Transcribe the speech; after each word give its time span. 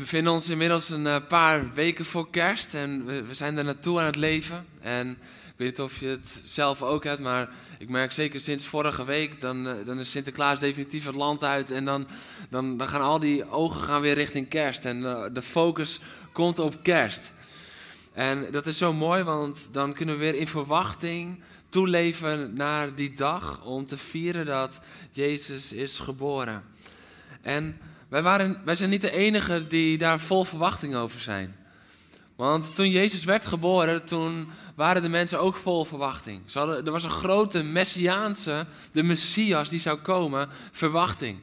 Bevinden 0.00 0.32
ons 0.32 0.48
inmiddels 0.48 0.90
een 0.90 1.06
eh, 1.06 1.16
paar 1.28 1.74
weken 1.74 2.04
voor 2.04 2.30
kerst 2.30 2.74
en 2.74 3.06
we, 3.06 3.24
zijn 3.34 3.58
er 3.58 3.64
naartoe 3.64 3.98
aan 3.98 4.04
het 4.04 4.16
leven. 4.16 4.66
En 4.80 5.10
ik 5.10 5.54
weet 5.56 5.68
niet 5.68 5.80
of 5.80 6.00
je 6.00 6.06
het 6.06 6.42
zelf 6.44 6.82
ook 6.82 7.04
hebt, 7.04 7.20
maar 7.20 7.48
ik 7.78 7.88
merk 7.88 8.12
zeker 8.12 8.40
sinds 8.40 8.66
vorige 8.66 9.04
week, 9.04 9.40
dan, 9.40 9.68
eh, 9.68 9.74
dan 9.84 9.98
is 9.98 10.10
Sinterklaas 10.10 10.60
definitief 10.60 11.06
het 11.06 11.14
land 11.14 11.44
uit. 11.44 11.70
En 11.70 11.84
dan, 11.84 12.06
dan, 12.50 12.76
dan 12.76 12.88
gaan 12.88 13.00
al 13.00 13.18
die 13.18 13.50
ogen 13.50 13.82
gaan 13.82 14.00
weer 14.00 14.14
richting 14.14 14.48
kerst 14.48 14.84
en 14.84 15.04
eh, 15.04 15.24
de 15.32 15.42
focus 15.42 16.00
komt 16.32 16.58
op 16.58 16.82
kerst. 16.82 17.32
En 18.12 18.50
dat 18.50 18.66
is 18.66 18.78
zo 18.78 18.92
mooi, 18.92 19.22
want 19.22 19.68
dan 19.72 19.92
kunnen 19.92 20.14
we 20.14 20.20
weer 20.20 20.34
in 20.34 20.48
verwachting 20.48 21.42
toeleven 21.68 22.54
naar 22.54 22.94
die 22.94 23.12
dag 23.12 23.64
om 23.64 23.86
te 23.86 23.96
vieren 23.96 24.46
dat 24.46 24.80
Jezus 25.10 25.72
is 25.72 25.98
geboren. 25.98 26.64
En 27.42 27.80
wij, 28.10 28.22
waren, 28.22 28.56
wij 28.64 28.74
zijn 28.74 28.90
niet 28.90 29.00
de 29.00 29.10
enigen 29.10 29.68
die 29.68 29.98
daar 29.98 30.20
vol 30.20 30.44
verwachting 30.44 30.94
over 30.94 31.20
zijn. 31.20 31.56
Want 32.36 32.74
toen 32.74 32.90
Jezus 32.90 33.24
werd 33.24 33.46
geboren, 33.46 34.04
toen 34.04 34.50
waren 34.74 35.02
de 35.02 35.08
mensen 35.08 35.40
ook 35.40 35.56
vol 35.56 35.84
verwachting. 35.84 36.40
Hadden, 36.52 36.86
er 36.86 36.92
was 36.92 37.04
een 37.04 37.10
grote 37.10 37.62
messiaanse, 37.62 38.66
de 38.92 39.02
Messias 39.02 39.68
die 39.68 39.80
zou 39.80 39.98
komen, 39.98 40.48
verwachting. 40.70 41.40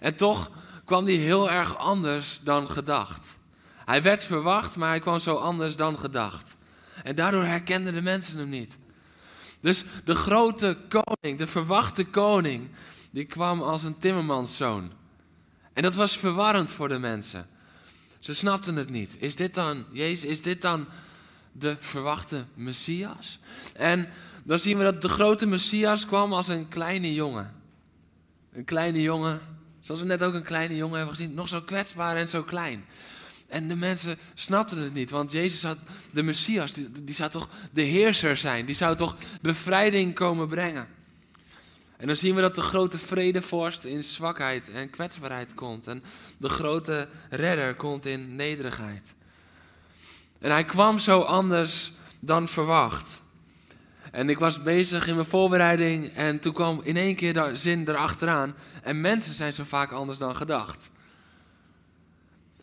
En 0.00 0.14
toch 0.14 0.50
kwam 0.84 1.04
die 1.04 1.18
heel 1.18 1.50
erg 1.50 1.78
anders 1.78 2.40
dan 2.42 2.70
gedacht. 2.70 3.38
Hij 3.84 4.02
werd 4.02 4.24
verwacht, 4.24 4.76
maar 4.76 4.88
hij 4.88 5.00
kwam 5.00 5.18
zo 5.18 5.34
anders 5.34 5.76
dan 5.76 5.98
gedacht. 5.98 6.56
En 7.04 7.14
daardoor 7.14 7.44
herkenden 7.44 7.94
de 7.94 8.02
mensen 8.02 8.38
hem 8.38 8.48
niet. 8.48 8.78
Dus 9.60 9.84
de 10.04 10.14
grote 10.14 10.76
koning, 10.88 11.38
de 11.38 11.46
verwachte 11.46 12.04
koning, 12.04 12.68
die 13.10 13.24
kwam 13.24 13.62
als 13.62 13.82
een 13.82 13.98
timmermanszoon. 13.98 14.92
En 15.78 15.84
dat 15.84 15.94
was 15.94 16.18
verwarrend 16.18 16.70
voor 16.70 16.88
de 16.88 16.98
mensen. 16.98 17.46
Ze 18.18 18.34
snapten 18.34 18.76
het 18.76 18.90
niet. 18.90 19.16
Is 19.20 19.36
dit 19.36 19.54
dan, 19.54 19.84
Jezus, 19.92 20.30
is 20.30 20.42
dit 20.42 20.62
dan 20.62 20.86
de 21.52 21.76
verwachte 21.80 22.44
Messias? 22.54 23.38
En 23.74 24.08
dan 24.44 24.58
zien 24.58 24.78
we 24.78 24.84
dat 24.84 25.02
de 25.02 25.08
grote 25.08 25.46
Messias 25.46 26.06
kwam 26.06 26.32
als 26.32 26.48
een 26.48 26.68
kleine 26.68 27.14
jongen. 27.14 27.54
Een 28.52 28.64
kleine 28.64 29.02
jongen, 29.02 29.40
zoals 29.80 30.00
we 30.00 30.06
net 30.06 30.22
ook 30.22 30.34
een 30.34 30.42
kleine 30.42 30.76
jongen 30.76 30.96
hebben 30.96 31.16
gezien, 31.16 31.34
nog 31.34 31.48
zo 31.48 31.62
kwetsbaar 31.62 32.16
en 32.16 32.28
zo 32.28 32.42
klein. 32.42 32.84
En 33.46 33.68
de 33.68 33.76
mensen 33.76 34.18
snapten 34.34 34.78
het 34.78 34.94
niet, 34.94 35.10
want 35.10 35.32
Jezus 35.32 35.62
had, 35.62 35.78
de 36.10 36.22
Messias, 36.22 36.72
die, 36.72 37.04
die 37.04 37.14
zou 37.14 37.30
toch 37.30 37.48
de 37.72 37.82
heerser 37.82 38.36
zijn, 38.36 38.66
die 38.66 38.74
zou 38.74 38.96
toch 38.96 39.16
bevrijding 39.40 40.14
komen 40.14 40.48
brengen. 40.48 40.97
En 41.98 42.06
dan 42.06 42.16
zien 42.16 42.34
we 42.34 42.40
dat 42.40 42.54
de 42.54 42.62
grote 42.62 42.98
vredevorst 42.98 43.84
in 43.84 44.04
zwakheid 44.04 44.70
en 44.70 44.90
kwetsbaarheid 44.90 45.54
komt. 45.54 45.86
En 45.86 46.02
de 46.38 46.48
grote 46.48 47.08
redder 47.30 47.74
komt 47.74 48.06
in 48.06 48.36
nederigheid. 48.36 49.14
En 50.38 50.50
hij 50.50 50.64
kwam 50.64 50.98
zo 50.98 51.20
anders 51.20 51.92
dan 52.20 52.48
verwacht. 52.48 53.20
En 54.12 54.28
ik 54.28 54.38
was 54.38 54.62
bezig 54.62 55.06
in 55.06 55.14
mijn 55.14 55.26
voorbereiding 55.26 56.08
en 56.08 56.40
toen 56.40 56.52
kwam 56.52 56.80
in 56.82 56.96
één 56.96 57.14
keer 57.14 57.34
de 57.34 57.56
zin 57.56 57.88
erachteraan. 57.88 58.54
En 58.82 59.00
mensen 59.00 59.34
zijn 59.34 59.52
zo 59.52 59.64
vaak 59.64 59.92
anders 59.92 60.18
dan 60.18 60.36
gedacht. 60.36 60.90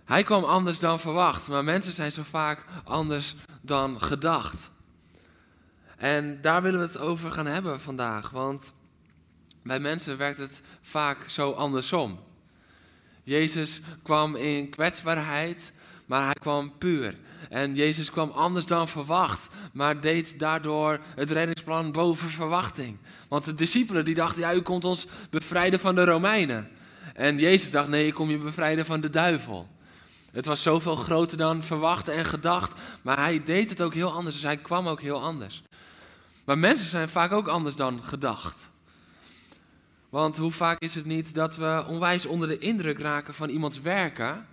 Hij 0.05 0.23
kwam 0.23 0.43
anders 0.43 0.79
dan 0.79 0.99
verwacht, 0.99 1.47
maar 1.47 1.63
mensen 1.63 1.93
zijn 1.93 2.11
zo 2.11 2.23
vaak 2.23 2.65
anders 2.83 3.35
dan 3.61 4.01
gedacht. 4.01 4.71
En 5.97 6.41
daar 6.41 6.61
willen 6.61 6.79
we 6.79 6.85
het 6.85 6.97
over 6.97 7.31
gaan 7.31 7.45
hebben 7.45 7.81
vandaag, 7.81 8.29
want 8.29 8.73
bij 9.65 9.79
mensen 9.79 10.17
werkt 10.17 10.37
het 10.37 10.61
vaak 10.81 11.29
zo 11.29 11.51
andersom. 11.51 12.19
Jezus 13.23 13.81
kwam 14.03 14.35
in 14.35 14.69
kwetsbaarheid, 14.69 15.73
maar 16.05 16.25
hij 16.25 16.33
kwam 16.33 16.77
puur. 16.77 17.17
En 17.49 17.75
Jezus 17.75 18.11
kwam 18.11 18.29
anders 18.29 18.65
dan 18.65 18.87
verwacht, 18.87 19.49
maar 19.73 20.01
deed 20.01 20.39
daardoor 20.39 20.99
het 21.15 21.31
reddingsplan 21.31 21.91
boven 21.91 22.29
verwachting. 22.29 22.97
Want 23.27 23.45
de 23.45 23.55
discipelen 23.55 24.05
die 24.05 24.15
dachten, 24.15 24.41
ja, 24.41 24.53
u 24.53 24.61
komt 24.61 24.85
ons 24.85 25.07
bevrijden 25.29 25.79
van 25.79 25.95
de 25.95 26.05
Romeinen. 26.05 26.69
En 27.13 27.37
Jezus 27.37 27.71
dacht, 27.71 27.87
nee, 27.87 28.07
ik 28.07 28.13
kom 28.13 28.29
je 28.29 28.37
bevrijden 28.37 28.85
van 28.85 29.01
de 29.01 29.09
duivel. 29.09 29.67
Het 30.31 30.45
was 30.45 30.61
zoveel 30.61 30.95
groter 30.95 31.37
dan 31.37 31.63
verwacht 31.63 32.07
en 32.07 32.25
gedacht, 32.25 32.79
maar 33.01 33.17
hij 33.17 33.43
deed 33.43 33.69
het 33.69 33.81
ook 33.81 33.93
heel 33.93 34.11
anders, 34.11 34.35
dus 34.35 34.43
hij 34.43 34.57
kwam 34.57 34.87
ook 34.87 35.01
heel 35.01 35.21
anders. 35.21 35.63
Maar 36.45 36.57
mensen 36.57 36.87
zijn 36.87 37.09
vaak 37.09 37.31
ook 37.31 37.47
anders 37.47 37.75
dan 37.75 38.03
gedacht. 38.03 38.73
Want 40.09 40.37
hoe 40.37 40.51
vaak 40.51 40.79
is 40.79 40.95
het 40.95 41.05
niet 41.05 41.33
dat 41.33 41.55
we 41.55 41.83
onwijs 41.87 42.25
onder 42.25 42.47
de 42.47 42.57
indruk 42.57 42.99
raken 42.99 43.33
van 43.33 43.49
iemands 43.49 43.81
werken, 43.81 44.47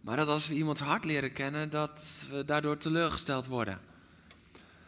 maar 0.00 0.16
dat 0.16 0.28
als 0.28 0.48
we 0.48 0.54
iemands 0.54 0.80
hart 0.80 1.04
leren 1.04 1.32
kennen, 1.32 1.70
dat 1.70 2.26
we 2.30 2.44
daardoor 2.44 2.76
teleurgesteld 2.76 3.46
worden. 3.46 3.80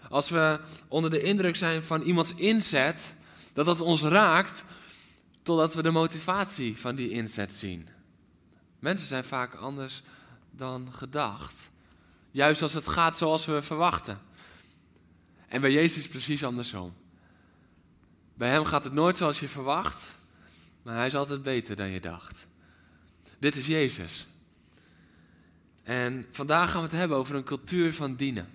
Als 0.09 0.31
we 0.31 0.61
onder 0.89 1.11
de 1.11 1.23
indruk 1.23 1.57
zijn 1.57 1.83
van 1.83 2.03
iemands 2.03 2.35
inzet, 2.35 3.15
dat 3.53 3.67
dat 3.67 3.81
ons 3.81 4.03
raakt, 4.03 4.65
totdat 5.43 5.75
we 5.75 5.83
de 5.83 5.91
motivatie 5.91 6.79
van 6.79 6.95
die 6.95 7.11
inzet 7.11 7.55
zien. 7.55 7.89
Mensen 8.79 9.07
zijn 9.07 9.25
vaak 9.25 9.55
anders 9.55 10.03
dan 10.51 10.93
gedacht. 10.93 11.71
Juist 12.31 12.63
als 12.63 12.73
het 12.73 12.89
gaat 12.89 13.17
zoals 13.17 13.45
we 13.45 13.63
verwachten. 13.63 14.21
En 15.49 15.61
bij 15.61 15.73
Jezus 15.73 16.09
precies 16.09 16.45
andersom. 16.45 16.95
Bij 18.43 18.51
hem 18.51 18.65
gaat 18.65 18.85
het 18.85 18.93
nooit 18.93 19.17
zoals 19.17 19.41
je 19.41 19.49
verwacht, 19.49 20.15
maar 20.83 20.97
hij 20.97 21.07
is 21.07 21.15
altijd 21.15 21.43
beter 21.43 21.77
dan 21.77 21.89
je 21.89 22.01
dacht. 22.01 22.47
Dit 23.39 23.57
is 23.57 23.67
Jezus. 23.67 24.27
En 25.83 26.27
vandaag 26.31 26.71
gaan 26.71 26.81
we 26.81 26.87
het 26.87 26.97
hebben 26.97 27.17
over 27.17 27.35
een 27.35 27.45
cultuur 27.45 27.95
van 27.95 28.15
dienen. 28.17 28.49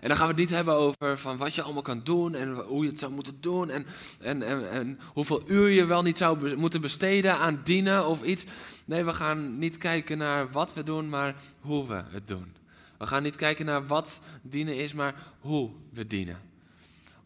En 0.00 0.08
dan 0.08 0.16
gaan 0.16 0.26
we 0.26 0.32
het 0.32 0.40
niet 0.40 0.50
hebben 0.50 0.74
over 0.74 1.18
van 1.18 1.36
wat 1.36 1.54
je 1.54 1.62
allemaal 1.62 1.82
kan 1.82 2.00
doen 2.04 2.34
en 2.34 2.54
hoe 2.54 2.84
je 2.84 2.90
het 2.90 2.98
zou 2.98 3.12
moeten 3.12 3.40
doen 3.40 3.70
en, 3.70 3.86
en, 4.20 4.70
en, 4.70 4.98
hoeveel 5.12 5.42
uur 5.50 5.68
je 5.68 5.84
wel 5.84 6.02
niet 6.02 6.18
zou 6.18 6.56
moeten 6.56 6.80
besteden 6.80 7.38
aan 7.38 7.60
dienen 7.64 8.06
of 8.06 8.22
iets. 8.22 8.44
Nee, 8.84 9.04
we 9.04 9.14
gaan 9.14 9.58
niet 9.58 9.78
kijken 9.78 10.18
naar 10.18 10.50
wat 10.50 10.74
we 10.74 10.82
doen, 10.82 11.08
maar 11.08 11.34
hoe 11.60 11.86
we 11.86 12.02
het 12.08 12.28
doen. 12.28 12.54
We 12.98 13.06
gaan 13.06 13.22
niet 13.22 13.36
kijken 13.36 13.66
naar 13.66 13.86
wat 13.86 14.20
dienen 14.42 14.76
is, 14.76 14.92
maar 14.92 15.14
hoe 15.40 15.70
we 15.90 16.06
dienen 16.06 16.54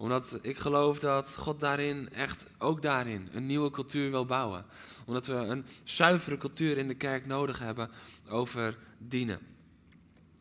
omdat 0.00 0.38
ik 0.42 0.58
geloof 0.58 0.98
dat 0.98 1.36
God 1.36 1.60
daarin, 1.60 2.10
echt 2.12 2.46
ook 2.58 2.82
daarin, 2.82 3.28
een 3.32 3.46
nieuwe 3.46 3.70
cultuur 3.70 4.10
wil 4.10 4.24
bouwen. 4.24 4.64
Omdat 5.04 5.26
we 5.26 5.32
een 5.32 5.64
zuivere 5.84 6.38
cultuur 6.38 6.78
in 6.78 6.88
de 6.88 6.94
kerk 6.94 7.26
nodig 7.26 7.58
hebben 7.58 7.90
over 8.28 8.78
dienen. 8.98 9.40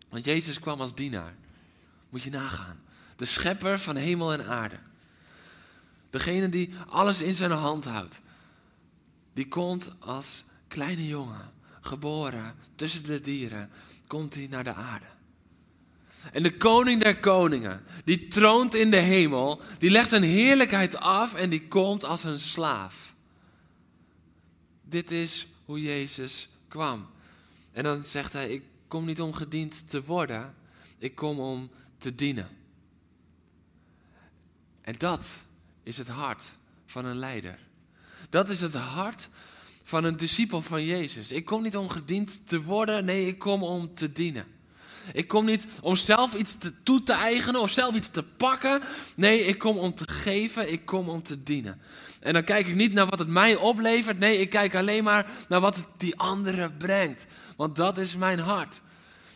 Want 0.09 0.25
Jezus 0.25 0.59
kwam 0.59 0.81
als 0.81 0.95
dienaar. 0.95 1.35
Moet 2.09 2.23
je 2.23 2.29
nagaan. 2.29 2.79
De 3.15 3.25
schepper 3.25 3.79
van 3.79 3.95
hemel 3.95 4.33
en 4.33 4.45
aarde. 4.45 4.79
Degene 6.09 6.49
die 6.49 6.73
alles 6.87 7.21
in 7.21 7.33
zijn 7.33 7.51
hand 7.51 7.85
houdt. 7.85 8.21
Die 9.33 9.47
komt 9.47 9.91
als 9.99 10.43
kleine 10.67 11.07
jongen, 11.07 11.53
geboren 11.81 12.55
tussen 12.75 13.03
de 13.03 13.21
dieren, 13.21 13.69
komt 14.07 14.35
hij 14.35 14.47
naar 14.47 14.63
de 14.63 14.73
aarde. 14.73 15.18
En 16.31 16.43
de 16.43 16.57
koning 16.57 17.01
der 17.01 17.19
koningen, 17.19 17.83
die 18.03 18.27
troont 18.27 18.75
in 18.75 18.91
de 18.91 18.99
hemel, 18.99 19.61
die 19.77 19.89
legt 19.89 20.09
zijn 20.09 20.23
heerlijkheid 20.23 20.97
af 20.97 21.33
en 21.33 21.49
die 21.49 21.67
komt 21.67 22.05
als 22.05 22.23
een 22.23 22.39
slaaf. 22.39 23.13
Dit 24.83 25.11
is 25.11 25.47
hoe 25.65 25.81
Jezus 25.81 26.49
kwam. 26.67 27.07
En 27.73 27.83
dan 27.83 28.03
zegt 28.03 28.33
hij, 28.33 28.49
ik 28.49 28.63
kom 28.87 29.05
niet 29.05 29.21
om 29.21 29.33
gediend 29.33 29.89
te 29.89 30.03
worden, 30.03 30.55
ik 30.97 31.15
kom 31.15 31.39
om 31.39 31.69
te 31.97 32.15
dienen. 32.15 32.47
En 34.81 34.95
dat 34.97 35.37
is 35.83 35.97
het 35.97 36.07
hart 36.07 36.51
van 36.85 37.05
een 37.05 37.17
leider. 37.17 37.59
Dat 38.29 38.49
is 38.49 38.61
het 38.61 38.73
hart 38.73 39.29
van 39.83 40.03
een 40.03 40.17
discipel 40.17 40.61
van 40.61 40.85
Jezus. 40.85 41.31
Ik 41.31 41.45
kom 41.45 41.61
niet 41.61 41.77
om 41.77 41.89
gediend 41.89 42.47
te 42.47 42.63
worden, 42.63 43.05
nee, 43.05 43.27
ik 43.27 43.39
kom 43.39 43.63
om 43.63 43.93
te 43.93 44.11
dienen. 44.11 44.45
Ik 45.13 45.27
kom 45.27 45.45
niet 45.45 45.67
om 45.81 45.95
zelf 45.95 46.33
iets 46.33 46.57
te, 46.57 46.73
toe 46.83 47.03
te 47.03 47.13
eigenen 47.13 47.61
of 47.61 47.69
zelf 47.69 47.95
iets 47.95 48.09
te 48.09 48.23
pakken. 48.23 48.81
Nee, 49.15 49.45
ik 49.45 49.57
kom 49.57 49.77
om 49.77 49.95
te 49.95 50.07
geven, 50.07 50.71
ik 50.71 50.85
kom 50.85 51.09
om 51.09 51.23
te 51.23 51.43
dienen. 51.43 51.81
En 52.19 52.33
dan 52.33 52.43
kijk 52.43 52.67
ik 52.67 52.75
niet 52.75 52.93
naar 52.93 53.07
wat 53.07 53.19
het 53.19 53.27
mij 53.27 53.55
oplevert. 53.55 54.19
Nee, 54.19 54.37
ik 54.37 54.49
kijk 54.49 54.75
alleen 54.75 55.03
maar 55.03 55.25
naar 55.47 55.59
wat 55.59 55.75
het 55.75 55.85
die 55.97 56.17
anderen 56.17 56.77
brengt. 56.77 57.25
Want 57.55 57.75
dat 57.75 57.97
is 57.97 58.15
mijn 58.15 58.39
hart. 58.39 58.81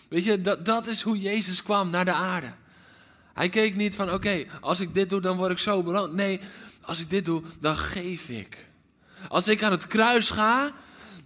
Weet 0.10 0.24
je, 0.24 0.42
dat, 0.42 0.66
dat 0.66 0.88
is 0.88 1.02
hoe 1.02 1.20
Jezus 1.20 1.64
kwam 1.64 1.90
naar 1.90 2.06
de 2.06 2.14
aarde. 2.14 2.52
Hij 3.34 3.50
keek 3.50 3.76
niet 3.76 3.96
van, 3.96 4.14
oké, 4.14 4.46
als 4.62 4.80
ik 4.80 4.94
dit 4.94 5.10
doe, 5.10 5.22
dan 5.22 5.38
word 5.38 5.52
ik 5.52 5.58
zo 5.58 5.84
beloond. 5.84 6.14
Nee, 6.14 6.40
als 6.82 7.00
ik 7.00 7.10
dit 7.10 7.26
doe, 7.26 7.44
dan 7.60 7.78
geef 7.78 8.30
ik. 8.30 8.66
Als 9.28 9.48
ik 9.48 9.64
aan 9.64 9.72
het 9.72 9.88
kruis 9.88 10.30
ga, 10.30 10.72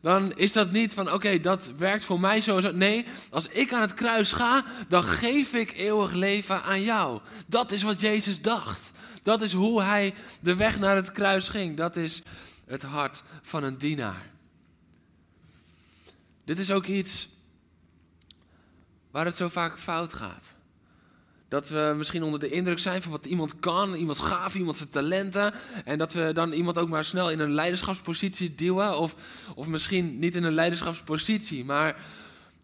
dan 0.08 0.34
is 0.34 0.54
dat 0.54 0.72
niet 0.72 0.94
van, 0.94 1.12
oké, 1.12 1.40
dat 1.40 1.72
werkt 1.78 2.04
voor 2.04 2.20
mij 2.20 2.42
sowieso. 2.42 2.72
Nee, 2.72 3.06
als 3.30 3.48
ik 3.48 3.74
aan 3.74 3.82
het 3.82 3.94
kruis 3.94 4.32
ga, 4.32 4.66
dan 4.88 5.04
geef 5.04 5.54
ik 5.54 5.78
eeuwig 5.78 6.12
leven 6.12 6.64
aan 6.64 6.82
jou. 6.82 7.22
Dat 7.48 7.72
is 7.72 7.84
wat 7.84 8.02
Jezus 8.02 8.42
dacht. 8.42 8.92
Dat 9.24 9.42
is 9.42 9.54
hoe 9.54 9.82
hij 9.82 10.14
de 10.42 10.56
weg 10.56 10.80
naar 10.80 10.96
het 10.96 11.12
kruis 11.12 11.50
ging. 11.50 11.78
Dat 11.78 11.96
is 11.96 12.22
het 12.66 12.84
hart 12.84 13.24
van 13.42 13.64
een 13.64 13.78
dienaar. 13.78 14.30
Dit 16.46 16.60
is 16.60 16.72
ook 16.72 16.86
iets 16.86 17.30
waar 19.12 19.26
het 19.26 19.36
zo 19.36 19.48
vaak 19.48 19.80
fout 19.80 20.14
gaat. 20.14 20.54
Dat 21.48 21.70
we 21.70 21.94
misschien 21.98 22.24
onder 22.24 22.40
de 22.40 22.50
indruk 22.50 22.80
zijn 22.80 23.02
van 23.02 23.12
wat 23.12 23.26
iemand 23.26 23.60
kan, 23.60 23.94
iemand 23.94 24.20
gaaf, 24.20 24.56
iemand 24.56 24.78
zijn 24.78 24.90
talenten. 24.90 25.54
En 25.84 25.98
dat 25.98 26.14
we 26.14 26.32
dan 26.34 26.52
iemand 26.52 26.78
ook 26.78 26.90
maar 26.90 27.04
snel 27.04 27.32
in 27.32 27.40
een 27.40 27.54
leiderschapspositie 27.54 28.56
duwen. 28.56 28.98
Of, 28.98 29.16
of 29.56 29.68
misschien 29.68 30.20
niet 30.20 30.36
in 30.36 30.44
een 30.44 30.54
leiderschapspositie, 30.54 31.66
maar 31.66 32.02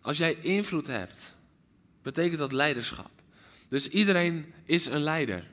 als 0.02 0.18
jij 0.18 0.38
invloed 0.42 0.88
hebt, 0.88 1.36
betekent 2.02 2.40
dat 2.40 2.52
leiderschap. 2.52 3.12
Dus 3.70 3.88
iedereen 3.88 4.54
is 4.66 4.86
een 4.86 5.04
leider. 5.04 5.48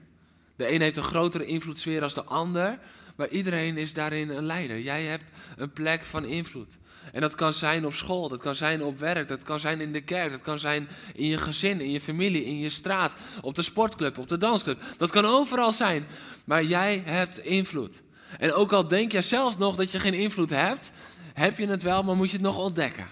De 0.56 0.72
een 0.72 0.80
heeft 0.80 0.96
een 0.96 1.02
grotere 1.02 1.44
invloedssfeer 1.44 2.02
als 2.02 2.14
de 2.14 2.24
ander, 2.24 2.78
maar 3.16 3.28
iedereen 3.28 3.76
is 3.76 3.92
daarin 3.92 4.28
een 4.28 4.46
leider. 4.46 4.80
Jij 4.80 5.02
hebt 5.02 5.24
een 5.56 5.72
plek 5.72 6.04
van 6.04 6.24
invloed. 6.24 6.78
En 7.12 7.20
dat 7.20 7.34
kan 7.34 7.52
zijn 7.52 7.86
op 7.86 7.94
school, 7.94 8.28
dat 8.28 8.40
kan 8.40 8.54
zijn 8.54 8.82
op 8.82 8.98
werk, 8.98 9.28
dat 9.28 9.42
kan 9.42 9.60
zijn 9.60 9.80
in 9.80 9.92
de 9.92 10.00
kerk, 10.00 10.30
dat 10.30 10.40
kan 10.40 10.58
zijn 10.58 10.88
in 11.14 11.26
je 11.26 11.38
gezin, 11.38 11.80
in 11.80 11.90
je 11.90 12.00
familie, 12.00 12.44
in 12.44 12.58
je 12.58 12.68
straat, 12.68 13.14
op 13.40 13.54
de 13.54 13.62
sportclub, 13.62 14.18
op 14.18 14.28
de 14.28 14.38
dansclub. 14.38 14.82
Dat 14.96 15.10
kan 15.10 15.24
overal 15.24 15.72
zijn, 15.72 16.06
maar 16.44 16.64
jij 16.64 17.02
hebt 17.04 17.38
invloed. 17.38 18.02
En 18.38 18.52
ook 18.52 18.72
al 18.72 18.88
denk 18.88 19.12
jij 19.12 19.22
zelf 19.22 19.58
nog 19.58 19.76
dat 19.76 19.92
je 19.92 20.00
geen 20.00 20.14
invloed 20.14 20.50
hebt, 20.50 20.92
heb 21.34 21.58
je 21.58 21.66
het 21.66 21.82
wel, 21.82 22.02
maar 22.02 22.16
moet 22.16 22.30
je 22.30 22.36
het 22.36 22.46
nog 22.46 22.58
ontdekken. 22.58 23.08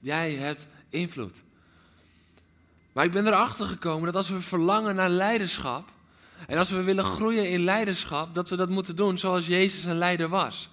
Jij 0.00 0.32
hebt 0.32 0.66
invloed. 0.88 1.42
Maar 2.92 3.04
ik 3.04 3.12
ben 3.12 3.26
erachter 3.26 3.66
gekomen 3.66 4.04
dat 4.04 4.16
als 4.16 4.28
we 4.28 4.40
verlangen 4.40 4.94
naar 4.94 5.10
leiderschap, 5.10 5.92
en 6.46 6.58
als 6.58 6.70
we 6.70 6.82
willen 6.82 7.04
groeien 7.04 7.50
in 7.50 7.64
leiderschap, 7.64 8.34
dat 8.34 8.50
we 8.50 8.56
dat 8.56 8.68
moeten 8.68 8.96
doen 8.96 9.18
zoals 9.18 9.46
Jezus 9.46 9.84
een 9.84 9.98
leider 9.98 10.28
was. 10.28 10.70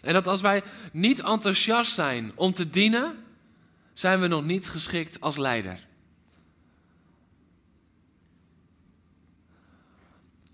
En 0.00 0.12
dat 0.12 0.26
als 0.26 0.40
wij 0.40 0.62
niet 0.92 1.20
enthousiast 1.20 1.94
zijn 1.94 2.32
om 2.34 2.52
te 2.52 2.70
dienen, 2.70 3.24
zijn 3.92 4.20
we 4.20 4.26
nog 4.26 4.44
niet 4.44 4.68
geschikt 4.68 5.20
als 5.20 5.36
leider. 5.36 5.86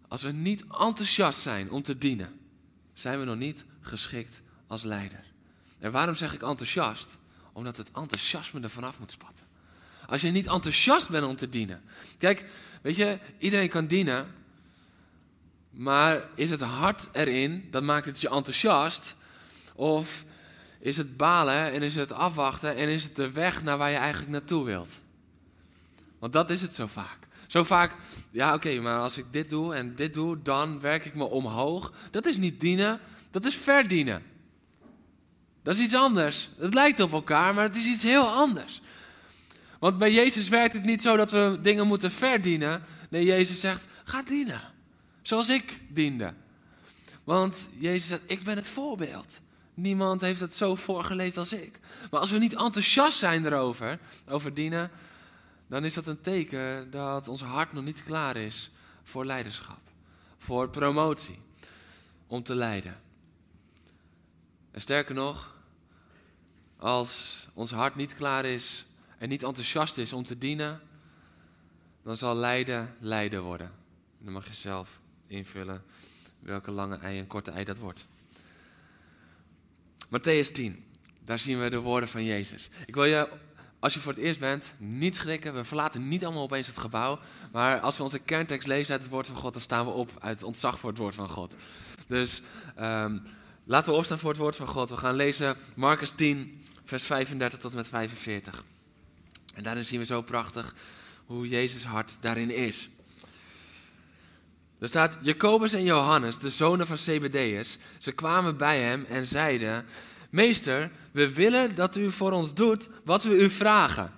Als 0.09 0.23
we 0.23 0.33
niet 0.33 0.63
enthousiast 0.63 1.41
zijn 1.41 1.71
om 1.71 1.83
te 1.83 1.99
dienen, 1.99 2.41
zijn 2.93 3.19
we 3.19 3.25
nog 3.25 3.37
niet 3.37 3.65
geschikt 3.81 4.43
als 4.67 4.83
leider. 4.83 5.25
En 5.79 5.93
waarom 5.93 6.15
zeg 6.15 6.35
ik 6.35 6.43
enthousiast? 6.43 7.19
Omdat 7.53 7.77
het 7.77 7.91
enthousiasme 7.93 8.61
er 8.61 8.71
vanaf 8.71 8.99
moet 8.99 9.11
spatten. 9.11 9.47
Als 10.07 10.21
je 10.21 10.31
niet 10.31 10.47
enthousiast 10.47 11.09
bent 11.11 11.27
om 11.27 11.37
te 11.37 11.49
dienen. 11.49 11.83
Kijk, 12.19 12.45
weet 12.83 12.97
je, 12.97 13.19
iedereen 13.39 13.69
kan 13.69 13.87
dienen. 13.87 14.27
Maar 15.71 16.29
is 16.35 16.51
het 16.51 16.61
hart 16.61 17.09
erin, 17.13 17.69
dat 17.71 17.83
maakt 17.83 18.07
het 18.07 18.21
je 18.21 18.29
enthousiast. 18.29 19.17
Of 19.77 20.25
is 20.79 20.97
het 20.97 21.17
balen 21.17 21.73
en 21.73 21.83
is 21.83 21.95
het 21.95 22.13
afwachten 22.13 22.77
en 22.77 22.89
is 22.89 23.03
het 23.03 23.17
de 23.17 23.31
weg 23.31 23.63
naar 23.63 23.79
waar 23.79 23.91
je 23.91 23.97
eigenlijk 23.97 24.33
naartoe 24.33 24.65
wilt? 24.65 25.01
Want 26.19 26.33
dat 26.33 26.51
is 26.51 26.63
het 26.63 26.75
zo 26.75 26.87
vaak. 26.87 27.19
Zo 27.47 27.65
vaak, 27.65 27.95
ja 28.31 28.55
oké, 28.55 28.81
maar 28.81 29.01
als 29.01 29.19
ik 29.19 29.25
dit 29.31 29.51
doe 29.51 29.75
en 29.75 29.95
dit 29.95 30.15
doe, 30.15 30.43
dan 30.43 30.81
werk 30.81 31.05
ik 31.05 31.15
me 31.15 31.25
omhoog. 31.25 31.93
Dat 32.11 32.27
is 32.27 32.37
niet 32.37 32.61
dienen, 32.61 33.01
dat 33.31 33.45
is 33.45 33.55
verdienen. 33.55 34.23
Dat 35.63 35.75
is 35.75 35.81
iets 35.81 35.95
anders. 35.95 36.51
Het 36.59 36.75
lijkt 36.75 37.01
op 37.01 37.13
elkaar, 37.13 37.55
maar 37.55 37.65
het 37.65 37.77
is 37.77 37.87
iets 37.87 38.03
heel 38.03 38.29
anders. 38.29 38.81
Want 39.79 39.99
bij 39.99 40.13
Jezus 40.13 40.49
werkt 40.49 40.73
het 40.73 40.85
niet 40.85 41.03
zo 41.03 41.17
dat 41.17 41.31
we 41.31 41.59
dingen 41.63 41.87
moeten 41.87 42.13
verdienen. 42.13 42.83
Nee, 43.11 43.25
Jezus 43.25 43.61
zegt, 43.61 43.85
ga 44.05 44.23
dienen. 44.23 44.61
Zoals 45.23 45.49
ik 45.49 45.81
diende. 45.89 46.35
Want 47.25 47.69
Jezus 47.79 48.09
zegt, 48.09 48.23
ik 48.27 48.43
ben 48.43 48.57
het 48.57 48.69
voorbeeld. 48.69 49.41
Niemand 49.77 50.21
heeft 50.21 50.41
het 50.41 50.55
zo 50.55 50.75
voorgeleefd 50.75 51.37
als 51.37 51.53
ik. 51.53 51.81
Maar 52.11 52.21
als 52.21 52.31
we 52.31 52.39
niet 52.39 52.55
enthousiast 52.55 53.19
zijn 53.19 53.47
erover, 53.47 53.99
over 54.29 54.55
dienen, 54.55 54.91
dan 55.67 55.85
is 55.85 55.95
dat 55.95 56.07
een 56.07 56.21
teken 56.21 56.91
dat 56.91 57.29
ons 57.29 57.43
hart 57.43 57.73
nog 57.73 57.85
niet 57.85 58.05
klaar 58.05 58.37
is 58.37 58.71
voor 59.03 59.25
leiderschap, 59.25 59.81
voor 60.39 60.71
promotie, 60.71 61.39
om 62.27 62.43
te 62.43 62.55
leiden. 62.55 63.01
En 64.71 64.81
sterker 64.81 65.15
nog, 65.15 65.55
als 66.77 67.47
ons 67.55 67.71
hart 67.71 67.95
niet 67.95 68.15
klaar 68.15 68.45
is 68.45 68.87
en 69.19 69.29
niet 69.29 69.43
enthousiast 69.43 69.99
is 69.99 70.13
om 70.13 70.25
te 70.25 70.39
dienen, 70.39 70.81
dan 72.03 72.17
zal 72.17 72.35
lijden 72.37 72.97
lijden 73.01 73.43
worden. 73.43 73.73
dan 74.19 74.33
mag 74.33 74.47
je 74.47 74.55
zelf 74.55 75.01
invullen 75.27 75.85
welke 76.39 76.71
lange 76.71 76.97
ei 76.97 77.19
en 77.19 77.27
korte 77.27 77.51
ei 77.51 77.65
dat 77.65 77.79
wordt. 77.79 78.07
Matthäus 80.09 80.53
10, 80.53 80.85
daar 81.25 81.39
zien 81.39 81.61
we 81.61 81.71
de 81.71 81.81
woorden 81.81 82.09
van 82.09 82.25
Jezus. 82.25 82.71
Ik 82.87 82.95
wil 82.95 83.05
je, 83.05 83.29
als 83.79 83.95
je 83.95 84.01
voor 84.01 84.13
het 84.13 84.21
eerst 84.21 84.41
bent, 84.41 84.73
niet 84.79 85.15
schrikken. 85.15 85.55
We 85.55 85.65
verlaten 85.65 86.09
niet 86.09 86.25
allemaal 86.25 86.43
opeens 86.43 86.67
het 86.67 86.79
gebouw. 86.79 87.19
Maar 87.53 87.81
als 87.81 87.97
we 87.97 88.03
onze 88.03 88.19
kerntekst 88.19 88.69
lezen 88.69 88.93
uit 88.93 89.03
het 89.03 89.11
woord 89.11 89.27
van 89.27 89.37
God, 89.37 89.53
dan 89.53 89.63
staan 89.63 89.87
we 89.87 89.93
op 89.93 90.11
uit 90.19 90.43
ontzag 90.43 90.79
voor 90.79 90.91
het 90.91 90.99
woord 90.99 91.15
van 91.15 91.29
God. 91.29 91.55
Dus 92.07 92.43
um, 92.81 93.23
laten 93.65 93.93
we 93.93 93.99
opstaan 93.99 94.19
voor 94.19 94.31
het 94.31 94.39
woord 94.39 94.57
van 94.57 94.67
God. 94.67 94.91
We 94.91 94.97
gaan 94.97 95.15
lezen 95.15 95.57
Marcus 95.75 96.11
10, 96.11 96.61
vers 96.85 97.05
35 97.05 97.59
tot 97.59 97.71
en 97.71 97.77
met 97.77 97.89
45. 97.89 98.65
En 99.55 99.63
daarin 99.63 99.85
zien 99.85 100.01
we 100.01 100.07
zo 100.07 100.23
prachtig 100.23 100.75
hoe 101.27 101.49
Jezus 101.49 101.85
hart 101.85 102.17
daarin 102.21 102.51
is. 102.51 102.89
Er 104.79 104.89
staat, 104.89 105.19
Jacobus 105.21 105.73
en 105.73 105.85
Johannes, 105.85 106.39
de 106.39 106.51
zonen 106.51 106.87
van 106.87 106.99
Zebedeus, 106.99 107.79
ze 107.99 108.13
kwamen 108.13 108.57
bij 108.57 108.81
hem 108.81 109.05
en 109.05 109.27
zeiden, 109.27 109.87
Meester, 110.31 110.91
we 111.13 111.33
willen 111.33 111.75
dat 111.75 111.97
u 111.97 112.11
voor 112.11 112.33
ons 112.33 112.55
doet 112.55 112.89
wat 113.05 113.23
we 113.23 113.43
u 113.43 113.51
vragen. 113.51 114.13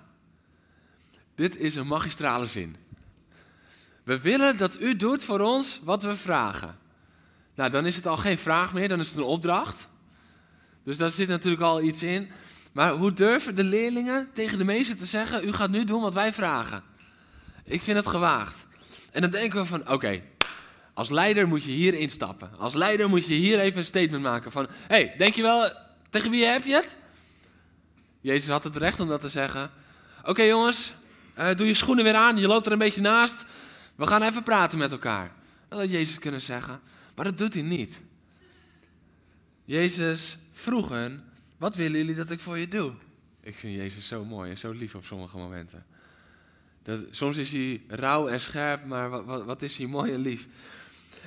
Dit 1.35 1.57
is 1.57 1.75
een 1.75 1.87
magistrale 1.87 2.47
zin. 2.47 2.75
We 4.03 4.19
willen 4.19 4.57
dat 4.57 4.81
u 4.81 4.95
doet 4.95 5.23
voor 5.23 5.39
ons 5.39 5.79
wat 5.83 6.03
we 6.03 6.15
vragen. 6.15 6.77
Nou, 7.55 7.69
dan 7.69 7.85
is 7.85 7.95
het 7.95 8.07
al 8.07 8.17
geen 8.17 8.37
vraag 8.37 8.73
meer, 8.73 8.87
dan 8.87 8.99
is 8.99 9.09
het 9.09 9.17
een 9.17 9.23
opdracht. 9.23 9.87
Dus 10.83 10.97
daar 10.97 11.09
zit 11.09 11.27
natuurlijk 11.27 11.63
al 11.63 11.81
iets 11.81 12.03
in. 12.03 12.29
Maar 12.71 12.91
hoe 12.91 13.13
durven 13.13 13.55
de 13.55 13.63
leerlingen 13.63 14.29
tegen 14.33 14.57
de 14.57 14.63
meester 14.63 14.97
te 14.97 15.05
zeggen: 15.05 15.47
U 15.47 15.51
gaat 15.51 15.69
nu 15.69 15.83
doen 15.83 16.01
wat 16.01 16.13
wij 16.13 16.33
vragen? 16.33 16.83
Ik 17.63 17.81
vind 17.81 17.97
het 17.97 18.07
gewaagd. 18.07 18.67
En 19.11 19.21
dan 19.21 19.29
denken 19.29 19.59
we 19.59 19.65
van: 19.65 19.89
Oké, 19.89 20.21
als 20.99 21.09
leider 21.09 21.47
moet 21.47 21.63
je 21.63 21.71
hier 21.71 21.93
instappen. 21.93 22.49
Als 22.57 22.73
leider 22.73 23.09
moet 23.09 23.25
je 23.25 23.33
hier 23.33 23.59
even 23.59 23.79
een 23.79 23.85
statement 23.85 24.23
maken 24.23 24.51
van... 24.51 24.67
hey, 24.87 25.13
denk 25.17 25.33
je 25.33 25.41
wel, 25.41 25.71
tegen 26.09 26.31
wie 26.31 26.45
heb 26.45 26.65
je 26.65 26.73
het? 26.73 26.95
Jezus 28.21 28.49
had 28.49 28.63
het 28.63 28.75
recht 28.75 28.99
om 28.99 29.07
dat 29.07 29.21
te 29.21 29.29
zeggen. 29.29 29.71
Oké 30.23 30.41
jongens, 30.41 30.93
uh, 31.37 31.55
doe 31.55 31.67
je 31.67 31.73
schoenen 31.73 32.03
weer 32.03 32.15
aan, 32.15 32.37
je 32.37 32.47
loopt 32.47 32.65
er 32.65 32.71
een 32.71 32.77
beetje 32.77 33.01
naast. 33.01 33.45
We 33.95 34.07
gaan 34.07 34.23
even 34.23 34.43
praten 34.43 34.77
met 34.77 34.91
elkaar. 34.91 35.31
Dat 35.67 35.79
had 35.79 35.91
Jezus 35.91 36.19
kunnen 36.19 36.41
zeggen, 36.41 36.79
maar 37.15 37.25
dat 37.25 37.37
doet 37.37 37.53
hij 37.53 37.63
niet. 37.63 38.01
Jezus 39.65 40.37
vroeg 40.51 40.89
hen, 40.89 41.23
wat 41.57 41.75
willen 41.75 41.97
jullie 41.97 42.15
dat 42.15 42.31
ik 42.31 42.39
voor 42.39 42.57
je 42.57 42.67
doe? 42.67 42.93
Ik 43.41 43.55
vind 43.55 43.75
Jezus 43.75 44.07
zo 44.07 44.25
mooi 44.25 44.49
en 44.49 44.57
zo 44.57 44.71
lief 44.71 44.95
op 44.95 45.05
sommige 45.05 45.37
momenten. 45.37 45.85
Dat, 46.83 46.99
soms 47.09 47.37
is 47.37 47.51
hij 47.51 47.81
rauw 47.87 48.27
en 48.27 48.41
scherp, 48.41 48.85
maar 48.85 49.25
wat, 49.25 49.43
wat 49.43 49.61
is 49.61 49.77
hij 49.77 49.87
mooi 49.87 50.13
en 50.13 50.19
lief. 50.19 50.47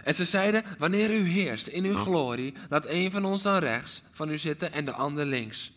En 0.04 0.14
ze 0.14 0.24
zeiden, 0.24 0.64
wanneer 0.78 1.10
u 1.10 1.28
heerst 1.28 1.66
in 1.66 1.84
uw 1.84 1.94
glorie, 1.94 2.54
laat 2.68 2.86
een 2.86 3.10
van 3.10 3.24
ons 3.24 3.42
dan 3.42 3.58
rechts 3.58 4.02
van 4.10 4.30
u 4.30 4.38
zitten 4.38 4.72
en 4.72 4.84
de 4.84 4.92
ander 4.92 5.26
links. 5.26 5.72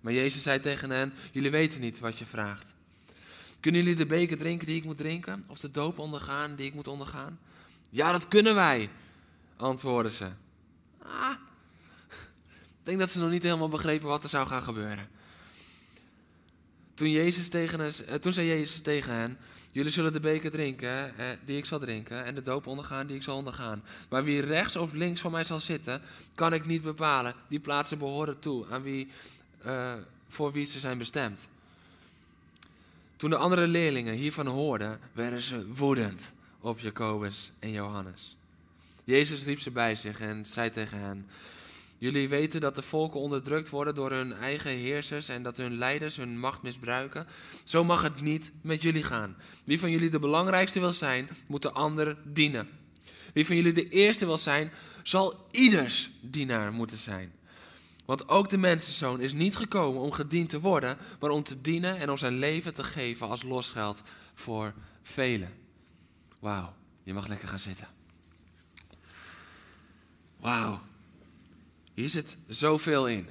Maar 0.00 0.12
Jezus 0.12 0.42
zei 0.42 0.60
tegen 0.60 0.90
hen, 0.90 1.12
jullie 1.32 1.50
weten 1.50 1.80
niet 1.80 1.98
wat 1.98 2.18
je 2.18 2.26
vraagt. 2.26 2.74
Kunnen 3.60 3.82
jullie 3.82 3.96
de 3.96 4.06
beker 4.06 4.38
drinken 4.38 4.66
die 4.66 4.76
ik 4.76 4.84
moet 4.84 4.96
drinken? 4.96 5.44
Of 5.48 5.58
de 5.58 5.70
doop 5.70 5.98
ondergaan 5.98 6.54
die 6.54 6.66
ik 6.66 6.74
moet 6.74 6.88
ondergaan? 6.88 7.38
Ja, 7.90 8.12
dat 8.12 8.28
kunnen 8.28 8.54
wij, 8.54 8.90
antwoordden 9.56 10.12
ze. 10.12 10.30
Ah, 11.02 11.34
ik 12.58 12.82
denk 12.82 12.98
dat 12.98 13.10
ze 13.10 13.18
nog 13.20 13.30
niet 13.30 13.42
helemaal 13.42 13.68
begrepen 13.68 14.08
wat 14.08 14.22
er 14.22 14.28
zou 14.28 14.46
gaan 14.46 14.62
gebeuren. 14.62 15.08
Toen, 16.94 17.10
Jezus 17.10 17.48
tegen 17.48 17.80
eh, 17.80 18.14
toen 18.14 18.32
zei 18.32 18.46
Jezus 18.46 18.80
tegen 18.80 19.14
hen, 19.14 19.38
Jullie 19.72 19.92
zullen 19.92 20.12
de 20.12 20.20
beker 20.20 20.50
drinken 20.50 21.18
eh, 21.18 21.26
die 21.44 21.56
ik 21.56 21.66
zal 21.66 21.78
drinken 21.78 22.24
en 22.24 22.34
de 22.34 22.42
doop 22.42 22.66
ondergaan 22.66 23.06
die 23.06 23.16
ik 23.16 23.22
zal 23.22 23.36
ondergaan. 23.36 23.82
Maar 24.08 24.24
wie 24.24 24.40
rechts 24.40 24.76
of 24.76 24.92
links 24.92 25.20
van 25.20 25.30
mij 25.30 25.44
zal 25.44 25.60
zitten, 25.60 26.02
kan 26.34 26.52
ik 26.52 26.66
niet 26.66 26.82
bepalen. 26.82 27.34
Die 27.48 27.60
plaatsen 27.60 27.98
behoren 27.98 28.38
toe 28.38 28.66
aan 28.70 28.82
wie, 28.82 29.10
uh, 29.66 29.92
voor 30.28 30.52
wie 30.52 30.66
ze 30.66 30.78
zijn 30.78 30.98
bestemd. 30.98 31.48
Toen 33.16 33.30
de 33.30 33.36
andere 33.36 33.66
leerlingen 33.66 34.14
hiervan 34.14 34.46
hoorden, 34.46 35.00
werden 35.12 35.40
ze 35.40 35.72
woedend 35.72 36.32
op 36.60 36.78
Jacobus 36.78 37.52
en 37.58 37.70
Johannes. 37.70 38.36
Jezus 39.04 39.44
riep 39.44 39.60
ze 39.60 39.70
bij 39.70 39.94
zich 39.94 40.20
en 40.20 40.46
zei 40.46 40.70
tegen 40.70 40.98
hen: 40.98 41.26
Jullie 42.02 42.28
weten 42.28 42.60
dat 42.60 42.74
de 42.74 42.82
volken 42.82 43.20
onderdrukt 43.20 43.70
worden 43.70 43.94
door 43.94 44.10
hun 44.10 44.32
eigen 44.32 44.70
heersers 44.70 45.28
en 45.28 45.42
dat 45.42 45.56
hun 45.56 45.76
leiders 45.76 46.16
hun 46.16 46.38
macht 46.38 46.62
misbruiken. 46.62 47.26
Zo 47.64 47.84
mag 47.84 48.02
het 48.02 48.20
niet 48.20 48.52
met 48.62 48.82
jullie 48.82 49.02
gaan. 49.02 49.36
Wie 49.64 49.80
van 49.80 49.90
jullie 49.90 50.10
de 50.10 50.18
belangrijkste 50.18 50.80
wil 50.80 50.92
zijn, 50.92 51.28
moet 51.46 51.62
de 51.62 51.70
ander 51.70 52.16
dienen. 52.24 52.68
Wie 53.32 53.46
van 53.46 53.56
jullie 53.56 53.72
de 53.72 53.88
eerste 53.88 54.26
wil 54.26 54.38
zijn, 54.38 54.72
zal 55.02 55.46
ieders 55.50 56.10
dienaar 56.20 56.72
moeten 56.72 56.96
zijn. 56.96 57.32
Want 58.04 58.28
ook 58.28 58.48
de 58.48 58.58
mensenzoon 58.58 59.20
is 59.20 59.32
niet 59.32 59.56
gekomen 59.56 60.02
om 60.02 60.12
gediend 60.12 60.48
te 60.48 60.60
worden, 60.60 60.96
maar 61.20 61.30
om 61.30 61.42
te 61.42 61.60
dienen 61.60 61.96
en 61.96 62.10
om 62.10 62.16
zijn 62.16 62.38
leven 62.38 62.74
te 62.74 62.84
geven 62.84 63.28
als 63.28 63.42
losgeld 63.42 64.02
voor 64.34 64.74
velen. 65.02 65.54
Wauw, 66.38 66.74
je 67.02 67.14
mag 67.14 67.26
lekker 67.26 67.48
gaan 67.48 67.58
zitten. 67.58 67.88
Wauw, 70.40 70.80
hier 71.94 72.08
zit 72.08 72.36
zoveel 72.46 73.08
in. 73.08 73.28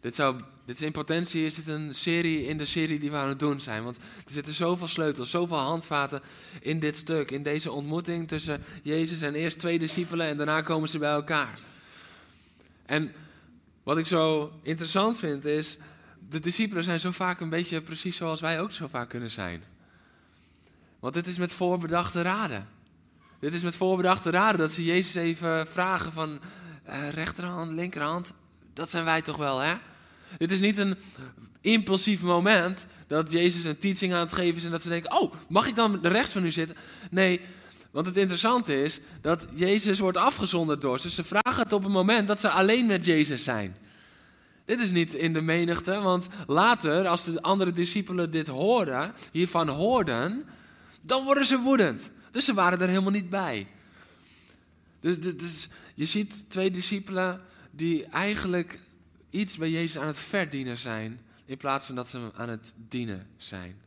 Dit, 0.00 0.14
zou, 0.14 0.40
dit 0.66 0.76
is 0.76 0.82
in 0.82 0.92
potentie 0.92 1.44
is 1.44 1.54
dit 1.54 1.66
een 1.66 1.94
serie 1.94 2.46
in 2.46 2.58
de 2.58 2.64
serie 2.64 2.98
die 2.98 3.10
we 3.10 3.16
aan 3.16 3.28
het 3.28 3.38
doen 3.38 3.60
zijn. 3.60 3.84
Want 3.84 3.96
er 3.96 4.32
zitten 4.32 4.54
zoveel 4.54 4.88
sleutels, 4.88 5.30
zoveel 5.30 5.56
handvaten 5.56 6.22
in 6.60 6.80
dit 6.80 6.96
stuk. 6.96 7.30
In 7.30 7.42
deze 7.42 7.72
ontmoeting 7.72 8.28
tussen 8.28 8.62
Jezus 8.82 9.20
en 9.20 9.34
eerst 9.34 9.58
twee 9.58 9.78
discipelen 9.78 10.26
en 10.26 10.36
daarna 10.36 10.60
komen 10.60 10.88
ze 10.88 10.98
bij 10.98 11.12
elkaar. 11.12 11.58
En 12.86 13.12
wat 13.82 13.98
ik 13.98 14.06
zo 14.06 14.52
interessant 14.62 15.18
vind 15.18 15.44
is, 15.44 15.78
de 16.28 16.40
discipelen 16.40 16.84
zijn 16.84 17.00
zo 17.00 17.10
vaak 17.10 17.40
een 17.40 17.48
beetje 17.48 17.80
precies 17.80 18.16
zoals 18.16 18.40
wij 18.40 18.60
ook 18.60 18.72
zo 18.72 18.86
vaak 18.86 19.08
kunnen 19.08 19.30
zijn. 19.30 19.64
Want 21.00 21.14
dit 21.14 21.26
is 21.26 21.38
met 21.38 21.52
voorbedachte 21.52 22.22
raden. 22.22 22.68
Dit 23.40 23.54
is 23.54 23.62
met 23.62 23.76
voorbedachte 23.76 24.30
raden 24.30 24.58
dat 24.58 24.72
ze 24.72 24.84
Jezus 24.84 25.14
even 25.14 25.66
vragen 25.66 26.12
van 26.12 26.40
uh, 26.88 27.08
rechterhand, 27.08 27.72
linkerhand, 27.72 28.32
dat 28.74 28.90
zijn 28.90 29.04
wij 29.04 29.22
toch 29.22 29.36
wel, 29.36 29.58
hè? 29.58 29.74
Dit 30.38 30.50
is 30.50 30.60
niet 30.60 30.78
een 30.78 30.96
impulsief 31.60 32.22
moment 32.22 32.86
dat 33.06 33.30
Jezus 33.30 33.64
een 33.64 33.78
teaching 33.78 34.12
aan 34.12 34.20
het 34.20 34.32
geven 34.32 34.56
is 34.56 34.64
en 34.64 34.70
dat 34.70 34.82
ze 34.82 34.88
denken, 34.88 35.20
oh, 35.20 35.34
mag 35.48 35.66
ik 35.66 35.74
dan 35.74 36.06
rechts 36.06 36.32
van 36.32 36.44
u 36.44 36.50
zitten? 36.50 36.76
Nee, 37.10 37.40
want 37.90 38.06
het 38.06 38.16
interessante 38.16 38.82
is 38.82 39.00
dat 39.20 39.46
Jezus 39.54 39.98
wordt 39.98 40.16
afgezonderd 40.16 40.80
door 40.80 41.00
ze. 41.00 41.10
Ze 41.10 41.24
vragen 41.24 41.62
het 41.62 41.72
op 41.72 41.82
het 41.82 41.92
moment 41.92 42.28
dat 42.28 42.40
ze 42.40 42.48
alleen 42.48 42.86
met 42.86 43.04
Jezus 43.04 43.44
zijn. 43.44 43.76
Dit 44.64 44.78
is 44.78 44.90
niet 44.90 45.14
in 45.14 45.32
de 45.32 45.42
menigte, 45.42 46.00
want 46.00 46.28
later, 46.46 47.06
als 47.06 47.24
de 47.24 47.42
andere 47.42 47.72
discipelen 47.72 48.30
dit 48.30 48.46
hoorden, 48.46 49.12
hiervan 49.32 49.68
hoorden, 49.68 50.44
dan 51.02 51.24
worden 51.24 51.46
ze 51.46 51.58
woedend. 51.58 52.10
Dus 52.30 52.44
ze 52.44 52.54
waren 52.54 52.80
er 52.80 52.88
helemaal 52.88 53.10
niet 53.10 53.30
bij. 53.30 53.66
Dus, 55.00 55.20
dus 55.20 55.68
je 55.94 56.04
ziet 56.04 56.50
twee 56.50 56.70
discipelen 56.70 57.40
die 57.70 58.04
eigenlijk 58.04 58.78
iets 59.30 59.56
bij 59.56 59.70
Jezus 59.70 59.98
aan 59.98 60.06
het 60.06 60.18
verdienen 60.18 60.78
zijn, 60.78 61.20
in 61.44 61.56
plaats 61.56 61.86
van 61.86 61.94
dat 61.94 62.08
ze 62.08 62.30
aan 62.34 62.48
het 62.48 62.72
dienen 62.88 63.26
zijn. 63.36 63.80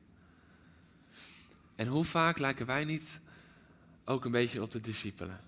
En 1.76 1.88
hoe 1.88 2.04
vaak 2.04 2.40
lijken 2.40 2.66
wij 2.66 2.84
niet 2.84 3.20
ook 4.06 4.26
een 4.26 4.32
beetje 4.32 4.62
op 4.62 4.72
de 4.72 4.82
discipelen? 4.82 5.40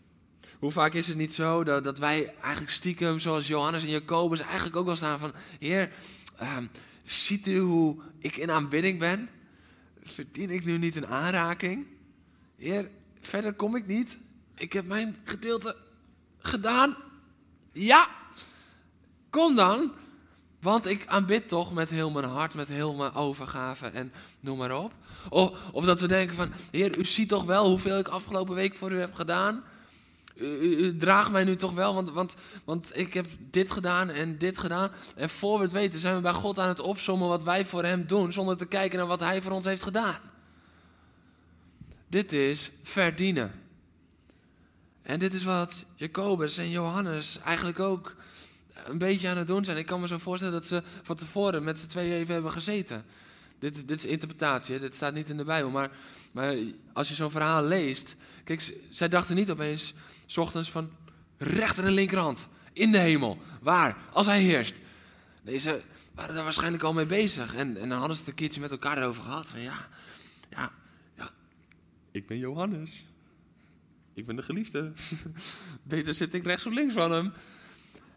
Hoe 0.59 0.71
vaak 0.71 0.93
is 0.93 1.07
het 1.07 1.17
niet 1.17 1.33
zo 1.33 1.63
dat, 1.63 1.83
dat 1.83 1.99
wij 1.99 2.33
eigenlijk 2.41 2.71
stiekem, 2.71 3.19
zoals 3.19 3.47
Johannes 3.47 3.83
en 3.83 3.89
Jacobus, 3.89 4.39
eigenlijk 4.39 4.75
ook 4.75 4.85
wel 4.85 4.95
staan 4.95 5.19
van: 5.19 5.33
Heer, 5.59 5.89
uh, 6.41 6.57
ziet 7.03 7.47
u 7.47 7.57
hoe 7.59 7.97
ik 8.19 8.37
in 8.37 8.51
aanbidding 8.51 8.99
ben? 8.99 9.29
Verdien 10.03 10.49
ik 10.49 10.65
nu 10.65 10.77
niet 10.77 10.95
een 10.95 11.07
aanraking? 11.07 11.85
Heer, 12.57 12.89
verder 13.19 13.53
kom 13.53 13.75
ik 13.75 13.87
niet. 13.87 14.17
Ik 14.55 14.73
heb 14.73 14.85
mijn 14.85 15.15
gedeelte 15.23 15.75
gedaan. 16.39 16.95
Ja, 17.71 18.07
kom 19.29 19.55
dan. 19.55 19.91
Want 20.59 20.85
ik 20.85 21.07
aanbid 21.07 21.47
toch 21.47 21.73
met 21.73 21.89
heel 21.89 22.11
mijn 22.11 22.25
hart, 22.25 22.53
met 22.53 22.67
heel 22.67 22.93
mijn 22.93 23.13
overgave 23.13 23.85
en 23.85 24.13
noem 24.39 24.57
maar 24.57 24.77
op. 24.77 24.93
Of, 25.29 25.51
of 25.71 25.85
dat 25.85 26.01
we 26.01 26.07
denken 26.07 26.35
van, 26.35 26.51
Heer, 26.71 26.97
u 26.97 27.05
ziet 27.05 27.29
toch 27.29 27.43
wel 27.43 27.67
hoeveel 27.67 27.99
ik 27.99 28.07
afgelopen 28.07 28.55
week 28.55 28.75
voor 28.75 28.91
u 28.91 28.99
heb 28.99 29.13
gedaan. 29.13 29.63
U, 30.35 30.97
draagt 30.97 31.31
mij 31.31 31.43
nu 31.43 31.55
toch 31.55 31.73
wel, 31.73 31.93
want, 31.93 32.09
want, 32.09 32.35
want 32.65 32.97
ik 32.97 33.13
heb 33.13 33.27
dit 33.39 33.71
gedaan 33.71 34.09
en 34.09 34.37
dit 34.37 34.57
gedaan. 34.57 34.91
En 35.15 35.29
voor 35.29 35.57
we 35.57 35.63
het 35.63 35.71
weten 35.71 35.99
zijn 35.99 36.15
we 36.15 36.21
bij 36.21 36.33
God 36.33 36.59
aan 36.59 36.67
het 36.67 36.79
opsommen 36.79 37.27
wat 37.27 37.43
wij 37.43 37.65
voor 37.65 37.83
hem 37.83 38.07
doen, 38.07 38.33
zonder 38.33 38.57
te 38.57 38.65
kijken 38.65 38.97
naar 38.97 39.07
wat 39.07 39.19
hij 39.19 39.41
voor 39.41 39.51
ons 39.51 39.65
heeft 39.65 39.83
gedaan. 39.83 40.19
Dit 42.07 42.33
is 42.33 42.71
verdienen. 42.83 43.66
En 45.07 45.19
dit 45.19 45.33
is 45.33 45.43
wat 45.43 45.85
Jacobus 45.95 46.57
en 46.57 46.69
Johannes 46.69 47.39
eigenlijk 47.39 47.79
ook 47.79 48.15
een 48.85 48.97
beetje 48.97 49.29
aan 49.29 49.37
het 49.37 49.47
doen 49.47 49.65
zijn. 49.65 49.77
Ik 49.77 49.85
kan 49.85 49.99
me 49.99 50.07
zo 50.07 50.17
voorstellen 50.17 50.53
dat 50.53 50.67
ze 50.67 50.83
van 51.01 51.15
tevoren 51.15 51.63
met 51.63 51.79
z'n 51.79 51.87
tweeën 51.87 52.13
even 52.13 52.33
hebben 52.33 52.51
gezeten. 52.51 53.05
Dit, 53.59 53.87
dit 53.87 53.97
is 53.97 54.05
interpretatie, 54.05 54.79
dit 54.79 54.95
staat 54.95 55.13
niet 55.13 55.29
in 55.29 55.37
de 55.37 55.43
Bijbel. 55.43 55.69
Maar, 55.69 55.91
maar 56.31 56.57
als 56.93 57.07
je 57.07 57.15
zo'n 57.15 57.31
verhaal 57.31 57.63
leest. 57.63 58.15
Kijk, 58.43 58.73
zij 58.89 59.07
dachten 59.07 59.35
niet 59.35 59.51
opeens, 59.51 59.93
s 60.25 60.37
ochtends 60.37 60.71
van 60.71 60.91
rechter 61.37 61.85
en 61.85 61.91
linkerhand 61.91 62.47
in 62.73 62.91
de 62.91 62.97
hemel. 62.97 63.37
Waar? 63.61 63.97
Als 64.11 64.25
hij 64.25 64.41
heerst. 64.41 64.81
Nee, 65.41 65.57
ze 65.57 65.81
waren 66.15 66.35
daar 66.35 66.43
waarschijnlijk 66.43 66.83
al 66.83 66.93
mee 66.93 67.05
bezig. 67.05 67.55
En, 67.55 67.77
en 67.77 67.89
dan 67.89 67.97
hadden 67.97 68.15
ze 68.15 68.21
het 68.21 68.29
een 68.29 68.37
keertje 68.37 68.61
met 68.61 68.71
elkaar 68.71 68.97
erover 68.97 69.23
gehad. 69.23 69.49
Van 69.49 69.61
ja, 69.61 69.77
ja, 70.49 70.71
ja, 71.15 71.29
ik 72.11 72.27
ben 72.27 72.37
Johannes. 72.37 73.05
Ik 74.17 74.25
ben 74.25 74.35
de 74.35 74.41
geliefde. 74.41 74.91
Beter 75.83 76.13
zit 76.13 76.33
ik 76.33 76.43
rechts 76.43 76.65
of 76.65 76.73
links 76.73 76.93
van 76.93 77.11
hem. 77.11 77.33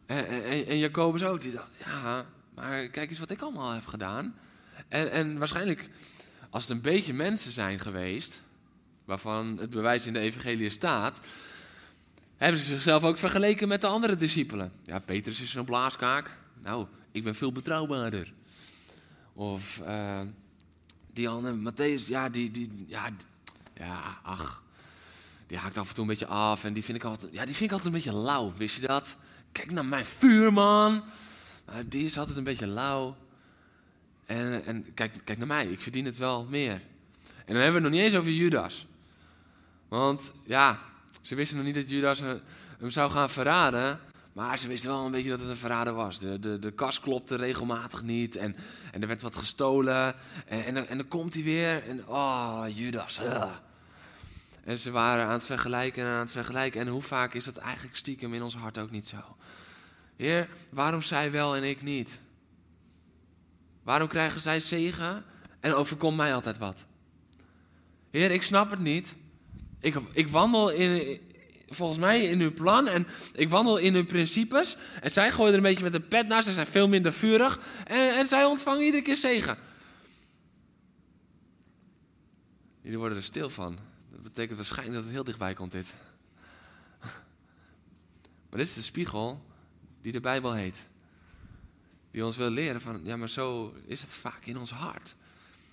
En, 0.07 0.67
en, 0.67 0.79
Jacobus 0.79 1.25
ook. 1.25 1.41
Die 1.41 1.53
dacht, 1.53 1.71
ja, 1.85 2.27
maar 2.55 2.89
kijk 2.89 3.11
eens 3.11 3.19
wat 3.19 3.31
ik 3.31 3.41
allemaal 3.41 3.73
heb 3.73 3.87
gedaan. 3.87 4.35
En, 4.89 5.11
en 5.11 5.39
waarschijnlijk, 5.39 5.91
als 6.51 6.63
het 6.63 6.73
een 6.73 6.83
beetje 6.83 7.15
mensen 7.15 7.53
zijn 7.53 7.81
geweest, 7.81 8.43
waarvan 9.05 9.59
het 9.59 9.71
bewijs 9.71 10.07
in 10.07 10.13
de 10.13 10.19
evangelie 10.19 10.71
staat, 10.71 11.21
hebben 12.37 12.61
ze 12.61 12.67
zichzelf 12.67 13.05
ook 13.05 13.17
vergeleken 13.17 13.69
met 13.69 13.81
de 13.81 13.87
andere 13.87 14.17
discipelen. 14.17 14.73
Ja, 14.85 14.99
Petrus 14.99 15.41
is 15.41 15.51
zo'n 15.51 15.65
blaaskaak. 15.65 16.37
Nou, 16.63 16.87
ik 17.13 17.25
ben 17.25 17.35
veel 17.35 17.53
betrouwbaarder. 17.53 18.33
Of 19.33 19.81
uh, 19.83 20.21
die 21.13 21.29
andere, 21.29 21.73
Matthäus, 21.73 22.07
ja, 22.07 22.29
die, 22.29 22.51
die, 22.51 22.85
ja, 22.87 23.11
ja, 23.75 24.19
ach, 24.23 24.63
die 25.51 25.59
haakt 25.59 25.79
af 25.79 25.89
en 25.89 25.95
toe 25.95 26.03
een 26.03 26.11
beetje 26.11 26.27
af. 26.27 26.65
En 26.65 26.73
die 26.73 26.85
vind 26.85 26.99
ik 26.99 27.05
altijd, 27.05 27.33
ja, 27.33 27.45
die 27.45 27.55
vind 27.55 27.71
ik 27.71 27.77
altijd 27.77 27.87
een 27.87 28.01
beetje 28.03 28.19
lauw. 28.19 28.53
Wist 28.57 28.75
je 28.75 28.87
dat? 28.87 29.17
Kijk 29.53 29.71
naar 29.71 29.85
mijn 29.85 30.07
vuurman. 30.07 31.03
Maar 31.65 31.89
die 31.89 32.05
is 32.05 32.19
altijd 32.19 32.37
een 32.37 32.45
beetje 32.45 32.67
lauw. 32.67 33.17
En, 34.27 34.65
en 34.65 34.95
kijk, 34.95 35.13
kijk 35.25 35.39
naar 35.39 35.47
mij, 35.47 35.67
ik 35.67 35.81
verdien 35.81 36.05
het 36.05 36.17
wel 36.17 36.45
meer. 36.45 36.73
En 37.45 37.55
dan 37.55 37.57
hebben 37.57 37.73
we 37.73 37.81
het 37.81 37.83
nog 37.83 37.91
niet 37.91 38.01
eens 38.01 38.15
over 38.15 38.33
Judas. 38.33 38.87
Want 39.89 40.33
ja, 40.47 40.81
ze 41.21 41.35
wisten 41.35 41.57
nog 41.57 41.67
niet 41.67 41.75
dat 41.75 41.91
Judas 41.91 42.21
hem 42.79 42.91
zou 42.91 43.11
gaan 43.11 43.31
verraden. 43.31 44.01
Maar 44.33 44.59
ze 44.59 44.69
wisten 44.69 44.91
wel 44.91 45.05
een 45.05 45.13
beetje 45.13 45.31
dat 45.31 45.41
het 45.41 45.49
een 45.49 45.57
verrader 45.57 45.95
was. 45.95 46.19
De, 46.19 46.39
de, 46.39 46.59
de 46.59 46.71
kas 46.71 47.01
klopte 47.01 47.37
regelmatig 47.37 48.03
niet. 48.03 48.37
En, 48.37 48.57
en 48.93 49.01
er 49.01 49.09
werd 49.09 49.23
wat 49.23 49.37
gestolen. 49.37 50.15
En, 50.47 50.89
en, 50.89 50.97
dan 50.97 51.09
komt 51.09 51.35
hij 51.35 51.43
weer. 51.43 51.83
En 51.83 52.07
oh, 52.07 52.65
Judas. 52.75 53.21
En 54.65 54.79
ze 54.79 54.91
waren 54.91 55.25
aan 55.25 55.33
het 55.33 55.45
vergelijken 55.45 56.03
en 56.03 56.09
aan 56.09 56.21
het 56.21 56.33
vergelijken. 56.33 56.81
En 56.81 56.89
hoe 56.89 57.03
vaak 57.03 57.35
is 57.35 57.45
dat 57.45 57.57
eigenlijk 57.57 57.97
stiekem 57.97 58.35
in 58.35 58.43
ons 58.43 58.55
hart 58.55 58.79
ook 58.79 58.91
niet 58.91 59.09
zo? 59.09 59.37
Heer, 60.17 60.49
waarom 60.71 61.03
zij 61.03 61.31
wel 61.31 61.57
en 61.57 61.65
ik 61.65 61.83
niet? 61.83 62.21
Waarom 63.83 64.09
krijgen 64.09 64.41
zij 64.41 64.61
zegen 64.61 65.25
en 65.61 65.75
overkomt 65.75 66.17
mij 66.17 66.35
altijd 66.35 66.59
wat? 66.59 66.87
Heer, 68.11 68.31
ik 68.31 68.43
snap 68.43 68.71
het 68.71 68.79
niet. 68.79 69.15
Ik, 69.81 69.97
ik 70.13 70.29
wandel 70.29 70.71
in, 70.71 71.21
volgens 71.69 71.99
mij 71.99 72.23
in 72.25 72.41
uw 72.41 72.55
plan 72.55 72.89
en 72.89 73.07
ik 73.33 73.49
wandel 73.49 73.77
in 73.77 73.95
uw 73.95 74.07
principes. 74.07 74.77
En 75.01 75.11
zij 75.11 75.31
gooien 75.31 75.53
er 75.53 75.59
een 75.59 75.63
beetje 75.63 75.85
met 75.85 75.95
een 75.95 76.09
pet 76.09 76.27
naar. 76.27 76.43
Ze 76.43 76.53
zijn 76.53 76.67
veel 76.67 76.89
minder 76.89 77.13
vurig. 77.13 77.61
En, 77.87 78.17
en 78.17 78.27
zij 78.27 78.45
ontvangen 78.45 78.85
iedere 78.85 79.03
keer 79.03 79.17
zegen. 79.17 79.59
Jullie 82.81 82.99
worden 82.99 83.19
er 83.19 83.25
stil 83.25 83.51
van. 83.51 83.90
Dat 84.23 84.33
betekent 84.33 84.57
waarschijnlijk 84.57 84.95
dat 84.95 85.05
het 85.05 85.13
heel 85.13 85.25
dichtbij 85.25 85.55
komt 85.55 85.73
dit. 85.73 85.95
Maar 88.49 88.59
dit 88.59 88.69
is 88.69 88.75
de 88.75 88.83
spiegel 88.83 89.45
die 90.03 90.13
de 90.13 90.21
Bijbel 90.21 90.53
heet. 90.53 90.87
Die 92.11 92.25
ons 92.25 92.37
wil 92.37 92.51
leren 92.51 92.81
van, 92.81 93.01
ja 93.05 93.17
maar 93.17 93.29
zo 93.29 93.75
is 93.87 94.01
het 94.01 94.11
vaak 94.11 94.45
in 94.45 94.59
ons 94.59 94.71
hart. 94.71 95.15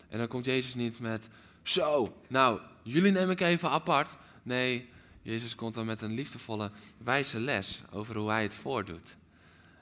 En 0.10 0.18
dan 0.18 0.28
komt 0.28 0.46
Jezus 0.46 0.76
niet 0.76 1.00
met, 1.00 1.30
zo, 1.64 2.22
nou, 2.28 2.60
jullie 2.84 3.12
neem 3.12 3.30
ik 3.30 3.40
even 3.40 3.70
apart. 3.70 4.18
Nee, 4.44 4.90
Jezus 5.22 5.56
komt 5.56 5.74
dan 5.74 5.86
met 5.86 6.02
een 6.02 6.14
liefdevolle, 6.14 6.72
wijze 6.98 7.40
les 7.40 7.82
over 7.92 8.18
hoe 8.18 8.30
hij 8.30 8.44
het 8.44 8.54
voordoet. 8.54 9.16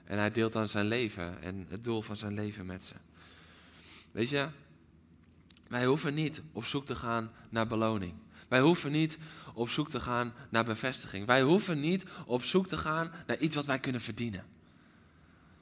En 0.03 0.17
hij 0.17 0.31
deelt 0.31 0.53
dan 0.53 0.69
zijn 0.69 0.85
leven 0.85 1.41
en 1.41 1.65
het 1.69 1.83
doel 1.83 2.01
van 2.01 2.17
zijn 2.17 2.33
leven 2.33 2.65
met 2.65 2.85
ze. 2.85 2.93
Weet 4.11 4.29
je, 4.29 4.47
Wij 5.67 5.85
hoeven 5.85 6.13
niet 6.13 6.41
op 6.51 6.65
zoek 6.65 6.85
te 6.85 6.95
gaan 6.95 7.31
naar 7.49 7.67
beloning. 7.67 8.13
Wij 8.47 8.59
hoeven 8.59 8.91
niet 8.91 9.17
op 9.53 9.69
zoek 9.69 9.89
te 9.89 9.99
gaan 9.99 10.33
naar 10.49 10.65
bevestiging. 10.65 11.25
Wij 11.25 11.41
hoeven 11.41 11.79
niet 11.79 12.05
op 12.25 12.43
zoek 12.43 12.67
te 12.67 12.77
gaan 12.77 13.11
naar 13.27 13.37
iets 13.37 13.55
wat 13.55 13.65
wij 13.65 13.79
kunnen 13.79 14.01
verdienen. 14.01 14.45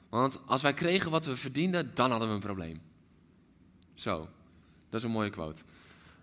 Want 0.08 0.40
als 0.46 0.62
wij 0.62 0.74
kregen 0.74 1.10
wat 1.10 1.26
we 1.26 1.36
verdienden, 1.36 1.90
dan 1.94 2.10
hadden 2.10 2.28
we 2.28 2.34
een 2.34 2.40
probleem. 2.40 2.80
Zo, 3.94 4.28
dat 4.88 5.00
is 5.00 5.02
een 5.02 5.12
mooie 5.12 5.30
quote. 5.30 5.62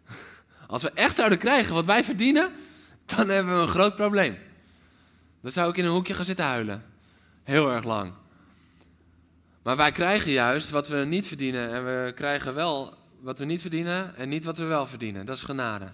Als 0.67 0.81
we 0.81 0.91
echt 0.91 1.15
zouden 1.15 1.37
krijgen 1.37 1.73
wat 1.73 1.85
wij 1.85 2.03
verdienen, 2.03 2.51
dan 3.05 3.29
hebben 3.29 3.55
we 3.55 3.61
een 3.61 3.67
groot 3.67 3.95
probleem. 3.95 4.37
Dan 5.41 5.51
zou 5.51 5.69
ik 5.69 5.77
in 5.77 5.85
een 5.85 5.91
hoekje 5.91 6.13
gaan 6.13 6.25
zitten 6.25 6.45
huilen. 6.45 6.83
Heel 7.43 7.71
erg 7.71 7.83
lang. 7.83 8.13
Maar 9.63 9.75
wij 9.75 9.91
krijgen 9.91 10.31
juist 10.31 10.69
wat 10.69 10.87
we 10.87 10.97
niet 10.97 11.27
verdienen. 11.27 11.69
En 11.69 11.85
we 11.85 12.11
krijgen 12.15 12.53
wel 12.53 12.97
wat 13.21 13.39
we 13.39 13.45
niet 13.45 13.61
verdienen 13.61 14.15
en 14.15 14.29
niet 14.29 14.45
wat 14.45 14.57
we 14.57 14.63
wel 14.63 14.85
verdienen. 14.85 15.25
Dat 15.25 15.35
is 15.35 15.43
genade. 15.43 15.91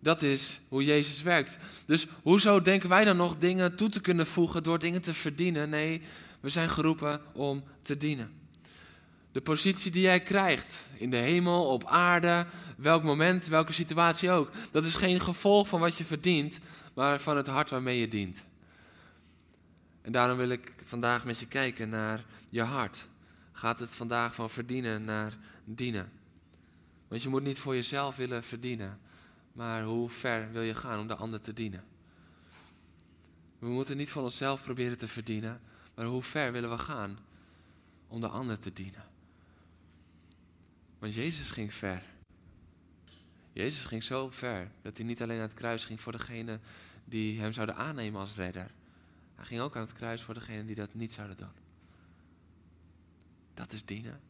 Dat 0.00 0.22
is 0.22 0.60
hoe 0.68 0.84
Jezus 0.84 1.22
werkt. 1.22 1.58
Dus 1.86 2.06
hoezo 2.22 2.60
denken 2.60 2.88
wij 2.88 3.04
dan 3.04 3.16
nog 3.16 3.38
dingen 3.38 3.76
toe 3.76 3.88
te 3.88 4.00
kunnen 4.00 4.26
voegen 4.26 4.62
door 4.62 4.78
dingen 4.78 5.00
te 5.00 5.14
verdienen? 5.14 5.68
Nee, 5.68 6.02
we 6.40 6.48
zijn 6.48 6.70
geroepen 6.70 7.20
om 7.32 7.64
te 7.82 7.96
dienen. 7.96 8.32
De 9.32 9.40
positie 9.40 9.90
die 9.90 10.02
jij 10.02 10.20
krijgt 10.20 10.86
in 10.96 11.10
de 11.10 11.16
hemel, 11.16 11.64
op 11.64 11.84
aarde, 11.84 12.46
welk 12.76 13.02
moment, 13.02 13.46
welke 13.46 13.72
situatie 13.72 14.30
ook. 14.30 14.50
Dat 14.70 14.84
is 14.84 14.94
geen 14.94 15.20
gevolg 15.20 15.68
van 15.68 15.80
wat 15.80 15.96
je 15.96 16.04
verdient, 16.04 16.58
maar 16.94 17.20
van 17.20 17.36
het 17.36 17.46
hart 17.46 17.70
waarmee 17.70 17.98
je 17.98 18.08
dient. 18.08 18.44
En 20.02 20.12
daarom 20.12 20.36
wil 20.36 20.48
ik 20.48 20.72
vandaag 20.84 21.24
met 21.24 21.38
je 21.38 21.46
kijken 21.46 21.88
naar 21.88 22.24
je 22.50 22.62
hart. 22.62 23.08
Gaat 23.52 23.78
het 23.78 23.96
vandaag 23.96 24.34
van 24.34 24.50
verdienen 24.50 25.04
naar 25.04 25.36
dienen? 25.64 26.12
Want 27.08 27.22
je 27.22 27.28
moet 27.28 27.42
niet 27.42 27.58
voor 27.58 27.74
jezelf 27.74 28.16
willen 28.16 28.44
verdienen, 28.44 29.00
maar 29.52 29.82
hoe 29.82 30.08
ver 30.08 30.52
wil 30.52 30.62
je 30.62 30.74
gaan 30.74 31.00
om 31.00 31.08
de 31.08 31.14
ander 31.14 31.40
te 31.40 31.52
dienen? 31.52 31.84
We 33.58 33.68
moeten 33.68 33.96
niet 33.96 34.10
van 34.10 34.22
onszelf 34.22 34.62
proberen 34.62 34.98
te 34.98 35.08
verdienen, 35.08 35.60
maar 35.94 36.06
hoe 36.06 36.22
ver 36.22 36.52
willen 36.52 36.70
we 36.70 36.78
gaan 36.78 37.18
om 38.08 38.20
de 38.20 38.28
ander 38.28 38.58
te 38.58 38.72
dienen? 38.72 39.04
Want 40.98 41.14
Jezus 41.14 41.50
ging 41.50 41.74
ver. 41.74 42.02
Jezus 43.52 43.84
ging 43.84 44.02
zo 44.02 44.30
ver 44.30 44.70
dat 44.82 44.96
hij 44.96 45.06
niet 45.06 45.22
alleen 45.22 45.36
aan 45.36 45.42
het 45.42 45.54
kruis 45.54 45.84
ging 45.84 46.00
voor 46.00 46.12
degene 46.12 46.58
die 47.04 47.40
hem 47.40 47.52
zouden 47.52 47.76
aannemen 47.76 48.20
als 48.20 48.34
redder. 48.34 48.70
Hij 49.34 49.44
ging 49.44 49.60
ook 49.60 49.76
aan 49.76 49.82
het 49.82 49.92
kruis 49.92 50.22
voor 50.22 50.34
degene 50.34 50.64
die 50.64 50.74
dat 50.74 50.94
niet 50.94 51.12
zouden 51.12 51.36
doen. 51.36 51.52
Dat 53.54 53.72
is 53.72 53.84
dienen. 53.84 54.20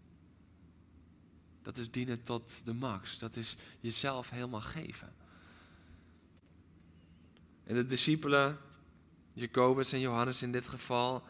Dat 1.65 1.77
is 1.77 1.91
dienen 1.91 2.23
tot 2.23 2.61
de 2.65 2.73
max. 2.73 3.19
Dat 3.19 3.37
is 3.37 3.57
jezelf 3.81 4.31
helemaal 4.31 4.61
geven. 4.61 5.13
En 7.65 7.75
de 7.75 7.87
discipelen, 7.87 8.59
Jacobus 9.35 9.93
en 9.93 10.01
Johannes 10.01 10.43
in 10.43 10.53
dit 10.53 10.69
geval, 10.69 11.23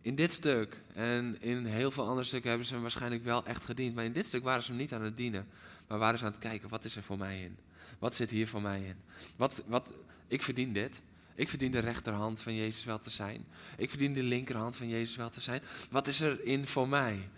in 0.00 0.14
dit 0.14 0.32
stuk 0.32 0.82
en 0.94 1.40
in 1.40 1.64
heel 1.64 1.90
veel 1.90 2.06
andere 2.06 2.26
stukken 2.26 2.48
hebben 2.48 2.66
ze 2.66 2.72
hem 2.72 2.82
waarschijnlijk 2.82 3.24
wel 3.24 3.46
echt 3.46 3.64
gediend. 3.64 3.94
Maar 3.94 4.04
in 4.04 4.12
dit 4.12 4.26
stuk 4.26 4.42
waren 4.42 4.62
ze 4.62 4.68
hem 4.68 4.80
niet 4.80 4.92
aan 4.92 5.02
het 5.02 5.16
dienen. 5.16 5.48
Maar 5.88 5.98
waren 5.98 6.18
ze 6.18 6.24
aan 6.24 6.30
het 6.30 6.40
kijken, 6.40 6.68
wat 6.68 6.84
is 6.84 6.96
er 6.96 7.02
voor 7.02 7.18
mij 7.18 7.42
in? 7.42 7.58
Wat 7.98 8.14
zit 8.14 8.30
hier 8.30 8.48
voor 8.48 8.62
mij 8.62 8.82
in? 8.84 8.96
Wat, 9.36 9.62
wat, 9.66 9.92
ik 10.28 10.42
verdien 10.42 10.72
dit. 10.72 11.02
Ik 11.34 11.48
verdien 11.48 11.72
de 11.72 11.78
rechterhand 11.78 12.40
van 12.40 12.54
Jezus 12.54 12.84
wel 12.84 12.98
te 12.98 13.10
zijn. 13.10 13.46
Ik 13.76 13.90
verdien 13.90 14.14
de 14.14 14.22
linkerhand 14.22 14.76
van 14.76 14.88
Jezus 14.88 15.16
wel 15.16 15.30
te 15.30 15.40
zijn. 15.40 15.62
Wat 15.90 16.06
is 16.06 16.20
er 16.20 16.44
in 16.44 16.66
voor 16.66 16.88
mij? 16.88 17.28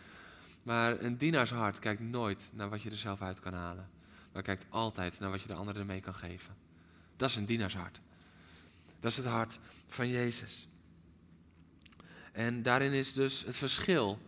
Maar 0.62 1.00
een 1.00 1.16
dienaarshart 1.16 1.78
kijkt 1.78 2.00
nooit 2.00 2.50
naar 2.52 2.68
wat 2.68 2.82
je 2.82 2.90
er 2.90 2.96
zelf 2.96 3.22
uit 3.22 3.40
kan 3.40 3.54
halen. 3.54 3.90
Maar 4.32 4.42
kijkt 4.42 4.66
altijd 4.68 5.20
naar 5.20 5.30
wat 5.30 5.42
je 5.42 5.48
de 5.48 5.54
anderen 5.54 5.80
ermee 5.80 6.00
kan 6.00 6.14
geven. 6.14 6.56
Dat 7.16 7.30
is 7.30 7.36
een 7.36 7.46
dienaarshart. 7.46 8.00
Dat 9.00 9.10
is 9.10 9.16
het 9.16 9.26
hart 9.26 9.58
van 9.88 10.08
Jezus. 10.08 10.68
En 12.32 12.62
daarin 12.62 12.92
is 12.92 13.12
dus 13.12 13.44
het 13.44 13.56
verschil 13.56 14.18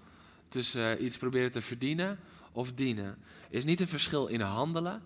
tussen 0.48 0.98
eh, 0.98 1.04
iets 1.04 1.18
proberen 1.18 1.52
te 1.52 1.62
verdienen 1.62 2.18
of 2.52 2.72
dienen. 2.72 3.18
Is 3.48 3.64
niet 3.64 3.80
een 3.80 3.88
verschil 3.88 4.26
in 4.26 4.40
handelen, 4.40 5.02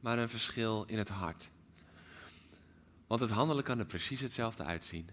maar 0.00 0.18
een 0.18 0.28
verschil 0.28 0.84
in 0.86 0.98
het 0.98 1.08
hart. 1.08 1.50
Want 3.06 3.20
het 3.20 3.30
handelen 3.30 3.64
kan 3.64 3.78
er 3.78 3.84
precies 3.84 4.20
hetzelfde 4.20 4.62
uitzien. 4.62 5.08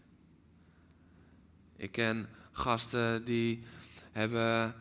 Ik 1.75 1.91
ken 1.91 2.29
gasten 2.51 3.25
die 3.25 3.63
hebben 4.11 4.75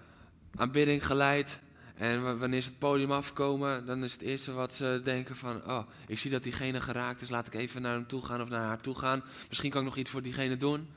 aanbidding 0.56 1.06
geleid. 1.06 1.58
En 1.94 2.38
wanneer 2.38 2.60
ze 2.60 2.68
het 2.68 2.78
podium 2.78 3.12
afkomen, 3.12 3.86
dan 3.86 4.04
is 4.04 4.12
het 4.12 4.20
eerste 4.20 4.52
wat 4.52 4.74
ze 4.74 5.00
denken 5.04 5.36
van... 5.36 5.64
Oh, 5.66 5.82
ik 6.06 6.18
zie 6.18 6.30
dat 6.30 6.42
diegene 6.42 6.80
geraakt 6.80 7.20
is, 7.20 7.28
laat 7.28 7.46
ik 7.46 7.54
even 7.54 7.82
naar 7.82 7.92
hem 7.92 8.06
toe 8.06 8.24
gaan 8.24 8.40
of 8.40 8.48
naar 8.48 8.64
haar 8.64 8.80
toe 8.80 8.98
gaan. 8.98 9.24
Misschien 9.48 9.70
kan 9.70 9.80
ik 9.80 9.86
nog 9.86 9.96
iets 9.96 10.10
voor 10.10 10.22
diegene 10.22 10.56
doen. 10.56 10.88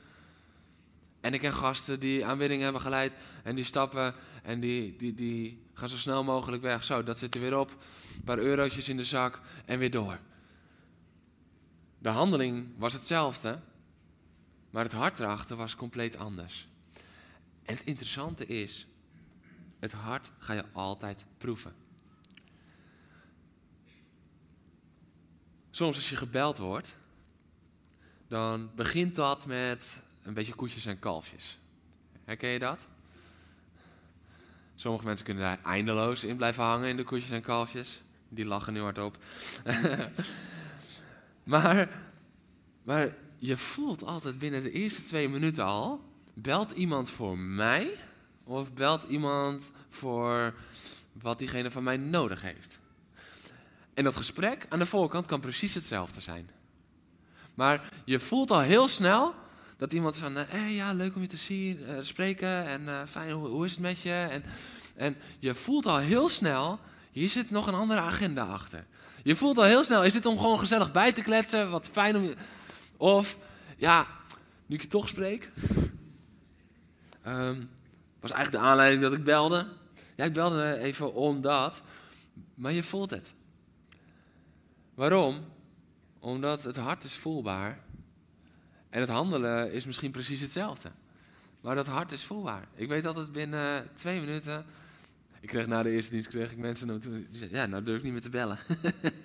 En 1.20 1.34
ik 1.34 1.40
ken 1.40 1.52
gasten 1.52 2.00
die 2.00 2.26
aanbidding 2.26 2.62
hebben 2.62 2.80
geleid 2.80 3.16
en 3.42 3.54
die 3.54 3.64
stappen 3.64 4.14
en 4.42 4.60
die, 4.60 4.96
die, 4.96 5.14
die 5.14 5.62
gaan 5.74 5.88
zo 5.88 5.96
snel 5.96 6.24
mogelijk 6.24 6.62
weg. 6.62 6.84
Zo, 6.84 7.02
dat 7.02 7.18
zit 7.18 7.34
er 7.34 7.40
weer 7.40 7.58
op. 7.58 7.70
Een 8.16 8.24
paar 8.24 8.38
eurotjes 8.38 8.88
in 8.88 8.96
de 8.96 9.04
zak 9.04 9.40
en 9.64 9.78
weer 9.78 9.90
door. 9.90 10.18
De 11.98 12.08
handeling 12.08 12.68
was 12.76 12.92
hetzelfde, 12.92 13.60
maar 14.70 14.84
het 14.84 14.92
hart 14.92 15.20
erachter 15.20 15.56
was 15.56 15.76
compleet 15.76 16.16
anders. 16.16 16.68
En 17.62 17.76
het 17.76 17.84
interessante 17.84 18.46
is, 18.46 18.86
het 19.82 19.92
hart 19.92 20.30
ga 20.38 20.52
je 20.52 20.64
altijd 20.72 21.24
proeven. 21.38 21.74
Soms 25.70 25.96
als 25.96 26.10
je 26.10 26.16
gebeld 26.16 26.58
wordt, 26.58 26.96
dan 28.28 28.70
begint 28.74 29.16
dat 29.16 29.46
met 29.46 30.02
een 30.22 30.34
beetje 30.34 30.54
koetjes 30.54 30.86
en 30.86 30.98
kalfjes. 30.98 31.58
Herken 32.24 32.48
je 32.48 32.58
dat? 32.58 32.86
Sommige 34.74 35.04
mensen 35.04 35.24
kunnen 35.26 35.44
daar 35.44 35.62
eindeloos 35.64 36.24
in 36.24 36.36
blijven 36.36 36.64
hangen 36.64 36.88
in 36.88 36.96
de 36.96 37.04
koetjes 37.04 37.30
en 37.30 37.42
kalfjes. 37.42 38.02
Die 38.28 38.44
lachen 38.44 38.72
nu 38.72 38.80
hardop. 38.80 39.18
maar, 41.52 41.88
maar 42.82 43.14
je 43.36 43.56
voelt 43.56 44.04
altijd 44.04 44.38
binnen 44.38 44.62
de 44.62 44.70
eerste 44.70 45.02
twee 45.02 45.28
minuten 45.28 45.64
al: 45.64 46.04
belt 46.34 46.70
iemand 46.70 47.10
voor 47.10 47.38
mij 47.38 47.98
of 48.58 48.72
belt 48.72 49.02
iemand 49.02 49.70
voor 49.88 50.54
wat 51.12 51.38
diegene 51.38 51.70
van 51.70 51.82
mij 51.82 51.96
nodig 51.96 52.42
heeft? 52.42 52.80
En 53.94 54.04
dat 54.04 54.16
gesprek 54.16 54.66
aan 54.68 54.78
de 54.78 54.86
voorkant 54.86 55.26
kan 55.26 55.40
precies 55.40 55.74
hetzelfde 55.74 56.20
zijn. 56.20 56.50
Maar 57.54 57.92
je 58.04 58.18
voelt 58.18 58.50
al 58.50 58.60
heel 58.60 58.88
snel 58.88 59.34
dat 59.76 59.92
iemand 59.92 60.16
van, 60.16 60.34
hé 60.36 60.44
eh, 60.44 60.76
ja, 60.76 60.92
leuk 60.92 61.14
om 61.14 61.22
je 61.22 61.28
te 61.28 61.36
zien, 61.36 61.80
uh, 61.80 61.96
spreken 62.00 62.66
en 62.66 62.82
uh, 62.82 63.02
fijn, 63.06 63.30
hoe, 63.30 63.48
hoe, 63.48 63.64
is 63.64 63.70
het 63.70 63.80
met 63.80 64.00
je? 64.00 64.26
En, 64.30 64.44
en 64.96 65.16
je 65.38 65.54
voelt 65.54 65.86
al 65.86 65.98
heel 65.98 66.28
snel, 66.28 66.78
hier 67.10 67.28
zit 67.30 67.50
nog 67.50 67.66
een 67.66 67.74
andere 67.74 68.00
agenda 68.00 68.44
achter. 68.44 68.86
Je 69.22 69.36
voelt 69.36 69.58
al 69.58 69.64
heel 69.64 69.84
snel, 69.84 70.04
is 70.04 70.12
dit 70.12 70.26
om 70.26 70.38
gewoon 70.38 70.58
gezellig 70.58 70.92
bij 70.92 71.12
te 71.12 71.22
kletsen, 71.22 71.70
wat 71.70 71.88
fijn 71.88 72.16
om 72.16 72.22
je... 72.22 72.34
Of, 72.96 73.38
ja, 73.76 74.06
nu 74.66 74.76
ik 74.76 74.82
je 74.82 74.88
toch 74.88 75.08
spreek, 75.08 75.50
um, 77.26 77.70
was 78.22 78.30
eigenlijk 78.30 78.64
de 78.64 78.70
aanleiding 78.70 79.02
dat 79.02 79.12
ik 79.12 79.24
belde. 79.24 79.66
Ja, 80.16 80.24
ik 80.24 80.32
belde 80.32 80.76
even 80.78 81.14
omdat, 81.14 81.82
maar 82.54 82.72
je 82.72 82.82
voelt 82.82 83.10
het. 83.10 83.34
Waarom? 84.94 85.38
Omdat 86.18 86.64
het 86.64 86.76
hart 86.76 87.04
is 87.04 87.14
voelbaar 87.14 87.78
en 88.90 89.00
het 89.00 89.08
handelen 89.08 89.72
is 89.72 89.86
misschien 89.86 90.10
precies 90.10 90.40
hetzelfde. 90.40 90.90
Maar 91.60 91.74
dat 91.74 91.86
hart 91.86 92.12
is 92.12 92.24
voelbaar. 92.24 92.68
Ik 92.74 92.88
weet 92.88 93.06
altijd 93.06 93.32
binnen 93.32 93.88
twee 93.94 94.20
minuten. 94.20 94.64
Ik 95.40 95.48
kreeg 95.48 95.66
na 95.66 95.82
de 95.82 95.90
eerste 95.90 96.10
dienst 96.10 96.28
kreeg 96.28 96.50
ik 96.50 96.58
mensen. 96.58 97.00
Die 97.00 97.28
zeiden, 97.30 97.58
ja, 97.58 97.66
nou 97.66 97.82
durf 97.82 97.96
ik 97.96 98.02
niet 98.02 98.12
meer 98.12 98.22
te 98.22 98.30
bellen. 98.30 98.58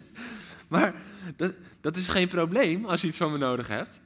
maar 0.68 0.96
dat, 1.36 1.56
dat 1.82 1.98
is 1.98 2.08
geen 2.08 2.28
probleem 2.28 2.86
als 2.86 3.02
je 3.02 3.08
iets 3.08 3.18
van 3.18 3.32
me 3.32 3.38
nodig 3.38 3.68
hebt. 3.68 4.00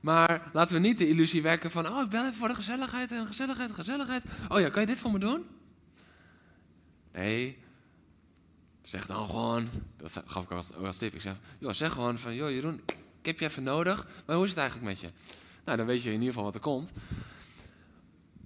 Maar 0.00 0.50
laten 0.52 0.74
we 0.74 0.80
niet 0.80 0.98
de 0.98 1.08
illusie 1.08 1.42
wekken 1.42 1.70
van, 1.70 1.88
oh, 1.88 2.02
ik 2.02 2.10
bel 2.10 2.20
even 2.20 2.34
voor 2.34 2.48
de 2.48 2.54
gezelligheid 2.54 3.12
en 3.12 3.26
gezelligheid 3.26 3.72
gezelligheid. 3.72 4.24
Oh 4.48 4.60
ja, 4.60 4.68
kan 4.68 4.80
je 4.80 4.86
dit 4.86 5.00
voor 5.00 5.12
me 5.12 5.18
doen? 5.18 5.46
Nee, 7.12 7.58
zeg 8.82 9.06
dan 9.06 9.26
gewoon, 9.26 9.68
dat 9.96 10.22
gaf 10.26 10.42
ik 10.42 10.50
als, 10.50 10.74
als 10.74 10.96
tip. 10.96 11.14
Ik 11.14 11.20
zeg, 11.20 11.34
joh, 11.58 11.72
zeg 11.72 11.92
gewoon 11.92 12.18
van, 12.18 12.34
joh 12.34 12.50
Jeroen, 12.50 12.80
ik 13.20 13.26
heb 13.26 13.38
je 13.38 13.44
even 13.44 13.62
nodig, 13.62 14.06
maar 14.26 14.36
hoe 14.36 14.44
is 14.44 14.50
het 14.50 14.58
eigenlijk 14.58 14.88
met 14.88 15.00
je? 15.00 15.10
Nou, 15.64 15.76
dan 15.76 15.86
weet 15.86 16.02
je 16.02 16.08
in 16.08 16.14
ieder 16.14 16.28
geval 16.28 16.44
wat 16.44 16.54
er 16.54 16.60
komt. 16.60 16.92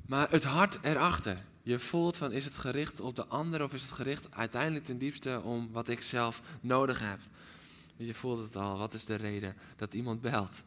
Maar 0.07 0.31
het 0.31 0.45
hart 0.45 0.79
erachter. 0.83 1.45
Je 1.63 1.79
voelt 1.79 2.17
van, 2.17 2.33
is 2.33 2.45
het 2.45 2.57
gericht 2.57 3.01
op 3.01 3.17
de 3.17 3.27
ander 3.27 3.63
of 3.63 3.73
is 3.73 3.83
het 3.83 3.93
gericht 3.93 4.35
uiteindelijk 4.35 4.85
ten 4.85 4.99
diepste 4.99 5.41
om 5.43 5.73
wat 5.73 5.89
ik 5.89 6.03
zelf 6.03 6.43
nodig 6.61 7.01
heb? 7.01 7.19
Je 7.97 8.15
voelt 8.15 8.39
het 8.39 8.57
al, 8.57 8.79
wat 8.79 8.95
is 8.95 9.05
de 9.05 9.15
reden 9.15 9.57
dat 9.77 9.95
iemand 9.95 10.21
belt? 10.21 10.63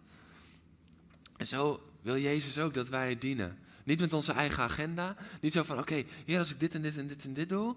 En 1.37 1.47
zo 1.47 1.89
wil 2.01 2.17
Jezus 2.17 2.59
ook 2.59 2.73
dat 2.73 2.89
wij 2.89 3.17
dienen. 3.17 3.57
Niet 3.83 3.99
met 3.99 4.13
onze 4.13 4.31
eigen 4.31 4.63
agenda. 4.63 5.15
Niet 5.41 5.53
zo 5.53 5.63
van, 5.63 5.79
oké, 5.79 6.03
heer, 6.25 6.39
als 6.39 6.51
ik 6.51 6.59
dit 6.59 6.75
en 6.75 6.81
dit 6.81 6.97
en 6.97 7.07
dit 7.07 7.23
en 7.23 7.33
dit 7.33 7.49
doe, 7.49 7.75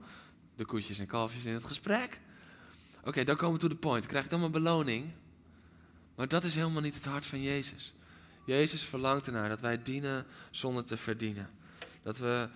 de 0.57 0.65
koetjes 0.65 0.99
en 0.99 1.07
kalfjes 1.07 1.45
in 1.45 1.55
het 1.55 1.65
gesprek. 1.65 2.21
Oké, 3.05 3.25
dan 3.25 3.37
komen 3.37 3.55
we 3.55 3.61
to 3.61 3.69
the 3.69 3.77
point. 3.77 4.07
Krijg 4.07 4.25
ik 4.25 4.31
dan 4.31 4.41
mijn 4.41 4.53
beloning? 4.53 5.11
Maar 6.15 6.29
dat 6.29 6.45
is 6.45 6.55
helemaal 6.55 6.83
niet 6.83 6.95
het 6.95 7.05
hart 7.05 7.27
van 7.27 7.43
Jezus. 7.43 7.95
Jezus 8.47 8.83
verlangt 8.83 9.27
ernaar 9.27 9.49
dat 9.49 9.61
wij 9.61 9.83
dienen 9.83 10.27
zonder 10.51 10.85
te 10.85 10.97
verdienen. 10.97 11.51
Dat 12.03 12.19
we 12.19 12.49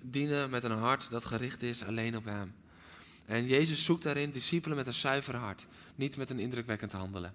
dienen 0.00 0.50
met 0.50 0.64
een 0.64 0.70
hart 0.70 1.10
dat 1.10 1.24
gericht 1.24 1.62
is 1.62 1.84
alleen 1.84 2.16
op 2.16 2.24
Hem. 2.24 2.54
En 3.26 3.46
Jezus 3.46 3.84
zoekt 3.84 4.02
daarin 4.02 4.30
discipelen 4.30 4.76
met 4.76 4.86
een 4.86 4.94
zuiver 4.94 5.36
hart, 5.36 5.66
niet 5.94 6.16
met 6.16 6.30
een 6.30 6.38
indrukwekkend 6.38 6.92
handelen. 6.92 7.34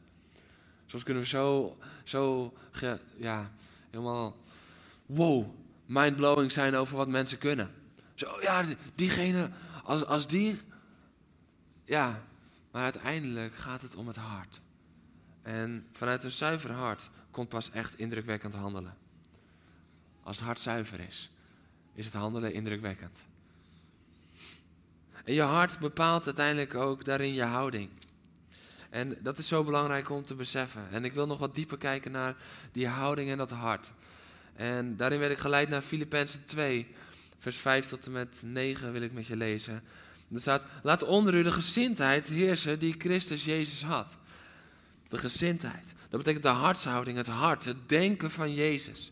Soms 0.96 1.08
kunnen 1.08 1.24
we 1.24 1.30
zo, 1.30 1.78
zo 2.04 2.54
ja, 3.18 3.52
helemaal 3.90 4.38
wow, 5.06 5.56
mindblowing 5.86 6.52
zijn 6.52 6.76
over 6.76 6.98
wat 6.98 7.08
mensen 7.08 7.38
kunnen. 7.38 7.74
Zo, 8.14 8.42
ja, 8.42 8.66
diegene, 8.96 9.50
als, 9.84 10.06
als 10.06 10.28
die, 10.28 10.60
ja, 11.84 12.24
maar 12.72 12.84
uiteindelijk 12.84 13.56
gaat 13.56 13.82
het 13.82 13.96
om 13.96 14.08
het 14.08 14.16
hart. 14.16 14.62
En 15.42 15.88
vanuit 15.92 16.24
een 16.24 16.32
zuiver 16.32 16.72
hart 16.72 17.10
komt 17.32 17.50
pas 17.50 17.72
echt 17.72 17.98
indrukwekkend 17.98 18.54
handelen. 18.54 18.98
Als 20.24 20.38
het 20.38 20.46
hart 20.46 20.60
zuiver 20.60 21.00
is, 21.00 21.32
is 21.94 22.06
het 22.06 22.16
handelen 22.16 22.54
indrukwekkend. 22.54 23.26
En 25.24 25.34
je 25.34 25.42
hart 25.42 25.80
bepaalt 25.80 26.26
uiteindelijk 26.26 26.76
ook 26.76 27.06
daarin 27.06 27.34
je 27.34 27.44
houding. 27.44 27.90
En 28.96 29.18
dat 29.22 29.38
is 29.38 29.48
zo 29.48 29.64
belangrijk 29.64 30.10
om 30.10 30.26
te 30.26 30.36
beseffen. 30.36 30.88
En 30.92 31.06
ik 31.06 31.14
wil 31.14 31.28
nog 31.28 31.40
wat 31.40 31.56
dieper 31.56 31.78
kijken 31.78 32.12
naar 32.12 32.36
die 32.72 32.88
houding 32.88 33.30
en 33.30 33.38
dat 33.38 33.52
hart. 33.52 33.92
En 34.54 34.98
daarin 34.98 35.20
werd 35.20 35.32
ik 35.32 35.38
geleid 35.38 35.70
naar 35.70 35.82
Filippenzen 35.82 36.46
2, 36.46 36.88
vers 37.40 37.56
5 37.56 37.88
tot 37.88 38.06
en 38.06 38.12
met 38.12 38.42
9 38.46 38.92
wil 38.92 39.02
ik 39.02 39.14
met 39.14 39.28
je 39.28 39.36
lezen. 39.36 39.84
Er 40.34 40.42
staat, 40.42 40.64
laat 40.84 41.04
onder 41.04 41.36
u 41.36 41.44
de 41.44 41.52
gezindheid 41.52 42.30
heersen 42.30 42.80
die 42.80 42.96
Christus 42.98 43.46
Jezus 43.46 43.84
had. 43.84 44.18
De 45.08 45.18
gezindheid. 45.18 45.94
Dat 46.10 46.20
betekent 46.20 46.44
de 46.44 46.50
hartshouding, 46.50 47.18
het 47.18 47.28
hart, 47.28 47.66
het 47.66 47.90
denken 47.90 48.32
van 48.32 48.54
Jezus. 48.54 49.12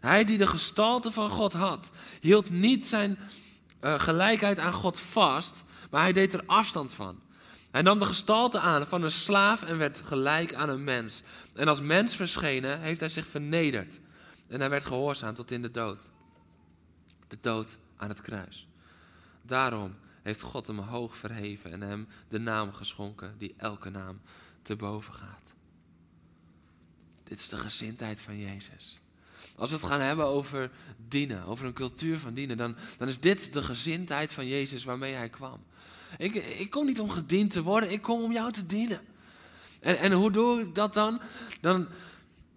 Hij 0.00 0.24
die 0.24 0.38
de 0.38 0.46
gestalte 0.46 1.12
van 1.12 1.30
God 1.30 1.52
had, 1.52 1.90
hield 2.20 2.50
niet 2.50 2.86
zijn 2.86 3.18
uh, 3.80 4.00
gelijkheid 4.00 4.58
aan 4.58 4.72
God 4.72 5.00
vast, 5.00 5.64
maar 5.90 6.02
hij 6.02 6.12
deed 6.12 6.34
er 6.34 6.42
afstand 6.46 6.94
van. 6.94 7.20
Hij 7.70 7.82
nam 7.82 7.98
de 7.98 8.06
gestalte 8.06 8.58
aan 8.58 8.86
van 8.86 9.02
een 9.02 9.10
slaaf 9.10 9.62
en 9.62 9.78
werd 9.78 10.02
gelijk 10.04 10.54
aan 10.54 10.68
een 10.68 10.84
mens. 10.84 11.22
En 11.54 11.68
als 11.68 11.80
mens 11.80 12.16
verschenen 12.16 12.80
heeft 12.80 13.00
hij 13.00 13.08
zich 13.08 13.26
vernederd. 13.26 14.00
En 14.48 14.60
hij 14.60 14.70
werd 14.70 14.84
gehoorzaam 14.84 15.34
tot 15.34 15.50
in 15.50 15.62
de 15.62 15.70
dood. 15.70 16.10
De 17.28 17.38
dood 17.40 17.78
aan 17.96 18.08
het 18.08 18.20
kruis. 18.20 18.68
Daarom 19.42 19.96
heeft 20.22 20.40
God 20.40 20.66
hem 20.66 20.78
hoog 20.78 21.16
verheven 21.16 21.72
en 21.72 21.80
hem 21.80 22.08
de 22.28 22.38
naam 22.38 22.72
geschonken 22.72 23.34
die 23.38 23.54
elke 23.56 23.90
naam 23.90 24.20
te 24.62 24.76
boven 24.76 25.14
gaat. 25.14 25.54
Dit 27.24 27.38
is 27.38 27.48
de 27.48 27.56
gezindheid 27.56 28.20
van 28.20 28.38
Jezus. 28.38 29.00
Als 29.56 29.70
we 29.70 29.76
het 29.76 29.84
gaan 29.84 30.00
hebben 30.00 30.26
over 30.26 30.70
dienen, 31.08 31.44
over 31.44 31.66
een 31.66 31.72
cultuur 31.72 32.18
van 32.18 32.34
dienen, 32.34 32.56
dan, 32.56 32.76
dan 32.98 33.08
is 33.08 33.20
dit 33.20 33.52
de 33.52 33.62
gezindheid 33.62 34.32
van 34.32 34.46
Jezus 34.46 34.84
waarmee 34.84 35.14
hij 35.14 35.28
kwam. 35.28 35.64
Ik, 36.18 36.34
ik 36.34 36.70
kom 36.70 36.86
niet 36.86 37.00
om 37.00 37.10
gediend 37.10 37.50
te 37.50 37.62
worden, 37.62 37.90
ik 37.90 38.02
kom 38.02 38.22
om 38.22 38.32
jou 38.32 38.52
te 38.52 38.66
dienen. 38.66 39.00
En, 39.80 39.98
en 39.98 40.12
hoe 40.12 40.32
doe 40.32 40.60
ik 40.60 40.74
dat 40.74 40.94
dan? 40.94 41.20
dan? 41.60 41.88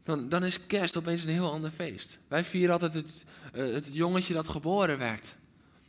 Dan, 0.03 0.29
dan 0.29 0.43
is 0.43 0.65
kerst 0.65 0.97
opeens 0.97 1.23
een 1.23 1.29
heel 1.29 1.51
ander 1.51 1.71
feest. 1.71 2.19
Wij 2.27 2.43
vieren 2.43 2.73
altijd 2.73 2.93
het, 2.93 3.25
uh, 3.53 3.73
het 3.73 3.89
jongetje 3.91 4.33
dat 4.33 4.47
geboren 4.47 4.97
werd. 4.97 5.35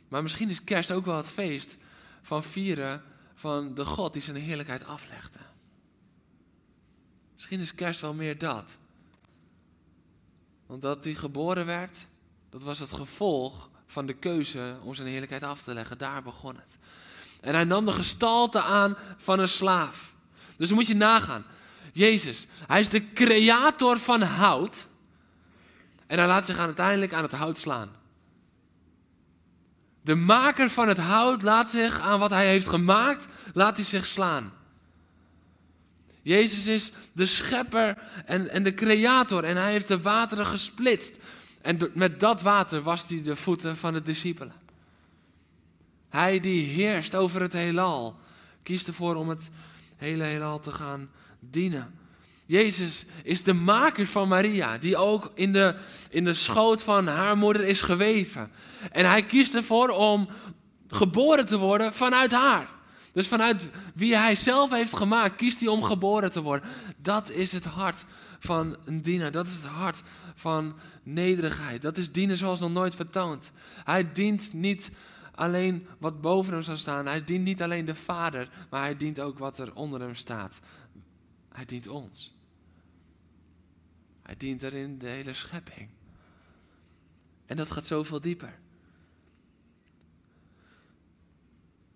Maar 0.07 0.21
misschien 0.21 0.49
is 0.49 0.63
kerst 0.63 0.91
ook 0.91 1.05
wel 1.05 1.17
het 1.17 1.27
feest 1.27 1.77
van 2.21 2.43
vieren 2.43 3.03
van 3.33 3.75
de 3.75 3.85
God 3.85 4.13
die 4.13 4.21
zijn 4.21 4.37
heerlijkheid 4.37 4.85
aflegde. 4.85 5.39
Misschien 7.33 7.59
is 7.59 7.75
kerst 7.75 8.01
wel 8.01 8.13
meer 8.13 8.37
dat. 8.37 8.77
Want 10.65 10.81
dat 10.81 11.03
hij 11.03 11.13
geboren 11.13 11.65
werd, 11.65 12.07
dat 12.49 12.63
was 12.63 12.79
het 12.79 12.91
gevolg 12.91 13.69
van 13.85 14.05
de 14.05 14.13
keuze 14.13 14.77
om 14.83 14.93
zijn 14.93 15.07
heerlijkheid 15.07 15.43
af 15.43 15.63
te 15.63 15.73
leggen. 15.73 15.97
Daar 15.97 16.23
begon 16.23 16.55
het. 16.55 16.77
En 17.41 17.53
hij 17.53 17.63
nam 17.63 17.85
de 17.85 17.91
gestalte 17.91 18.61
aan 18.61 18.97
van 19.17 19.39
een 19.39 19.47
slaaf. 19.47 20.13
Dus 20.57 20.71
moet 20.71 20.87
je 20.87 20.95
nagaan. 20.95 21.45
Jezus, 21.93 22.47
hij 22.67 22.79
is 22.79 22.89
de 22.89 23.13
creator 23.13 23.99
van 23.99 24.21
hout. 24.21 24.87
En 26.07 26.17
hij 26.17 26.27
laat 26.27 26.45
zich 26.45 26.57
uiteindelijk 26.57 27.13
aan 27.13 27.23
het 27.23 27.31
hout 27.31 27.59
slaan. 27.59 27.89
De 30.01 30.15
maker 30.15 30.69
van 30.69 30.87
het 30.87 30.97
hout 30.97 31.41
laat 31.41 31.69
zich 31.69 31.99
aan 31.99 32.19
wat 32.19 32.29
hij 32.29 32.47
heeft 32.47 32.67
gemaakt, 32.67 33.27
laat 33.53 33.75
hij 33.75 33.85
zich 33.85 34.05
slaan. 34.05 34.53
Jezus 36.21 36.67
is 36.67 36.91
de 37.13 37.25
schepper 37.25 37.97
en, 38.25 38.49
en 38.49 38.63
de 38.63 38.73
creator 38.73 39.43
en 39.43 39.57
hij 39.57 39.71
heeft 39.71 39.87
de 39.87 40.01
wateren 40.01 40.45
gesplitst. 40.45 41.17
En 41.61 41.91
met 41.93 42.19
dat 42.19 42.41
water 42.41 42.81
was 42.81 43.07
hij 43.07 43.21
de 43.21 43.35
voeten 43.35 43.77
van 43.77 43.93
de 43.93 44.01
discipelen. 44.01 44.53
Hij 46.15 46.39
die 46.39 46.65
heerst 46.65 47.15
over 47.15 47.41
het 47.41 47.53
heelal, 47.53 48.15
kiest 48.63 48.87
ervoor 48.87 49.15
om 49.15 49.29
het 49.29 49.49
hele 49.95 50.23
heelal 50.23 50.59
te 50.59 50.71
gaan 50.71 51.09
dienen. 51.39 51.93
Jezus 52.45 53.05
is 53.23 53.43
de 53.43 53.53
maker 53.53 54.07
van 54.07 54.27
Maria, 54.27 54.77
die 54.77 54.97
ook 54.97 55.31
in 55.33 55.53
de, 55.53 55.75
in 56.09 56.25
de 56.25 56.33
schoot 56.33 56.81
van 56.81 57.07
haar 57.07 57.37
moeder 57.37 57.67
is 57.67 57.81
geweven. 57.81 58.51
En 58.91 59.05
hij 59.05 59.23
kiest 59.23 59.55
ervoor 59.55 59.89
om 59.89 60.27
geboren 60.87 61.45
te 61.45 61.57
worden 61.57 61.93
vanuit 61.93 62.31
haar. 62.31 62.69
Dus 63.13 63.27
vanuit 63.27 63.67
wie 63.93 64.17
hij 64.17 64.35
zelf 64.35 64.71
heeft 64.71 64.95
gemaakt, 64.95 65.35
kiest 65.35 65.59
hij 65.59 65.69
om 65.69 65.83
geboren 65.83 66.31
te 66.31 66.41
worden. 66.41 66.69
Dat 66.97 67.29
is 67.29 67.51
het 67.51 67.65
hart 67.65 68.05
van 68.39 68.77
een. 68.85 69.31
Dat 69.31 69.47
is 69.47 69.53
het 69.53 69.65
hart 69.65 70.01
van 70.35 70.75
nederigheid. 71.03 71.81
Dat 71.81 71.97
is 71.97 72.11
dienen 72.11 72.37
zoals 72.37 72.59
nog 72.59 72.71
nooit 72.71 72.95
vertoond. 72.95 73.51
Hij 73.83 74.11
dient 74.11 74.53
niet 74.53 74.91
alleen 75.35 75.87
wat 75.99 76.21
boven 76.21 76.53
hem 76.53 76.61
zou 76.61 76.77
staan. 76.77 77.05
Hij 77.05 77.23
dient 77.23 77.43
niet 77.43 77.61
alleen 77.61 77.85
de 77.85 77.95
Vader, 77.95 78.67
maar 78.69 78.81
hij 78.81 78.97
dient 78.97 79.19
ook 79.19 79.39
wat 79.39 79.59
er 79.59 79.75
onder 79.75 80.01
hem 80.01 80.15
staat. 80.15 80.61
Hij 81.49 81.65
dient 81.65 81.87
ons. 81.87 82.33
Hij 84.21 84.37
dient 84.37 84.63
erin 84.63 84.97
de 84.97 85.07
hele 85.07 85.33
schepping. 85.33 85.89
En 87.45 87.57
dat 87.57 87.71
gaat 87.71 87.85
zoveel 87.85 88.21
dieper. 88.21 88.59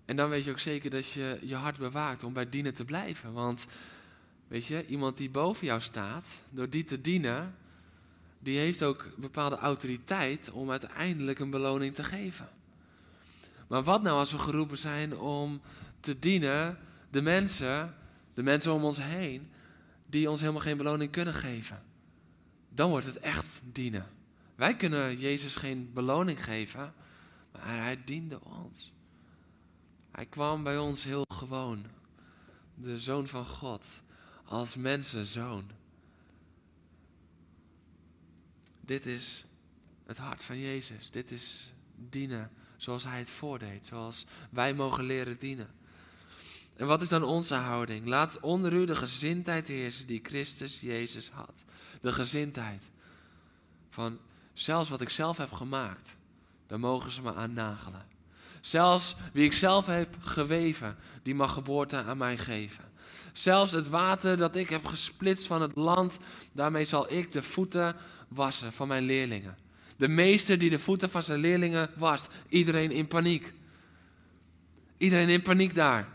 En 0.06 0.16
dan 0.16 0.30
weet 0.30 0.44
je 0.44 0.52
ook 0.52 0.60
zeker 0.60 0.90
dat 0.90 1.12
je 1.12 1.40
je 1.42 1.56
hart 1.56 1.78
bewaakt 1.78 2.24
om 2.24 2.34
bij 2.34 2.50
dienen 2.50 2.74
te 2.74 2.86
blijven. 2.86 3.34
Want 3.34 3.66
weet 4.48 4.66
je, 4.66 4.86
iemand 4.86 5.18
die 5.18 5.30
boven 5.30 5.66
jou 5.66 5.82
staat, 5.82 6.40
door 6.50 6.70
die 6.70 6.84
te 6.84 7.02
dienen, 7.02 7.56
die 8.40 8.58
heeft 8.58 8.84
ook 8.84 9.10
bepaalde 9.18 9.58
autoriteit 9.58 10.52
om 10.52 10.72
uiteindelijk 10.72 11.40
een 11.40 11.50
beloning 11.50 11.96
te 11.96 12.04
geven. 12.04 12.50
Maar 13.70 13.84
wat 13.84 14.02
nou 14.02 14.20
als 14.20 14.32
we 14.32 14.38
geroepen 14.38 14.78
zijn 14.78 15.18
om 15.18 15.62
te 16.00 16.20
dienen 16.20 16.78
de 17.10 17.22
mensen, 17.22 17.96
de 18.34 18.44
mensen 18.44 18.74
om 18.74 18.84
ons 18.84 19.02
heen, 19.02 19.52
die 20.06 20.30
ons 20.30 20.40
helemaal 20.40 20.62
geen 20.62 20.78
beloning 20.78 21.12
kunnen 21.12 21.34
geven? 21.34 21.84
Dan 22.70 22.90
wordt 22.90 23.06
het 23.06 23.20
echt 23.20 23.62
dienen. 23.64 24.06
Wij 24.56 24.76
kunnen 24.76 25.20
Jezus 25.20 25.56
geen 25.56 25.94
beloning 25.94 26.44
geven, 26.44 26.94
maar 27.52 27.82
hij 27.84 28.04
diende 28.06 28.44
ons. 28.44 28.94
Hij 30.12 30.26
kwam 30.26 30.64
bij 30.64 30.78
ons 30.78 31.04
heel 31.04 31.26
gewoon. 31.34 31.86
De 32.76 33.00
zoon 33.00 33.28
van 33.28 33.46
God. 33.46 33.88
Als 34.46 34.76
mensenzoon. 34.76 35.70
Dit 38.82 39.06
is 39.06 39.46
het 40.06 40.18
hart 40.18 40.44
van 40.44 40.60
Jezus. 40.60 41.12
Dit 41.12 41.32
is 41.32 41.74
dienen 41.96 42.52
zoals 42.80 43.04
hij 43.04 43.20
het 43.20 43.30
voordeed. 43.30 43.86
Zoals 43.86 44.26
wij 44.50 44.74
mogen 44.74 45.04
leren 45.04 45.40
dienen. 45.40 45.70
En 46.76 46.88
wat 46.88 47.02
is 47.02 47.10
dan 47.10 47.24
onze 47.24 47.56
houding? 47.56 48.06
Laat 48.06 48.40
onder 48.40 48.74
u 48.74 48.86
de 48.86 48.96
gezindheid 48.96 49.68
heersen 49.68 50.08
die 50.08 50.20
Christus 50.24 50.80
Jezus 50.82 51.30
had. 51.30 51.64
De 52.02 52.12
gezindheid 52.12 52.90
van 53.90 54.20
zelfs 54.54 54.90
wat 54.90 55.02
ik 55.02 55.10
zelf 55.10 55.38
heb 55.38 55.52
gemaakt, 55.52 56.18
daar 56.68 56.80
mogen 56.80 57.12
ze 57.12 57.22
me 57.22 57.34
aan 57.34 57.54
nagelen. 57.54 58.08
Zelfs 58.62 59.16
wie 59.34 59.46
ik 59.46 59.54
zelf 59.54 59.86
heb 59.86 60.16
geweven, 60.22 60.98
die 61.24 61.36
mag 61.36 61.54
geboorte 61.54 62.04
aan 62.04 62.18
mij 62.18 62.38
geven. 62.38 62.84
Zelfs 63.34 63.72
het 63.72 63.90
water 63.90 64.38
dat 64.38 64.56
ik 64.56 64.70
heb 64.70 64.86
gesplitst 64.86 65.48
van 65.48 65.62
het 65.62 65.76
land, 65.76 66.20
daarmee 66.52 66.86
zal 66.86 67.12
ik 67.12 67.32
de 67.32 67.44
voeten 67.44 67.96
wassen 68.28 68.74
van 68.74 68.88
mijn 68.88 69.04
leerlingen. 69.04 69.58
De 70.00 70.08
meester 70.08 70.58
die 70.58 70.70
de 70.70 70.80
voeten 70.80 71.10
van 71.10 71.24
zijn 71.24 71.40
leerlingen 71.40 71.90
wast. 71.96 72.30
Iedereen 72.50 72.92
in 72.92 73.08
paniek. 73.08 73.54
Iedereen 74.98 75.30
in 75.30 75.42
paniek 75.42 75.76
daar. 75.76 76.08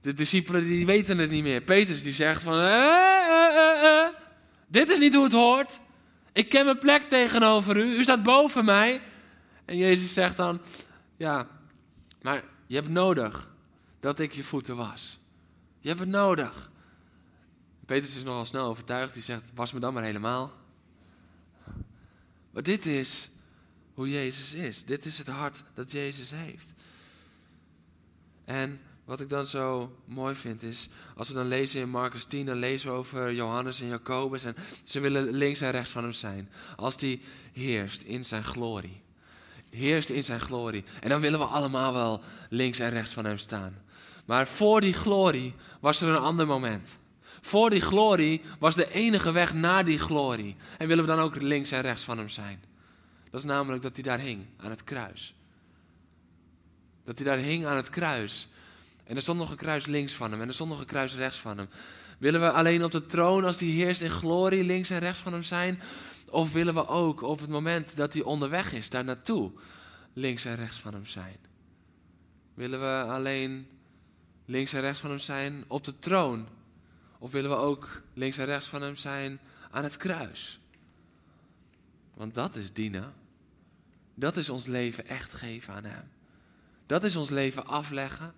De 0.00 0.14
discipelen 0.14 0.64
die 0.64 0.86
weten 0.86 1.18
het 1.18 1.30
niet 1.30 1.42
meer. 1.42 1.60
Petrus 1.60 2.02
die 2.02 2.12
zegt 2.12 2.42
van, 2.42 2.54
eh, 2.54 2.60
eh, 2.60 4.04
eh, 4.04 4.14
dit 4.66 4.88
is 4.88 4.98
niet 4.98 5.14
hoe 5.14 5.24
het 5.24 5.32
hoort. 5.32 5.80
Ik 6.32 6.48
ken 6.48 6.64
mijn 6.64 6.78
plek 6.78 7.02
tegenover 7.02 7.76
u. 7.76 7.96
U 7.96 8.02
staat 8.02 8.22
boven 8.22 8.64
mij. 8.64 9.00
En 9.64 9.76
Jezus 9.76 10.12
zegt 10.12 10.36
dan: 10.36 10.60
Ja, 11.16 11.48
maar 12.22 12.44
je 12.66 12.74
hebt 12.74 12.88
nodig 12.88 13.54
dat 14.00 14.20
ik 14.20 14.32
je 14.32 14.44
voeten 14.44 14.76
was. 14.76 15.18
Je 15.80 15.88
hebt 15.88 16.00
het 16.00 16.08
nodig. 16.08 16.70
Petrus 17.86 18.16
is 18.16 18.22
nogal 18.22 18.44
snel 18.44 18.66
overtuigd. 18.66 19.14
Die 19.14 19.22
zegt: 19.22 19.52
Was 19.54 19.72
me 19.72 19.80
dan 19.80 19.94
maar 19.94 20.04
helemaal. 20.04 20.61
Maar 22.52 22.62
dit 22.62 22.86
is 22.86 23.28
hoe 23.94 24.10
Jezus 24.10 24.54
is. 24.54 24.84
Dit 24.84 25.04
is 25.04 25.18
het 25.18 25.28
hart 25.28 25.62
dat 25.74 25.92
Jezus 25.92 26.30
heeft. 26.30 26.72
En 28.44 28.80
wat 29.04 29.20
ik 29.20 29.28
dan 29.28 29.46
zo 29.46 29.96
mooi 30.04 30.34
vind 30.34 30.62
is, 30.62 30.88
als 31.16 31.28
we 31.28 31.34
dan 31.34 31.48
lezen 31.48 31.80
in 31.80 31.88
Marcus 31.88 32.24
10, 32.24 32.46
dan 32.46 32.56
lezen 32.56 32.88
we 32.88 32.96
over 32.96 33.32
Johannes 33.32 33.80
en 33.80 33.86
Jacobus. 33.86 34.44
En 34.44 34.56
ze 34.84 35.00
willen 35.00 35.30
links 35.30 35.60
en 35.60 35.70
rechts 35.70 35.90
van 35.90 36.02
hem 36.02 36.12
zijn. 36.12 36.50
Als 36.76 36.96
die 36.96 37.22
heerst 37.52 38.02
in 38.02 38.24
zijn 38.24 38.44
glorie. 38.44 39.00
Heerst 39.70 40.10
in 40.10 40.24
zijn 40.24 40.40
glorie. 40.40 40.84
En 41.00 41.08
dan 41.08 41.20
willen 41.20 41.38
we 41.38 41.44
allemaal 41.44 41.92
wel 41.92 42.20
links 42.50 42.78
en 42.78 42.90
rechts 42.90 43.12
van 43.12 43.24
hem 43.24 43.38
staan. 43.38 43.82
Maar 44.24 44.46
voor 44.46 44.80
die 44.80 44.92
glorie 44.92 45.54
was 45.80 46.00
er 46.00 46.08
een 46.08 46.16
ander 46.16 46.46
moment. 46.46 46.98
Voor 47.42 47.70
die 47.70 47.80
glorie 47.80 48.42
was 48.58 48.74
de 48.74 48.92
enige 48.92 49.32
weg 49.32 49.54
naar 49.54 49.84
die 49.84 49.98
glorie. 49.98 50.56
En 50.78 50.88
willen 50.88 51.04
we 51.04 51.10
dan 51.10 51.20
ook 51.20 51.42
links 51.42 51.70
en 51.70 51.80
rechts 51.80 52.02
van 52.02 52.18
hem 52.18 52.28
zijn. 52.28 52.62
Dat 53.30 53.40
is 53.40 53.46
namelijk 53.46 53.82
dat 53.82 53.94
hij 53.94 54.02
daar 54.02 54.20
hing, 54.20 54.46
aan 54.56 54.70
het 54.70 54.84
kruis. 54.84 55.34
Dat 57.04 57.18
hij 57.18 57.26
daar 57.26 57.38
hing 57.38 57.66
aan 57.66 57.76
het 57.76 57.90
kruis. 57.90 58.48
En 59.04 59.16
er 59.16 59.22
stond 59.22 59.38
nog 59.38 59.50
een 59.50 59.56
kruis 59.56 59.86
links 59.86 60.14
van 60.14 60.30
hem 60.30 60.40
en 60.40 60.48
er 60.48 60.54
stond 60.54 60.70
nog 60.70 60.80
een 60.80 60.86
kruis 60.86 61.14
rechts 61.14 61.38
van 61.38 61.58
hem. 61.58 61.68
Willen 62.18 62.40
we 62.40 62.50
alleen 62.50 62.84
op 62.84 62.90
de 62.90 63.06
troon 63.06 63.44
als 63.44 63.60
hij 63.60 63.68
heerst 63.68 64.02
in 64.02 64.10
glorie 64.10 64.64
links 64.64 64.90
en 64.90 64.98
rechts 64.98 65.20
van 65.20 65.32
hem 65.32 65.42
zijn? 65.42 65.80
Of 66.30 66.52
willen 66.52 66.74
we 66.74 66.86
ook 66.86 67.22
op 67.22 67.40
het 67.40 67.50
moment 67.50 67.96
dat 67.96 68.12
hij 68.12 68.22
onderweg 68.22 68.72
is, 68.72 68.88
daar 68.88 69.04
naartoe, 69.04 69.52
links 70.12 70.44
en 70.44 70.56
rechts 70.56 70.78
van 70.80 70.92
hem 70.92 71.06
zijn? 71.06 71.36
Willen 72.54 72.80
we 72.80 73.12
alleen 73.12 73.66
links 74.44 74.72
en 74.72 74.80
rechts 74.80 75.00
van 75.00 75.10
hem 75.10 75.18
zijn 75.18 75.64
op 75.68 75.84
de 75.84 75.98
troon? 75.98 76.46
Of 77.22 77.30
willen 77.30 77.50
we 77.50 77.56
ook 77.56 78.02
links 78.14 78.38
en 78.38 78.44
rechts 78.44 78.66
van 78.66 78.82
hem 78.82 78.96
zijn 78.96 79.40
aan 79.70 79.84
het 79.84 79.96
kruis? 79.96 80.60
Want 82.14 82.34
dat 82.34 82.56
is 82.56 82.72
dienen. 82.72 83.14
Dat 84.14 84.36
is 84.36 84.48
ons 84.48 84.66
leven 84.66 85.06
echt 85.06 85.32
geven 85.32 85.74
aan 85.74 85.84
hem. 85.84 86.10
Dat 86.86 87.04
is 87.04 87.16
ons 87.16 87.30
leven 87.30 87.66
afleggen. 87.66 88.34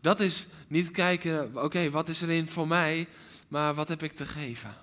Dat 0.00 0.20
is 0.20 0.46
niet 0.68 0.90
kijken, 0.90 1.62
oké, 1.64 1.90
wat 1.90 2.08
is 2.08 2.22
erin 2.22 2.48
voor 2.48 2.68
mij, 2.68 3.08
maar 3.48 3.74
wat 3.74 3.88
heb 3.88 4.02
ik 4.02 4.12
te 4.12 4.26
geven? 4.26 4.74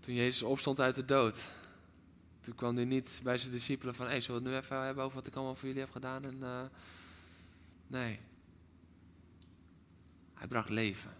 Toen 0.00 0.14
Jezus 0.14 0.42
opstond 0.42 0.80
uit 0.80 0.94
de 0.94 1.04
dood, 1.04 1.48
toen 2.40 2.54
kwam 2.54 2.76
hij 2.76 2.84
niet 2.84 3.20
bij 3.22 3.38
zijn 3.38 3.52
discipelen 3.52 3.94
van, 3.94 4.06
hé, 4.06 4.12
hey, 4.12 4.20
zullen 4.20 4.42
we 4.42 4.48
het 4.48 4.56
nu 4.58 4.64
even 4.64 4.84
hebben 4.84 5.04
over 5.04 5.16
wat 5.16 5.26
ik 5.26 5.34
allemaal 5.34 5.54
voor 5.54 5.68
jullie 5.68 5.82
heb 5.82 5.92
gedaan? 5.92 6.24
En, 6.24 6.38
uh, 6.40 6.60
nee. 7.86 8.18
Hij 10.38 10.48
bracht 10.48 10.68
leven. 10.68 11.16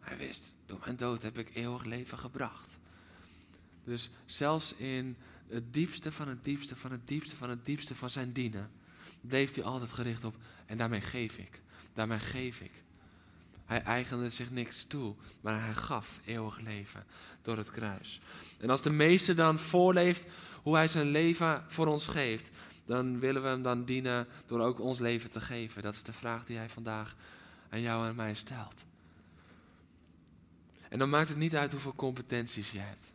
Hij 0.00 0.16
wist, 0.16 0.54
door 0.66 0.78
mijn 0.84 0.96
dood 0.96 1.22
heb 1.22 1.38
ik 1.38 1.54
eeuwig 1.54 1.84
leven 1.84 2.18
gebracht. 2.18 2.78
Dus 3.84 4.10
zelfs 4.26 4.74
in 4.74 5.16
het 5.48 5.72
diepste 5.74 6.12
van 6.12 6.28
het 6.28 6.44
diepste 6.44 6.76
van 6.76 6.90
het 6.90 7.08
diepste 7.08 7.36
van 7.36 7.48
het 7.48 7.66
diepste 7.66 7.94
van 7.94 8.10
zijn 8.10 8.32
dienen, 8.32 8.70
bleef 9.20 9.54
hij 9.54 9.64
altijd 9.64 9.92
gericht 9.92 10.24
op, 10.24 10.36
en 10.66 10.78
daarmee 10.78 11.00
geef 11.00 11.38
ik, 11.38 11.62
daarmee 11.92 12.18
geef 12.18 12.60
ik. 12.60 12.82
Hij 13.64 13.82
eigende 13.82 14.30
zich 14.30 14.50
niks 14.50 14.84
toe, 14.84 15.14
maar 15.40 15.64
hij 15.64 15.74
gaf 15.74 16.20
eeuwig 16.24 16.60
leven 16.60 17.04
door 17.42 17.56
het 17.56 17.70
kruis. 17.70 18.20
En 18.58 18.70
als 18.70 18.82
de 18.82 18.90
meester 18.90 19.36
dan 19.36 19.58
voorleeft 19.58 20.26
hoe 20.62 20.74
hij 20.74 20.88
zijn 20.88 21.08
leven 21.08 21.64
voor 21.68 21.86
ons 21.86 22.06
geeft, 22.06 22.50
dan 22.84 23.18
willen 23.18 23.42
we 23.42 23.48
hem 23.48 23.62
dan 23.62 23.84
dienen 23.84 24.26
door 24.46 24.60
ook 24.60 24.80
ons 24.80 24.98
leven 24.98 25.30
te 25.30 25.40
geven. 25.40 25.82
Dat 25.82 25.94
is 25.94 26.02
de 26.02 26.12
vraag 26.12 26.44
die 26.44 26.56
hij 26.56 26.68
vandaag 26.68 27.16
aan 27.70 27.80
jou 27.80 28.08
en 28.08 28.16
mij 28.16 28.34
stelt. 28.34 28.84
En 30.88 30.98
dan 30.98 31.10
maakt 31.10 31.28
het 31.28 31.38
niet 31.38 31.56
uit 31.56 31.72
hoeveel 31.72 31.94
competenties 31.94 32.70
je 32.70 32.78
hebt. 32.78 33.12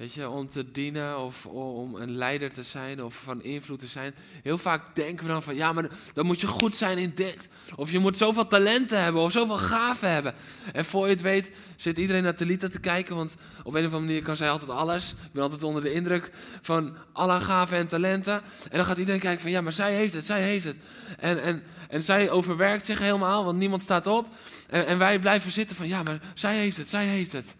Weet 0.00 0.14
je, 0.14 0.28
om 0.28 0.48
te 0.48 0.70
dienen 0.70 1.18
of 1.18 1.46
om 1.46 1.94
een 1.94 2.16
leider 2.16 2.52
te 2.52 2.62
zijn 2.62 3.04
of 3.04 3.14
van 3.14 3.42
invloed 3.42 3.78
te 3.78 3.86
zijn. 3.86 4.14
Heel 4.42 4.58
vaak 4.58 4.94
denken 4.94 5.26
we 5.26 5.32
dan 5.32 5.42
van, 5.42 5.54
ja, 5.54 5.72
maar 5.72 5.88
dan 6.14 6.26
moet 6.26 6.40
je 6.40 6.46
goed 6.46 6.76
zijn 6.76 6.98
in 6.98 7.12
dit. 7.14 7.48
Of 7.74 7.90
je 7.90 7.98
moet 7.98 8.16
zoveel 8.16 8.46
talenten 8.46 9.02
hebben 9.02 9.22
of 9.22 9.32
zoveel 9.32 9.58
gaven 9.58 10.10
hebben. 10.10 10.34
En 10.72 10.84
voor 10.84 11.06
je 11.06 11.12
het 11.12 11.22
weet 11.22 11.52
zit 11.76 11.98
iedereen 11.98 12.22
naar 12.22 12.34
Talita 12.34 12.68
te 12.68 12.80
kijken, 12.80 13.16
want 13.16 13.36
op 13.62 13.74
een 13.74 13.86
of 13.86 13.92
andere 13.92 14.00
manier 14.00 14.22
kan 14.22 14.36
zij 14.36 14.50
altijd 14.50 14.70
alles. 14.70 15.10
Ik 15.10 15.32
ben 15.32 15.42
altijd 15.42 15.62
onder 15.62 15.82
de 15.82 15.92
indruk 15.92 16.30
van 16.62 16.96
alle 17.12 17.40
gaven 17.40 17.78
en 17.78 17.86
talenten. 17.86 18.42
En 18.70 18.76
dan 18.76 18.84
gaat 18.84 18.98
iedereen 18.98 19.20
kijken 19.20 19.40
van, 19.40 19.50
ja, 19.50 19.60
maar 19.60 19.72
zij 19.72 19.94
heeft 19.94 20.14
het, 20.14 20.24
zij 20.24 20.42
heeft 20.42 20.64
het. 20.64 20.76
En, 21.18 21.42
en, 21.42 21.62
en 21.88 22.02
zij 22.02 22.30
overwerkt 22.30 22.84
zich 22.84 22.98
helemaal, 22.98 23.44
want 23.44 23.58
niemand 23.58 23.82
staat 23.82 24.06
op. 24.06 24.26
En, 24.68 24.86
en 24.86 24.98
wij 24.98 25.18
blijven 25.18 25.52
zitten 25.52 25.76
van, 25.76 25.88
ja, 25.88 26.02
maar 26.02 26.20
zij 26.34 26.56
heeft 26.56 26.76
het, 26.76 26.88
zij 26.88 27.04
heeft 27.04 27.32
het. 27.32 27.54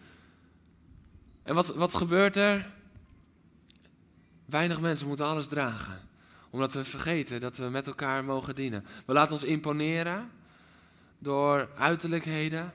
En 1.51 1.57
wat, 1.57 1.67
wat 1.67 1.93
gebeurt 1.93 2.37
er? 2.37 2.71
Weinig 4.45 4.81
mensen 4.81 5.07
moeten 5.07 5.25
alles 5.25 5.47
dragen. 5.47 5.99
Omdat 6.49 6.73
we 6.73 6.85
vergeten 6.85 7.39
dat 7.39 7.57
we 7.57 7.63
met 7.63 7.87
elkaar 7.87 8.23
mogen 8.23 8.55
dienen. 8.55 8.85
We 9.05 9.13
laten 9.13 9.33
ons 9.33 9.43
imponeren 9.43 10.31
door 11.19 11.69
uiterlijkheden. 11.75 12.73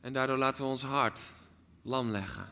En 0.00 0.12
daardoor 0.12 0.38
laten 0.38 0.64
we 0.64 0.70
ons 0.70 0.82
hart 0.82 1.20
lam 1.82 2.08
leggen. 2.08 2.48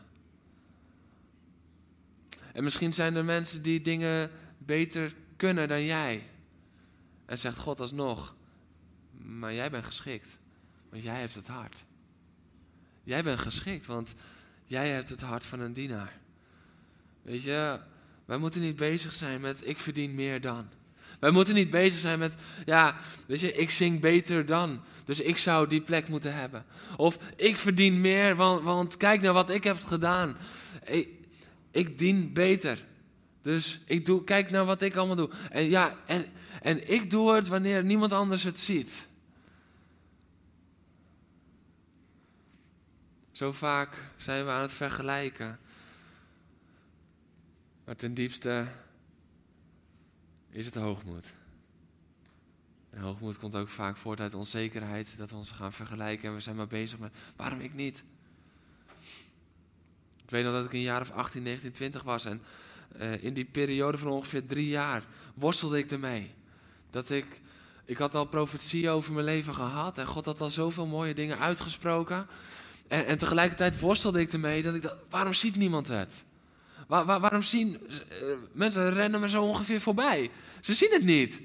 En 2.53 2.63
misschien 2.63 2.93
zijn 2.93 3.15
er 3.15 3.25
mensen 3.25 3.61
die 3.61 3.81
dingen 3.81 4.31
beter 4.57 5.15
kunnen 5.35 5.67
dan 5.67 5.83
jij. 5.83 6.29
En 7.25 7.39
zegt 7.39 7.57
God 7.57 7.79
alsnog, 7.79 8.35
maar 9.11 9.53
jij 9.53 9.71
bent 9.71 9.85
geschikt, 9.85 10.37
want 10.89 11.03
jij 11.03 11.19
hebt 11.19 11.35
het 11.35 11.47
hart. 11.47 11.83
Jij 13.05 13.23
bent 13.23 13.39
geschikt, 13.39 13.85
want 13.85 14.15
jij 14.65 14.89
hebt 14.89 15.09
het 15.09 15.21
hart 15.21 15.45
van 15.45 15.59
een 15.59 15.73
dienaar. 15.73 16.13
Weet 17.21 17.43
je, 17.43 17.79
wij 18.25 18.37
moeten 18.37 18.61
niet 18.61 18.75
bezig 18.75 19.13
zijn 19.13 19.41
met 19.41 19.67
ik 19.67 19.79
verdien 19.79 20.15
meer 20.15 20.41
dan. 20.41 20.67
Wij 21.19 21.31
moeten 21.31 21.53
niet 21.53 21.69
bezig 21.69 21.99
zijn 21.99 22.19
met, 22.19 22.35
ja, 22.65 22.95
weet 23.25 23.39
je, 23.39 23.53
ik 23.53 23.71
zing 23.71 23.99
beter 23.99 24.45
dan. 24.45 24.81
Dus 25.05 25.19
ik 25.19 25.37
zou 25.37 25.67
die 25.67 25.81
plek 25.81 26.07
moeten 26.07 26.33
hebben. 26.33 26.65
Of 26.97 27.17
ik 27.35 27.57
verdien 27.57 28.01
meer, 28.01 28.35
want, 28.35 28.63
want 28.63 28.97
kijk 28.97 29.21
naar 29.21 29.33
wat 29.33 29.49
ik 29.49 29.63
heb 29.63 29.83
gedaan. 29.83 30.37
Ik, 30.83 31.09
ik 31.71 31.97
dien 31.97 32.33
beter. 32.33 32.83
Dus 33.41 33.79
ik 33.85 34.05
doe, 34.05 34.23
kijk 34.23 34.49
naar 34.49 34.65
wat 34.65 34.81
ik 34.81 34.95
allemaal 34.95 35.15
doe. 35.15 35.29
En 35.49 35.69
ja, 35.69 35.95
en, 36.05 36.25
en 36.61 36.91
ik 36.91 37.09
doe 37.09 37.35
het 37.35 37.47
wanneer 37.47 37.83
niemand 37.83 38.11
anders 38.11 38.43
het 38.43 38.59
ziet. 38.59 39.07
Zo 43.35 43.51
vaak 43.51 43.89
zijn 44.17 44.45
we 44.45 44.51
aan 44.51 44.61
het 44.61 44.73
vergelijken. 44.73 45.59
Maar 47.85 47.95
ten 47.95 48.13
diepste 48.13 48.65
is 50.49 50.65
het 50.65 50.75
hoogmoed. 50.75 51.33
En 52.89 53.01
hoogmoed 53.01 53.37
komt 53.37 53.55
ook 53.55 53.69
vaak 53.69 53.97
voort 53.97 54.19
uit 54.19 54.33
onzekerheid, 54.33 55.17
dat 55.17 55.29
we 55.29 55.35
ons 55.35 55.51
gaan 55.51 55.71
vergelijken 55.73 56.29
en 56.29 56.35
we 56.35 56.41
zijn 56.41 56.55
maar 56.55 56.67
bezig 56.67 56.99
met 56.99 57.13
waarom 57.35 57.59
ik 57.59 57.73
niet. 57.73 58.03
Ik 60.23 60.29
weet 60.29 60.43
nog 60.43 60.53
dat 60.53 60.65
ik 60.65 60.73
een 60.73 60.79
jaar 60.79 61.01
of 61.01 61.11
18, 61.11 61.43
19, 61.43 61.71
20 61.71 62.03
was 62.03 62.25
en 62.25 62.41
uh, 62.97 63.23
in 63.23 63.33
die 63.33 63.45
periode 63.45 63.97
van 63.97 64.11
ongeveer 64.11 64.45
drie 64.45 64.67
jaar 64.67 65.03
worstelde 65.33 65.77
ik 65.77 65.91
ermee. 65.91 66.33
Dat 66.89 67.09
ik, 67.09 67.41
ik 67.85 67.97
had 67.97 68.15
al 68.15 68.25
profetie 68.25 68.89
over 68.89 69.13
mijn 69.13 69.25
leven 69.25 69.53
gehad 69.53 69.97
en 69.97 70.07
God 70.07 70.25
had 70.25 70.41
al 70.41 70.49
zoveel 70.49 70.85
mooie 70.85 71.13
dingen 71.13 71.39
uitgesproken. 71.39 72.27
En, 72.87 73.05
en 73.05 73.17
tegelijkertijd 73.17 73.79
worstelde 73.79 74.19
ik 74.19 74.33
ermee 74.33 74.61
dat 74.61 74.75
ik 74.75 74.81
dacht, 74.81 74.95
waarom 75.09 75.33
ziet 75.33 75.55
niemand 75.55 75.87
het? 75.87 76.23
Waar, 76.87 77.05
waar, 77.05 77.19
waarom 77.19 77.41
zien 77.41 77.69
uh, 77.71 77.97
mensen 78.51 78.93
rennen 78.93 79.19
me 79.19 79.29
zo 79.29 79.43
ongeveer 79.43 79.81
voorbij? 79.81 80.29
Ze 80.61 80.73
zien 80.73 80.91
het 80.91 81.03
niet. 81.03 81.41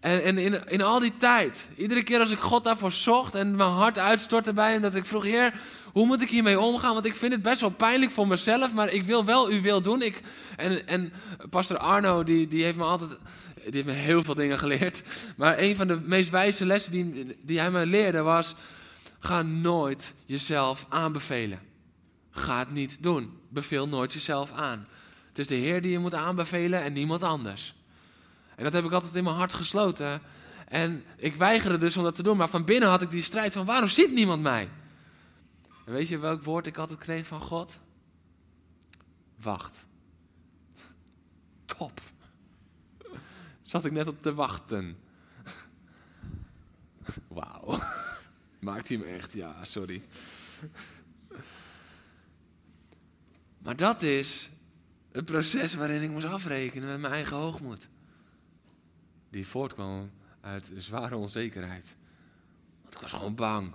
En, 0.00 0.22
en 0.22 0.38
in, 0.38 0.68
in 0.68 0.82
al 0.82 1.00
die 1.00 1.12
tijd, 1.16 1.68
iedere 1.76 2.02
keer 2.02 2.20
als 2.20 2.30
ik 2.30 2.38
God 2.38 2.64
daarvoor 2.64 2.92
zocht 2.92 3.34
en 3.34 3.56
mijn 3.56 3.70
hart 3.70 3.98
uitstortte 3.98 4.52
bij 4.52 4.72
hem, 4.72 4.82
dat 4.82 4.94
ik 4.94 5.04
vroeg, 5.04 5.24
Heer, 5.24 5.54
hoe 5.92 6.06
moet 6.06 6.22
ik 6.22 6.30
hiermee 6.30 6.60
omgaan? 6.60 6.94
Want 6.94 7.06
ik 7.06 7.14
vind 7.14 7.32
het 7.32 7.42
best 7.42 7.60
wel 7.60 7.70
pijnlijk 7.70 8.10
voor 8.10 8.26
mezelf, 8.28 8.74
maar 8.74 8.92
ik 8.92 9.04
wil 9.04 9.24
wel 9.24 9.48
uw 9.48 9.60
wil 9.60 9.82
doen. 9.82 10.02
Ik, 10.02 10.20
en, 10.56 10.86
en 10.86 11.12
pastor 11.50 11.78
Arno, 11.78 12.24
die, 12.24 12.48
die 12.48 12.64
heeft 12.64 12.76
me 12.76 12.84
altijd, 12.84 13.10
die 13.54 13.70
heeft 13.72 13.86
me 13.86 13.92
heel 13.92 14.22
veel 14.22 14.34
dingen 14.34 14.58
geleerd. 14.58 15.02
Maar 15.36 15.58
een 15.58 15.76
van 15.76 15.86
de 15.86 16.00
meest 16.04 16.30
wijze 16.30 16.66
lessen 16.66 16.92
die, 16.92 17.36
die 17.42 17.58
hij 17.58 17.70
me 17.70 17.86
leerde 17.86 18.20
was, 18.20 18.54
Ga 19.18 19.42
nooit 19.42 20.14
jezelf 20.24 20.86
aanbevelen. 20.88 21.60
Ga 22.30 22.58
het 22.58 22.70
niet 22.70 23.02
doen. 23.02 23.40
Beveel 23.48 23.88
nooit 23.88 24.12
jezelf 24.12 24.52
aan. 24.52 24.86
Het 25.28 25.38
is 25.38 25.46
de 25.46 25.54
Heer 25.54 25.82
die 25.82 25.90
je 25.90 25.98
moet 25.98 26.14
aanbevelen 26.14 26.82
en 26.82 26.92
niemand 26.92 27.22
anders. 27.22 27.74
En 28.54 28.64
dat 28.64 28.72
heb 28.72 28.84
ik 28.84 28.92
altijd 28.92 29.14
in 29.14 29.24
mijn 29.24 29.36
hart 29.36 29.52
gesloten. 29.52 30.22
En 30.68 31.04
ik 31.16 31.34
weigerde 31.34 31.78
dus 31.78 31.96
om 31.96 32.02
dat 32.02 32.14
te 32.14 32.22
doen. 32.22 32.36
Maar 32.36 32.48
van 32.48 32.64
binnen 32.64 32.88
had 32.88 33.02
ik 33.02 33.10
die 33.10 33.22
strijd 33.22 33.52
van 33.52 33.66
waarom 33.66 33.88
ziet 33.88 34.12
niemand 34.12 34.42
mij? 34.42 34.68
En 35.84 35.92
weet 35.92 36.08
je 36.08 36.18
welk 36.18 36.42
woord 36.42 36.66
ik 36.66 36.78
altijd 36.78 36.98
kreeg 36.98 37.26
van 37.26 37.40
God? 37.40 37.78
Wacht. 39.40 39.86
Top. 41.64 42.00
Zat 43.62 43.84
ik 43.84 43.92
net 43.92 44.08
op 44.08 44.22
te 44.22 44.34
wachten. 44.34 44.98
Wauw. 47.28 47.78
Maakt 48.58 48.88
hij 48.88 48.96
hem 48.96 49.06
echt? 49.06 49.32
Ja, 49.32 49.64
sorry. 49.64 50.02
Maar 53.58 53.76
dat 53.76 54.02
is 54.02 54.50
het 55.12 55.24
proces 55.24 55.74
waarin 55.74 56.02
ik 56.02 56.10
moest 56.10 56.26
afrekenen 56.26 56.88
met 56.88 57.00
mijn 57.00 57.12
eigen 57.12 57.36
hoogmoed. 57.36 57.88
Die 59.30 59.46
voortkwam 59.46 60.10
uit 60.40 60.72
zware 60.76 61.16
onzekerheid. 61.16 61.96
Want 62.82 62.94
ik 62.94 63.00
was 63.00 63.12
gewoon 63.12 63.34
bang. 63.34 63.74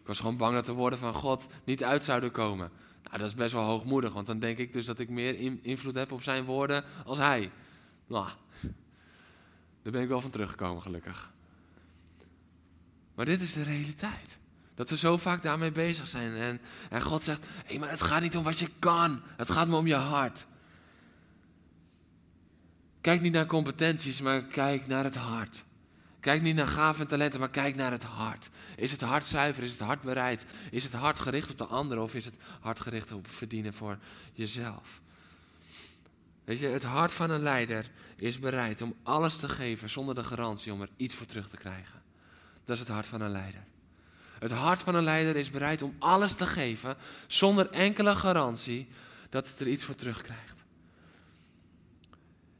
Ik 0.00 0.06
was 0.06 0.18
gewoon 0.18 0.36
bang 0.36 0.54
dat 0.54 0.66
de 0.66 0.72
woorden 0.72 0.98
van 0.98 1.14
God 1.14 1.46
niet 1.64 1.84
uit 1.84 2.04
zouden 2.04 2.30
komen. 2.30 2.70
Nou, 3.04 3.18
dat 3.18 3.26
is 3.26 3.34
best 3.34 3.52
wel 3.52 3.64
hoogmoedig, 3.64 4.12
want 4.12 4.26
dan 4.26 4.38
denk 4.38 4.58
ik 4.58 4.72
dus 4.72 4.86
dat 4.86 4.98
ik 4.98 5.08
meer 5.08 5.60
invloed 5.62 5.94
heb 5.94 6.12
op 6.12 6.22
zijn 6.22 6.44
woorden 6.44 6.84
als 7.04 7.18
hij. 7.18 7.50
Nou, 8.06 8.28
daar 9.82 9.92
ben 9.92 10.02
ik 10.02 10.08
wel 10.08 10.20
van 10.20 10.30
teruggekomen, 10.30 10.82
gelukkig. 10.82 11.32
Maar 13.20 13.28
dit 13.28 13.40
is 13.40 13.52
de 13.52 13.62
realiteit. 13.62 14.38
Dat 14.74 14.90
we 14.90 14.96
zo 14.96 15.16
vaak 15.16 15.42
daarmee 15.42 15.72
bezig 15.72 16.06
zijn. 16.06 16.34
En, 16.34 16.60
en 16.90 17.02
God 17.02 17.24
zegt: 17.24 17.40
hé, 17.40 17.46
hey, 17.64 17.78
maar 17.78 17.90
het 17.90 18.02
gaat 18.02 18.22
niet 18.22 18.36
om 18.36 18.44
wat 18.44 18.58
je 18.58 18.68
kan. 18.78 19.22
Het 19.36 19.50
gaat 19.50 19.68
me 19.68 19.76
om 19.76 19.86
je 19.86 19.94
hart. 19.94 20.46
Kijk 23.00 23.20
niet 23.20 23.32
naar 23.32 23.46
competenties, 23.46 24.20
maar 24.20 24.44
kijk 24.44 24.86
naar 24.86 25.04
het 25.04 25.16
hart. 25.16 25.64
Kijk 26.20 26.42
niet 26.42 26.54
naar 26.54 26.66
gaven 26.66 27.00
en 27.00 27.08
talenten, 27.08 27.40
maar 27.40 27.50
kijk 27.50 27.76
naar 27.76 27.90
het 27.90 28.02
hart. 28.02 28.50
Is 28.76 28.92
het 28.92 29.00
hart 29.00 29.26
zuiver? 29.26 29.62
Is 29.62 29.72
het 29.72 29.80
hart 29.80 30.02
bereid? 30.02 30.44
Is 30.70 30.84
het 30.84 30.92
hart 30.92 31.20
gericht 31.20 31.50
op 31.50 31.58
de 31.58 31.66
ander 31.66 31.98
of 31.98 32.14
is 32.14 32.24
het 32.24 32.36
hart 32.60 32.80
gericht 32.80 33.12
op 33.12 33.28
verdienen 33.28 33.74
voor 33.74 33.98
jezelf? 34.32 35.00
Weet 36.44 36.58
je, 36.58 36.66
het 36.66 36.84
hart 36.84 37.12
van 37.12 37.30
een 37.30 37.42
leider 37.42 37.90
is 38.16 38.38
bereid 38.38 38.82
om 38.82 38.94
alles 39.02 39.36
te 39.36 39.48
geven 39.48 39.90
zonder 39.90 40.14
de 40.14 40.24
garantie 40.24 40.72
om 40.72 40.80
er 40.80 40.90
iets 40.96 41.14
voor 41.14 41.26
terug 41.26 41.48
te 41.48 41.56
krijgen. 41.56 42.08
Dat 42.70 42.78
is 42.78 42.84
het 42.86 42.94
hart 42.94 43.06
van 43.06 43.20
een 43.20 43.30
leider. 43.30 43.64
Het 44.38 44.50
hart 44.50 44.80
van 44.80 44.94
een 44.94 45.04
leider 45.04 45.36
is 45.36 45.50
bereid 45.50 45.82
om 45.82 45.94
alles 45.98 46.34
te 46.34 46.46
geven 46.46 46.96
zonder 47.26 47.70
enkele 47.70 48.14
garantie 48.14 48.88
dat 49.28 49.48
het 49.48 49.60
er 49.60 49.68
iets 49.68 49.84
voor 49.84 49.94
terugkrijgt. 49.94 50.64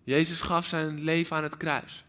Jezus 0.02 0.40
gaf 0.40 0.66
zijn 0.66 1.00
leven 1.00 1.36
aan 1.36 1.42
het 1.42 1.56
kruis. 1.56 2.04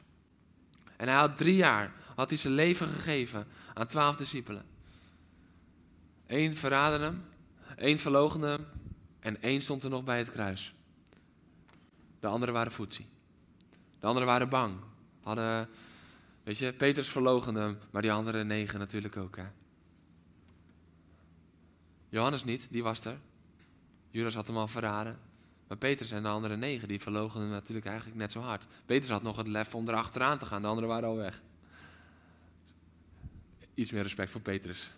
En 0.98 1.08
hij 1.08 1.18
had 1.18 1.38
drie 1.38 1.56
jaar, 1.56 1.94
had 2.16 2.30
hij 2.30 2.38
zijn 2.38 2.54
leven 2.54 2.88
gegeven 2.88 3.48
aan 3.74 3.88
twaalf 3.88 4.16
discipelen. 4.16 4.66
Eén 6.28 6.56
verraadde 6.56 7.04
hem, 7.04 7.24
één 7.78 8.00
verloochende 8.00 8.48
hem 8.48 8.66
en 9.20 9.42
één 9.42 9.62
stond 9.62 9.84
er 9.84 9.90
nog 9.90 10.04
bij 10.04 10.18
het 10.18 10.32
kruis. 10.32 10.74
De 12.20 12.28
anderen 12.28 12.54
waren 12.54 12.72
voetzie. 12.72 13.10
De 14.00 14.08
anderen 14.08 14.28
waren 14.28 14.50
bang. 14.50 14.76
Hadden, 15.24 15.70
weet 16.52 16.60
je, 16.60 16.74
Petrus 16.74 17.08
verloochende 17.08 17.60
hem, 17.60 17.78
maar 17.92 18.02
die 18.02 18.12
andere 18.12 18.44
negen 18.44 18.80
natuurlijk 18.80 19.18
ook. 19.18 19.36
Hè. 19.36 19.44
Johannes 22.10 22.44
niet, 22.44 22.68
die 22.72 22.84
was 22.84 23.06
er. 23.06 23.20
Judas 24.10 24.34
had 24.34 24.48
hem 24.48 24.58
al 24.58 24.68
verraden. 24.68 25.20
Maar 25.68 25.78
Petrus 25.78 26.12
en 26.12 26.24
de 26.24 26.30
andere 26.30 26.58
negen, 26.58 26.88
die 26.88 27.02
verlogen 27.02 27.50
natuurlijk 27.50 27.88
eigenlijk 27.88 28.18
net 28.18 28.32
zo 28.32 28.40
hard. 28.40 28.66
Petrus 28.86 29.10
had 29.10 29.22
nog 29.24 29.38
het 29.38 29.48
lef 29.48 29.76
om 29.76 29.88
erachteraan 29.88 30.38
te 30.38 30.46
gaan, 30.46 30.62
de 30.62 30.68
anderen 30.68 30.90
waren 30.90 31.10
al 31.10 31.16
weg. 31.16 31.42
Iets 33.74 33.92
meer 33.92 34.04
respect 34.04 34.32
voor 34.32 34.42
Petrus. 34.42 34.92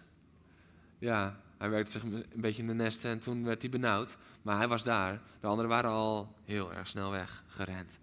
Ja, 1.00 1.39
hij 1.58 1.70
werkte 1.70 1.92
zich 1.92 2.04
een 2.04 2.26
beetje 2.36 2.62
in 2.62 2.68
de 2.68 2.74
nesten 2.74 3.12
en 3.12 3.20
toen 3.20 3.44
werd 3.44 3.62
hij 3.62 3.72
benauwd. 3.72 4.18
Maar 4.42 4.58
hij 4.58 4.68
was 4.68 4.84
daar. 4.84 5.22
De 5.39 5.48
anderen 5.48 5.70
waren 5.70 5.92
al 5.92 6.36
heel 6.46 6.74
erg 6.74 6.88
snel 6.88 7.12
weg, 7.12 7.44
gerend. 7.48 8.00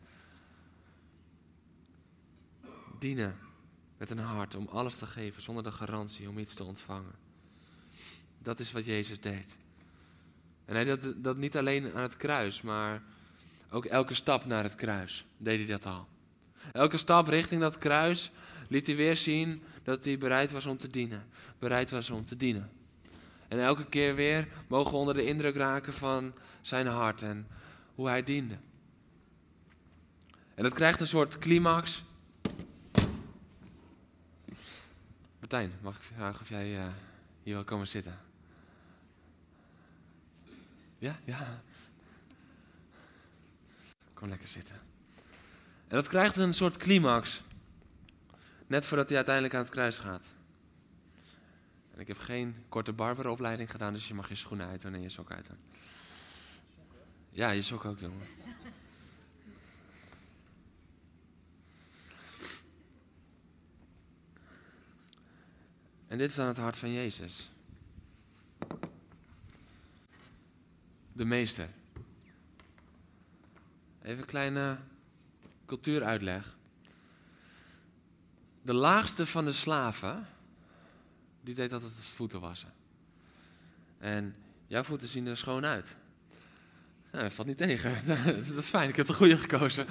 Dienen 3.01 3.39
met 3.99 4.11
een 4.11 4.19
hart 4.19 4.55
om 4.55 4.69
alles 4.69 4.97
te 4.97 5.07
geven 5.07 5.43
zonder 5.43 5.63
de 5.63 5.73
garantie 5.73 6.29
om 6.29 6.39
iets 6.39 6.55
te 6.55 6.65
ontvangen. 6.65 7.15
Dat 8.39 8.59
is 8.59 8.73
wat 8.73 8.85
Jezus 8.85 9.21
deed. 9.21 9.57
En 10.65 10.75
hij 10.75 10.85
deed 10.85 11.13
dat 11.17 11.37
niet 11.37 11.57
alleen 11.57 11.93
aan 11.95 12.03
het 12.03 12.17
kruis, 12.17 12.63
maar 12.63 13.03
ook 13.71 13.85
elke 13.85 14.15
stap 14.15 14.45
naar 14.45 14.63
het 14.63 14.75
kruis 14.75 15.25
deed 15.37 15.59
hij 15.59 15.67
dat 15.67 15.87
al. 15.87 16.09
Elke 16.73 16.97
stap 16.97 17.29
richting 17.29 17.61
dat 17.61 17.79
kruis 17.79 18.31
liet 18.69 18.87
hij 18.87 18.97
weer 18.97 19.17
zien 19.17 19.63
dat 19.83 20.05
hij 20.05 20.19
bereid 20.19 20.51
was 20.51 20.67
om 20.67 20.77
te 20.77 20.91
dienen. 20.91 21.27
Bereid 21.59 21.91
was 21.91 22.11
om 22.11 22.25
te 22.25 22.37
dienen. 22.37 22.71
En 23.49 23.61
elke 23.61 23.87
keer 23.87 24.15
weer 24.15 24.49
mogen 24.69 24.93
we 24.93 24.99
onder 24.99 25.15
de 25.15 25.25
indruk 25.25 25.57
raken 25.57 25.93
van 25.93 26.33
zijn 26.61 26.87
hart 26.87 27.23
en 27.23 27.47
hoe 27.95 28.09
hij 28.09 28.23
diende. 28.23 28.59
En 30.55 30.63
dat 30.63 30.75
krijgt 30.75 31.01
een 31.01 31.07
soort 31.07 31.39
climax. 31.39 32.03
Martijn, 35.51 35.79
mag 35.83 35.97
ik 35.97 36.03
vragen 36.03 36.41
of 36.41 36.49
jij 36.49 36.79
uh, 36.79 36.87
hier 37.43 37.55
wil 37.55 37.65
komen 37.65 37.89
zitten? 37.89 38.19
Ja, 40.99 41.19
ja. 41.25 41.63
Kom 44.15 44.29
lekker 44.29 44.49
zitten. 44.49 44.77
En 45.89 45.97
dat 45.97 46.09
krijgt 46.09 46.37
een 46.37 46.55
soort 46.55 46.77
climax. 46.77 47.43
Net 48.67 48.87
voordat 48.87 49.07
hij 49.07 49.17
uiteindelijk 49.17 49.55
aan 49.55 49.61
het 49.63 49.71
kruis 49.71 49.99
gaat. 49.99 50.35
En 51.95 52.01
ik 52.01 52.09
heb 52.09 52.19
geen 52.19 52.65
korte 52.69 52.93
barberopleiding 52.93 53.71
gedaan, 53.71 53.93
dus 53.93 54.09
je 54.09 54.15
mag 54.15 54.29
je 54.29 54.35
schoenen 54.35 54.69
uitdoen 54.69 54.95
en 54.95 55.01
je 55.01 55.09
sok 55.09 55.33
uitdoen. 55.33 55.59
Ja, 57.31 57.51
je 57.51 57.63
sok 57.63 57.85
ook, 57.85 57.99
jongen. 57.99 58.27
En 66.11 66.19
dit 66.19 66.31
is 66.31 66.37
dan 66.37 66.47
het 66.47 66.57
hart 66.57 66.79
van 66.79 66.93
Jezus. 66.93 67.51
de 71.21 71.27
meester. 71.27 71.69
Even 74.03 74.19
een 74.19 74.25
kleine 74.25 74.77
cultuuruitleg. 75.67 76.57
De 78.63 78.73
laagste 78.73 79.27
van 79.27 79.45
de 79.45 79.53
slaven, 79.53 80.27
die 81.41 81.55
deed 81.55 81.73
altijd 81.73 81.93
het 81.95 82.05
voeten 82.05 82.41
wassen. 82.41 82.73
En 83.99 84.37
jouw 84.67 84.83
voeten 84.83 85.09
zien 85.09 85.27
er 85.27 85.37
schoon 85.37 85.65
uit. 85.65 85.97
Nou, 87.11 87.25
dat 87.25 87.33
valt 87.33 87.49
niet 87.49 87.59
tegen. 87.59 88.07
dat 88.49 88.57
is 88.57 88.69
fijn, 88.69 88.89
ik 88.89 88.97
heb 88.97 89.07
de 89.07 89.13
goede 89.13 89.37
gekozen. 89.37 89.87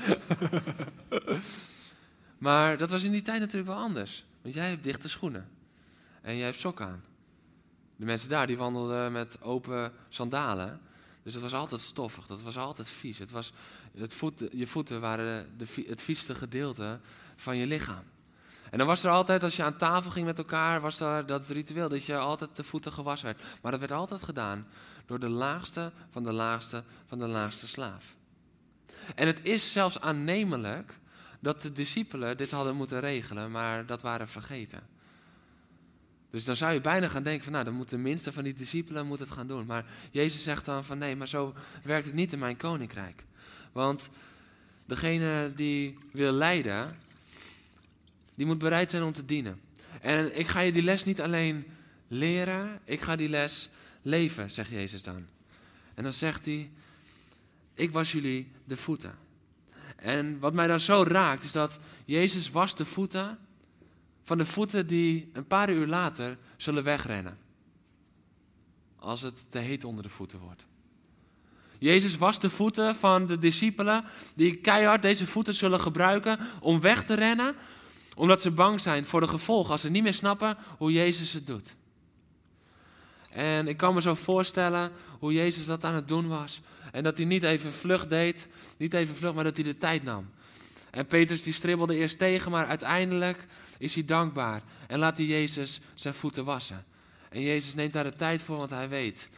maar 2.48 2.78
dat 2.78 2.90
was 2.90 3.04
in 3.04 3.12
die 3.12 3.22
tijd 3.22 3.40
natuurlijk 3.40 3.72
wel 3.72 3.82
anders. 3.82 4.26
Want 4.42 4.54
jij 4.54 4.70
hebt 4.70 4.84
dichte 4.84 5.10
schoenen. 5.10 5.50
En 6.22 6.36
jij 6.36 6.46
hebt 6.46 6.60
sokken 6.60 6.86
aan. 6.86 7.04
De 7.96 8.06
mensen 8.06 8.30
daar 8.30 8.48
die 8.48 8.58
wandelden 8.58 9.12
met 9.12 9.42
open 9.42 9.92
sandalen. 10.10 10.82
Dus 11.24 11.34
het 11.34 11.44
was 11.44 11.54
altijd 11.54 11.82
stoffig, 11.82 12.26
dat 12.26 12.42
was 12.42 12.58
altijd 12.58 12.90
vies. 12.90 13.18
Het 13.18 13.32
was, 13.32 13.52
het 13.98 14.14
voeten, 14.14 14.58
je 14.58 14.68
voeten 14.68 15.02
waren 15.02 15.58
de, 15.58 15.86
het 15.88 16.02
vieste 16.02 16.36
gedeelte 16.36 17.00
van 17.36 17.58
je 17.58 17.68
lichaam. 17.68 18.04
En 18.70 18.78
dan 18.78 18.88
was 18.88 19.04
er 19.04 19.12
altijd, 19.12 19.44
als 19.44 19.56
je 19.56 19.64
aan 19.64 19.78
tafel 19.78 20.12
ging 20.12 20.26
met 20.26 20.38
elkaar, 20.38 20.82
was 20.82 21.00
er 21.00 21.26
dat 21.26 21.48
ritueel 21.48 21.90
dat 21.90 22.06
je 22.06 22.18
altijd 22.18 22.56
de 22.56 22.64
voeten 22.64 22.92
gewassen 22.92 23.28
werd. 23.28 23.42
Maar 23.62 23.72
dat 23.72 23.80
werd 23.80 23.92
altijd 23.92 24.24
gedaan 24.24 24.68
door 25.06 25.20
de 25.20 25.30
laagste 25.30 25.92
van 26.10 26.24
de 26.24 26.32
laagste 26.32 26.84
van 27.06 27.20
de 27.20 27.28
laagste 27.28 27.68
slaaf. 27.68 28.16
En 29.16 29.28
het 29.28 29.40
is 29.44 29.72
zelfs 29.72 30.00
aannemelijk 30.00 31.00
dat 31.40 31.62
de 31.62 31.72
discipelen 31.72 32.38
dit 32.38 32.52
hadden 32.52 32.76
moeten 32.76 33.00
regelen, 33.00 33.52
maar 33.52 33.86
dat 33.86 34.02
waren 34.02 34.28
vergeten. 34.28 34.88
Dus 36.30 36.46
dan 36.46 36.56
zou 36.56 36.74
je 36.74 36.82
bijna 36.82 37.08
gaan 37.08 37.24
denken 37.24 37.44
van, 37.44 37.54
nou, 37.54 37.66
dan 37.66 37.74
moet 37.74 37.90
de 37.90 37.98
minste 37.98 38.32
van 38.32 38.44
die 38.44 38.54
discipelen 38.54 39.08
moet 39.08 39.20
het 39.20 39.32
gaan 39.32 39.48
doen. 39.48 39.66
Maar 39.66 39.86
Jezus 40.12 40.44
zegt 40.44 40.66
dan 40.66 40.84
van, 40.84 40.98
nee, 40.98 41.16
maar 41.16 41.28
zo 41.28 41.54
werkt 41.84 42.06
het 42.06 42.14
niet 42.14 42.34
in 42.34 42.40
mijn 42.40 42.58
koninkrijk. 42.58 43.24
Want 43.72 44.10
degene 44.86 45.52
die 45.56 45.98
wil 46.12 46.32
leiden, 46.32 47.00
die 48.36 48.46
moet 48.46 48.58
bereid 48.58 48.92
zijn 48.92 49.04
om 49.04 49.14
te 49.14 49.26
dienen. 49.26 49.62
En 50.02 50.40
ik 50.40 50.48
ga 50.48 50.60
je 50.60 50.72
die 50.72 50.84
les 50.84 51.04
niet 51.04 51.22
alleen 51.22 51.66
leren, 52.08 52.80
ik 52.86 53.02
ga 53.02 53.16
die 53.16 53.30
les 53.30 53.70
leven, 54.02 54.52
zegt 54.52 54.70
Jezus 54.70 55.04
dan. 55.04 55.26
En 55.94 56.04
dan 56.04 56.14
zegt 56.14 56.46
hij, 56.46 56.70
ik 57.74 57.92
was 57.92 58.12
jullie 58.12 58.52
de 58.66 58.78
voeten. 58.78 59.18
En 59.96 60.40
wat 60.40 60.54
mij 60.54 60.68
dan 60.68 60.80
zo 60.80 61.04
raakt, 61.04 61.44
is 61.44 61.52
dat 61.52 61.80
Jezus 62.06 62.52
was 62.52 62.76
de 62.76 62.86
voeten 62.86 63.38
van 64.30 64.38
de 64.38 64.46
voeten 64.46 64.88
die 64.88 65.30
een 65.34 65.48
paar 65.48 65.70
uur 65.70 65.88
later 65.88 66.38
zullen 66.58 66.84
wegrennen. 66.84 67.38
Als 68.96 69.22
het 69.22 69.52
te 69.52 69.60
heet 69.60 69.84
onder 69.84 70.04
de 70.04 70.10
voeten 70.10 70.40
wordt. 70.40 70.66
Jezus 71.80 72.18
was 72.18 72.40
de 72.40 72.50
voeten 72.50 72.96
van 72.96 73.28
de 73.28 73.38
discipelen 73.38 74.06
die 74.36 74.56
keihard 74.56 75.02
deze 75.02 75.28
voeten 75.28 75.54
zullen 75.54 75.80
gebruiken 75.80 76.40
om 76.60 76.82
weg 76.82 77.04
te 77.04 77.14
rennen, 77.14 77.56
Omdat 78.16 78.42
ze 78.42 78.52
bang 78.52 78.82
zijn 78.82 79.06
voor 79.06 79.20
de 79.20 79.28
gevolgen 79.28 79.72
als 79.72 79.82
ze 79.82 79.90
niet 79.90 80.04
meer 80.04 80.14
snappen 80.14 80.58
hoe 80.78 80.92
Jezus 80.92 81.34
het 81.34 81.48
doet. 81.48 81.76
En 83.30 83.68
ik 83.68 83.78
kan 83.78 83.94
me 83.94 84.02
zo 84.02 84.16
voorstellen 84.16 84.92
hoe 85.20 85.34
Jezus 85.34 85.66
dat 85.66 85.84
aan 85.84 85.96
het 85.96 86.08
doen 86.08 86.28
was. 86.28 86.62
En 86.92 87.04
dat 87.04 87.18
hij 87.18 87.26
niet 87.26 87.44
even 87.44 87.74
vlucht 87.74 88.10
deed, 88.10 88.48
niet 88.78 88.94
even 88.94 89.16
vlucht, 89.16 89.36
maar 89.36 89.44
dat 89.44 89.56
hij 89.56 89.66
de 89.66 89.78
tijd 89.78 90.04
nam. 90.04 90.30
En 90.92 91.06
Petrus 91.06 91.44
die 91.44 91.54
stribbelde 91.54 91.96
eerst 91.96 92.18
tegen, 92.18 92.52
maar 92.52 92.68
uiteindelijk 92.68 93.48
is 93.80 93.94
hij 93.94 94.06
dankbaar. 94.06 94.64
En 94.88 95.00
laat 95.00 95.18
hij 95.18 95.26
Jezus 95.26 95.80
zijn 95.96 96.14
voeten 96.14 96.46
wassen. 96.46 96.86
En 97.30 97.42
Jezus 97.42 97.74
neemt 97.74 97.94
daar 97.94 98.04
de 98.04 98.16
tijd 98.16 98.42
voor, 98.42 98.58
want 98.58 98.70
hij 98.70 98.90
weet. 98.90 99.30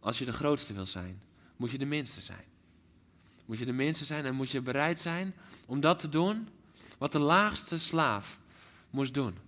Als 0.00 0.18
je 0.18 0.24
de 0.24 0.32
grootste 0.32 0.72
wil 0.72 0.86
zijn, 0.86 1.22
moet 1.56 1.70
je 1.70 1.78
de 1.78 1.86
minste 1.86 2.20
zijn. 2.20 2.44
Moet 3.44 3.58
je 3.58 3.64
de 3.64 3.72
minste 3.72 4.04
zijn 4.04 4.24
en 4.24 4.34
moet 4.34 4.50
je 4.50 4.60
bereid 4.60 5.00
zijn 5.00 5.34
om 5.66 5.80
dat 5.80 5.98
te 5.98 6.08
doen 6.08 6.48
wat 6.98 7.12
de 7.12 7.18
laagste 7.18 7.78
slaaf 7.78 8.40
moest 8.90 9.14
doen. 9.14 9.38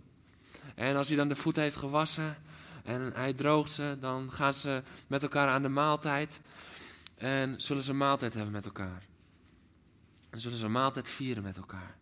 En 0.75 0.97
als 0.97 1.09
hij 1.09 1.16
dan 1.16 1.29
de 1.29 1.35
voeten 1.35 1.62
heeft 1.62 1.77
gewassen 1.77 2.37
en 2.85 3.12
hij 3.12 3.33
droogt 3.33 3.70
ze, 3.70 3.97
dan 4.01 4.33
gaan 4.33 4.55
ze 4.55 4.83
met 5.07 5.22
elkaar 5.22 5.49
aan 5.49 5.62
de 5.62 5.68
maaltijd. 5.68 6.41
En 7.14 7.55
zullen 7.61 7.83
ze 7.83 7.91
een 7.91 7.97
maaltijd 7.97 8.35
hebben 8.35 8.53
met 8.53 8.64
elkaar. 8.64 9.03
En 10.31 10.41
zullen 10.41 10.59
ze 10.59 10.64
een 10.64 10.72
maaltijd 10.72 11.09
vieren 11.09 11.43
met 11.43 11.57
elkaar. 11.57 11.97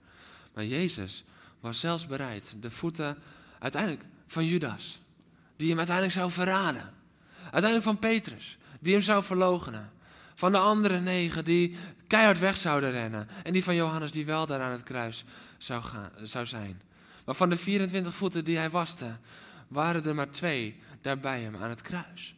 Maar 0.55 0.65
Jezus 0.65 1.25
was 1.61 1.81
zelfs 1.81 2.07
bereid 2.07 2.57
de 2.61 2.71
voeten 2.71 3.19
uiteindelijk 3.59 4.05
van 4.27 4.47
Judas, 4.47 5.01
die 5.57 5.69
hem 5.69 5.79
uiteindelijk 5.79 6.17
zou 6.17 6.31
verraden. 6.31 6.95
Uiteindelijk 7.43 7.83
van 7.83 7.99
Petrus, 7.99 8.59
die 8.81 8.93
hem 8.93 9.03
zou 9.03 9.23
verloochenen. 9.23 9.93
Van 10.35 10.53
de 10.53 10.59
andere 10.59 11.01
negen 11.01 11.45
die 11.45 11.77
keihard 12.07 12.39
weg 12.39 12.57
zouden 12.57 12.91
rennen. 12.91 13.29
En 13.43 13.53
die 13.53 13.65
van 13.65 13.75
Johannes 13.75 14.11
die 14.11 14.27
wel 14.27 14.47
daar 14.47 14.61
aan 14.61 14.71
het 14.71 14.83
kruis 14.83 15.25
zou, 15.59 15.83
gaan, 15.83 16.11
zou 16.23 16.47
zijn. 16.47 16.83
Maar 17.25 17.35
van 17.35 17.49
de 17.49 17.57
24 17.57 18.15
voeten 18.15 18.45
die 18.45 18.57
hij 18.57 18.71
waste, 18.71 19.17
waren 19.69 20.05
er 20.05 20.15
maar 20.15 20.31
twee 20.31 20.81
daar 21.01 21.19
bij 21.19 21.41
hem 21.41 21.57
aan 21.57 21.71
het 21.71 21.83
kruis. 21.83 22.35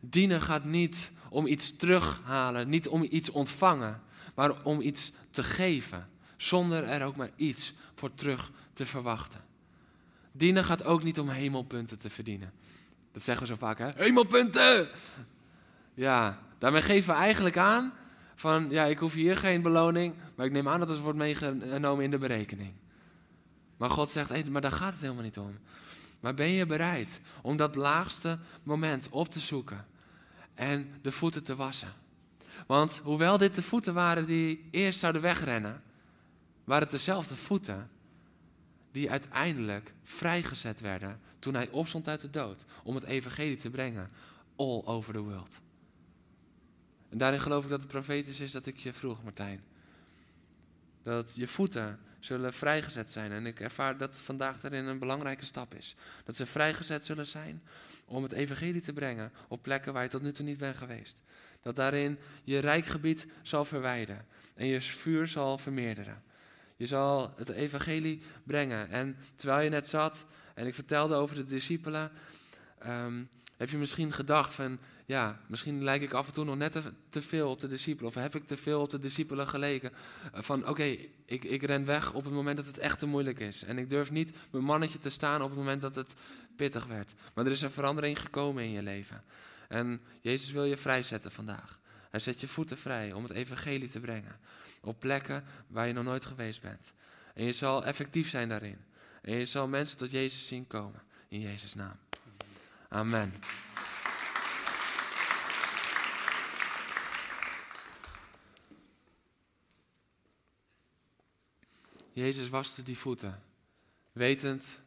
Dienen 0.00 0.42
gaat 0.42 0.64
niet 0.64 1.10
om 1.28 1.46
iets 1.46 1.76
terughalen, 1.76 2.68
niet 2.68 2.88
om 2.88 3.06
iets 3.10 3.30
ontvangen, 3.30 4.02
maar 4.34 4.64
om 4.64 4.80
iets 4.80 5.12
te 5.30 5.42
geven, 5.42 6.08
zonder 6.42 6.84
er 6.84 7.04
ook 7.04 7.16
maar 7.16 7.30
iets 7.36 7.74
voor 7.94 8.14
terug 8.14 8.50
te 8.72 8.86
verwachten. 8.86 9.40
Dienen 10.32 10.64
gaat 10.64 10.84
ook 10.84 11.02
niet 11.02 11.20
om 11.20 11.28
hemelpunten 11.28 11.98
te 11.98 12.10
verdienen. 12.10 12.52
Dat 13.12 13.22
zeggen 13.22 13.46
we 13.46 13.52
zo 13.52 13.58
vaak, 13.58 13.78
hè? 13.78 13.90
Hemelpunten! 13.94 14.88
Ja, 15.94 16.38
daarmee 16.58 16.82
geven 16.82 17.14
we 17.14 17.20
eigenlijk 17.20 17.56
aan 17.56 17.92
van, 18.34 18.70
ja, 18.70 18.84
ik 18.84 18.98
hoef 18.98 19.12
hier 19.12 19.36
geen 19.36 19.62
beloning, 19.62 20.14
maar 20.34 20.46
ik 20.46 20.52
neem 20.52 20.68
aan 20.68 20.78
dat 20.78 20.88
het 20.88 21.00
wordt 21.00 21.18
meegenomen 21.18 22.04
in 22.04 22.10
de 22.10 22.18
berekening. 22.18 22.72
Maar 23.76 23.90
God 23.90 24.10
zegt, 24.10 24.50
maar 24.50 24.60
daar 24.60 24.72
gaat 24.72 24.92
het 24.92 25.00
helemaal 25.00 25.22
niet 25.22 25.38
om. 25.38 25.58
Maar 26.20 26.34
ben 26.34 26.50
je 26.50 26.66
bereid 26.66 27.20
om 27.42 27.56
dat 27.56 27.76
laagste 27.76 28.38
moment 28.62 29.08
op 29.08 29.28
te 29.28 29.40
zoeken 29.40 29.86
en 30.54 30.90
de 31.02 31.12
voeten 31.12 31.42
te 31.42 31.56
wassen? 31.56 31.92
Want 32.66 33.00
hoewel 33.04 33.38
dit 33.38 33.54
de 33.54 33.62
voeten 33.62 33.94
waren 33.94 34.26
die 34.26 34.68
eerst 34.70 34.98
zouden 34.98 35.22
wegrennen, 35.22 35.82
waren 36.64 36.82
het 36.82 36.92
dezelfde 36.92 37.34
voeten 37.34 37.90
die 38.92 39.10
uiteindelijk 39.10 39.92
vrijgezet 40.02 40.80
werden 40.80 41.20
toen 41.38 41.54
hij 41.54 41.68
opstond 41.70 42.08
uit 42.08 42.20
de 42.20 42.30
dood 42.30 42.64
om 42.84 42.94
het 42.94 43.04
evangelie 43.04 43.56
te 43.56 43.70
brengen 43.70 44.10
all 44.56 44.82
over 44.84 45.12
the 45.12 45.22
world. 45.22 45.60
En 47.08 47.18
daarin 47.18 47.40
geloof 47.40 47.64
ik 47.64 47.70
dat 47.70 47.80
het 47.80 47.90
profetisch 47.90 48.40
is 48.40 48.52
dat 48.52 48.66
ik 48.66 48.76
je 48.76 48.92
vroeg, 48.92 49.22
Martijn. 49.22 49.60
Dat 51.02 51.34
je 51.34 51.46
voeten 51.46 52.00
zullen 52.18 52.52
vrijgezet 52.52 53.10
zijn. 53.10 53.32
En 53.32 53.46
ik 53.46 53.60
ervaar 53.60 53.96
dat 53.98 54.20
vandaag 54.20 54.60
daarin 54.60 54.86
een 54.86 54.98
belangrijke 54.98 55.44
stap 55.44 55.74
is. 55.74 55.94
Dat 56.24 56.36
ze 56.36 56.46
vrijgezet 56.46 57.04
zullen 57.04 57.26
zijn 57.26 57.62
om 58.04 58.22
het 58.22 58.32
evangelie 58.32 58.80
te 58.80 58.92
brengen 58.92 59.32
op 59.48 59.62
plekken 59.62 59.92
waar 59.92 60.02
je 60.02 60.08
tot 60.08 60.22
nu 60.22 60.32
toe 60.32 60.44
niet 60.44 60.58
bent 60.58 60.76
geweest. 60.76 61.22
Dat 61.62 61.76
daarin 61.76 62.18
je 62.44 62.58
rijkgebied 62.58 63.26
zal 63.42 63.64
verwijden 63.64 64.26
en 64.54 64.66
je 64.66 64.82
vuur 64.82 65.26
zal 65.26 65.58
vermeerderen. 65.58 66.22
Je 66.82 66.88
zal 66.88 67.32
het 67.36 67.48
evangelie 67.48 68.22
brengen. 68.44 68.88
En 68.88 69.16
terwijl 69.34 69.64
je 69.64 69.70
net 69.70 69.88
zat 69.88 70.24
en 70.54 70.66
ik 70.66 70.74
vertelde 70.74 71.14
over 71.14 71.36
de 71.36 71.44
discipelen, 71.44 72.10
ehm, 72.78 73.24
heb 73.56 73.70
je 73.70 73.76
misschien 73.76 74.12
gedacht 74.12 74.54
van, 74.54 74.78
ja, 75.06 75.40
misschien 75.46 75.84
lijk 75.84 76.02
ik 76.02 76.12
af 76.12 76.26
en 76.26 76.32
toe 76.32 76.44
nog 76.44 76.56
net 76.56 76.82
te, 77.08 77.22
veel 77.22 77.50
op 77.50 77.60
de 77.60 77.68
discipelen. 77.68 78.10
Of 78.10 78.14
heb 78.14 78.34
ik 78.34 78.46
te 78.46 78.56
veel 78.56 78.80
op 78.80 78.90
de 78.90 78.98
discipelen 78.98 79.48
geleken. 79.48 79.92
Eh, 80.32 80.42
van 80.42 80.68
oké, 80.68 80.96
ik, 81.26 81.44
ik 81.44 81.62
ren 81.62 81.84
weg 81.84 82.12
op 82.12 82.24
het 82.24 82.32
moment 82.32 82.56
dat 82.56 82.66
het 82.66 82.78
echt 82.78 82.98
te 82.98 83.06
moeilijk 83.06 83.38
is. 83.38 83.64
En 83.64 83.78
ik 83.78 83.90
durf 83.90 84.10
niet 84.10 84.32
mijn 84.50 84.64
mannetje 84.64 84.98
te 84.98 85.10
staan 85.10 85.42
op 85.42 85.48
het 85.48 85.58
moment 85.58 85.80
dat 85.80 85.94
het 85.94 86.14
pittig 86.56 86.86
werd. 86.86 87.14
Maar 87.34 87.46
er 87.46 87.52
is 87.52 87.62
een 87.62 87.70
verandering 87.70 88.20
gekomen 88.20 88.64
in 88.64 88.70
je 88.70 88.82
leven. 88.82 89.24
En 89.68 90.00
Jezus 90.20 90.52
wil 90.52 90.64
je 90.64 90.76
vrijzetten 90.76 91.30
vandaag. 91.30 91.80
Hij 92.10 92.20
zet 92.20 92.40
je 92.40 92.48
voeten 92.48 92.78
vrij 92.78 93.12
om 93.12 93.22
het 93.22 93.32
evangelie 93.32 93.88
te 93.88 94.00
brengen. 94.00 94.40
Op 94.84 95.00
plekken 95.00 95.44
waar 95.66 95.86
je 95.86 95.92
nog 95.92 96.04
nooit 96.04 96.24
geweest 96.24 96.62
bent. 96.62 96.92
En 97.34 97.44
je 97.44 97.52
zal 97.52 97.84
effectief 97.84 98.28
zijn 98.28 98.48
daarin. 98.48 98.84
En 99.22 99.34
je 99.34 99.44
zal 99.44 99.68
mensen 99.68 99.96
tot 99.96 100.10
Jezus 100.10 100.46
zien 100.46 100.66
komen. 100.66 101.02
In 101.28 101.40
Jezus' 101.40 101.74
naam. 101.74 101.96
Amen. 102.88 103.34
Jezus 112.12 112.48
waste 112.48 112.82
die 112.82 112.98
voeten. 112.98 113.42
Wetend 114.12 114.78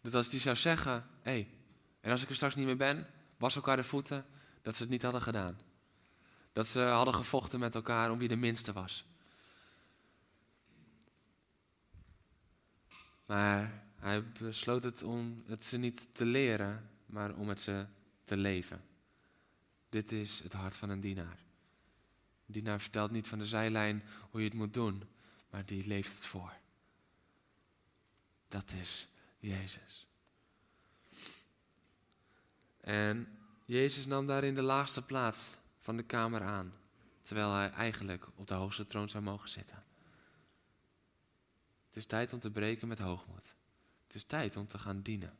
dat 0.00 0.14
als 0.14 0.30
hij 0.30 0.40
zou 0.40 0.56
zeggen: 0.56 1.06
Hé, 1.22 1.30
hey, 1.30 1.50
en 2.00 2.10
als 2.10 2.22
ik 2.22 2.28
er 2.28 2.34
straks 2.34 2.54
niet 2.54 2.66
meer 2.66 2.76
ben, 2.76 3.06
was 3.36 3.56
elkaar 3.56 3.76
de 3.76 3.84
voeten, 3.84 4.26
dat 4.62 4.76
ze 4.76 4.82
het 4.82 4.90
niet 4.90 5.02
hadden 5.02 5.22
gedaan. 5.22 5.58
Dat 6.52 6.66
ze 6.66 6.80
hadden 6.80 7.14
gevochten 7.14 7.60
met 7.60 7.74
elkaar 7.74 8.10
om 8.10 8.18
wie 8.18 8.28
de 8.28 8.36
minste 8.36 8.72
was. 8.72 9.04
Maar 13.26 13.84
hij 13.96 14.32
besloot 14.32 14.84
het 14.84 15.02
om 15.02 15.42
het 15.46 15.64
ze 15.64 15.78
niet 15.78 16.08
te 16.12 16.24
leren, 16.24 16.90
maar 17.06 17.34
om 17.34 17.48
het 17.48 17.60
ze 17.60 17.86
te 18.24 18.36
leven. 18.36 18.84
Dit 19.88 20.12
is 20.12 20.40
het 20.42 20.52
hart 20.52 20.76
van 20.76 20.88
een 20.88 21.00
dienaar. 21.00 21.38
Een 22.46 22.52
dienaar 22.52 22.80
vertelt 22.80 23.10
niet 23.10 23.28
van 23.28 23.38
de 23.38 23.46
zijlijn 23.46 24.02
hoe 24.30 24.40
je 24.40 24.46
het 24.46 24.56
moet 24.56 24.74
doen, 24.74 25.02
maar 25.50 25.66
die 25.66 25.86
leeft 25.86 26.14
het 26.14 26.26
voor. 26.26 26.52
Dat 28.48 28.72
is 28.72 29.08
Jezus. 29.38 30.06
En 32.80 33.38
Jezus 33.64 34.06
nam 34.06 34.26
daarin 34.26 34.54
de 34.54 34.62
laagste 34.62 35.02
plaats 35.02 35.56
van 35.78 35.96
de 35.96 36.02
kamer 36.02 36.42
aan, 36.42 36.72
terwijl 37.22 37.52
hij 37.52 37.70
eigenlijk 37.70 38.26
op 38.34 38.48
de 38.48 38.54
hoogste 38.54 38.86
troon 38.86 39.08
zou 39.08 39.24
mogen 39.24 39.48
zitten. 39.48 39.83
Het 41.94 42.02
is 42.02 42.08
tijd 42.08 42.32
om 42.32 42.38
te 42.38 42.50
breken 42.50 42.88
met 42.88 42.98
hoogmoed. 42.98 43.54
Het 44.06 44.14
is 44.14 44.24
tijd 44.24 44.56
om 44.56 44.66
te 44.66 44.78
gaan 44.78 45.02
dienen. 45.02 45.36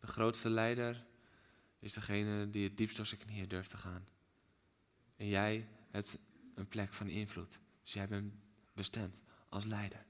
De 0.00 0.06
grootste 0.06 0.50
leider 0.50 1.04
is 1.78 1.92
degene 1.92 2.50
die 2.50 2.64
het 2.64 2.76
diepst 2.76 2.96
door 2.96 3.06
zijn 3.06 3.20
knieën 3.20 3.48
durft 3.48 3.70
te 3.70 3.76
gaan. 3.76 4.08
En 5.16 5.28
jij 5.28 5.68
hebt 5.90 6.18
een 6.54 6.68
plek 6.68 6.92
van 6.92 7.08
invloed. 7.08 7.58
Dus 7.82 7.92
jij 7.92 8.08
bent 8.08 8.34
bestemd 8.72 9.22
als 9.48 9.64
leider. 9.64 10.04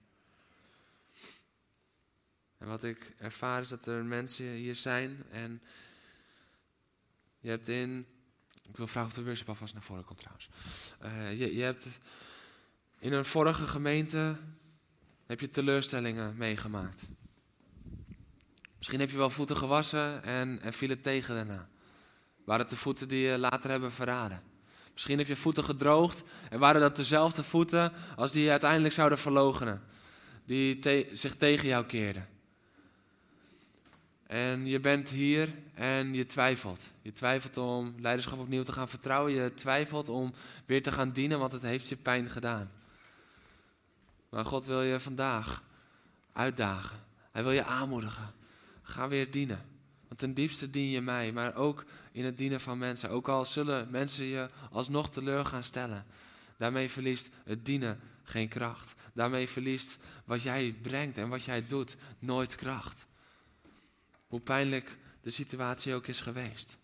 En 2.59 2.67
wat 2.67 2.85
ik 2.85 3.15
ervaar 3.19 3.61
is 3.61 3.69
dat 3.69 3.87
er 3.87 4.05
mensen 4.05 4.47
hier 4.47 4.75
zijn 4.75 5.25
en 5.31 5.63
je 7.39 7.49
hebt 7.49 7.69
in. 7.69 8.07
Ik 8.69 8.77
wil 8.77 8.87
vragen 8.87 9.11
of 9.11 9.17
de 9.17 9.25
worship 9.25 9.49
alvast 9.49 9.75
naar 9.75 9.83
voren 9.83 10.05
komt 10.05 10.19
trouwens. 10.19 10.49
Uh, 11.03 11.39
je, 11.39 11.55
je 11.55 11.63
hebt 11.63 12.01
in 12.99 13.13
een 13.13 13.25
vorige 13.25 13.67
gemeente 13.67 14.37
heb 15.31 15.41
je 15.41 15.51
teleurstellingen 15.51 16.37
meegemaakt. 16.37 17.09
Misschien 18.77 19.01
heb 19.01 19.11
je 19.11 19.17
wel 19.17 19.31
voeten 19.31 19.57
gewassen 19.57 20.23
en, 20.23 20.59
en 20.63 20.73
viel 20.73 20.89
het 20.89 21.03
tegen 21.03 21.35
daarna. 21.35 21.69
Waren 22.45 22.63
het 22.63 22.71
de 22.71 22.77
voeten 22.77 23.09
die 23.09 23.27
je 23.27 23.39
later 23.39 23.71
hebben 23.71 23.93
verraden? 23.93 24.43
Misschien 24.93 25.19
heb 25.19 25.27
je 25.27 25.37
voeten 25.37 25.65
gedroogd 25.65 26.23
en 26.51 26.59
waren 26.59 26.81
dat 26.81 26.97
dezelfde 26.97 27.43
voeten 27.43 27.93
als 28.17 28.33
die 28.33 28.45
je 28.45 28.51
uiteindelijk 28.51 28.95
zouden 28.95 29.19
verlogenen. 29.19 29.83
Die 30.45 30.79
zich 31.13 31.37
tegen 31.37 31.69
jou 31.69 31.85
keerden. 31.85 32.29
En 34.27 34.67
je 34.67 34.81
bent 34.81 35.11
hier 35.11 35.49
en 35.75 36.15
je 36.15 36.27
twijfelt. 36.27 36.91
Je 37.03 37.13
twijfelt 37.13 37.57
om 37.57 37.95
leiderschap 37.99 38.39
opnieuw 38.39 38.63
te 38.63 38.73
gaan 38.73 38.89
vertrouwen. 38.89 39.33
Je 39.33 39.55
twijfelt 39.55 40.09
om 40.09 40.33
weer 40.67 40.83
te 40.83 40.93
gaan 40.93 41.13
dienen, 41.13 41.39
want 41.39 41.53
het 41.53 41.63
heeft 41.63 41.89
je 41.89 41.97
pijn 41.97 42.31
gedaan. 42.31 42.71
Maar 44.31 44.45
God 44.45 44.65
wil 44.65 44.83
je 44.83 45.01
vandaag 45.01 45.63
uitdagen. 46.33 46.99
Hij 47.31 47.43
wil 47.43 47.53
je 47.53 47.65
aanmoedigen. 47.65 48.33
Ga 48.83 49.09
weer 49.09 49.31
dienen. 49.31 49.69
Want 50.09 50.21
ten 50.21 50.35
diepste 50.35 50.71
dien 50.71 50.91
je 50.91 51.01
mij, 51.01 51.33
maar 51.33 51.55
ook 51.55 51.85
in 52.13 52.25
het 52.25 52.39
dienen 52.39 52.61
van 52.61 52.79
mensen. 52.79 53.11
Ook 53.11 53.29
al 53.29 53.45
zullen 53.45 53.91
mensen 53.91 54.25
je 54.25 54.49
alsnog 54.71 55.11
teleur 55.11 55.45
gaan 55.45 55.65
stellen. 55.65 56.07
Daarmee 56.57 56.91
verliest 56.91 57.31
het 57.45 57.65
dienen 57.65 58.01
geen 58.23 58.49
kracht. 58.49 58.95
Daarmee 59.13 59.49
verliest 59.49 59.99
wat 60.25 60.43
jij 60.43 60.77
brengt 60.83 61.19
en 61.19 61.29
wat 61.29 61.45
jij 61.45 61.67
doet 61.67 61.97
nooit 62.19 62.55
kracht. 62.55 63.07
Hoe 64.27 64.41
pijnlijk 64.41 64.97
de 65.21 65.31
situatie 65.31 65.95
ook 65.95 66.07
is 66.07 66.21
geweest. 66.21 66.77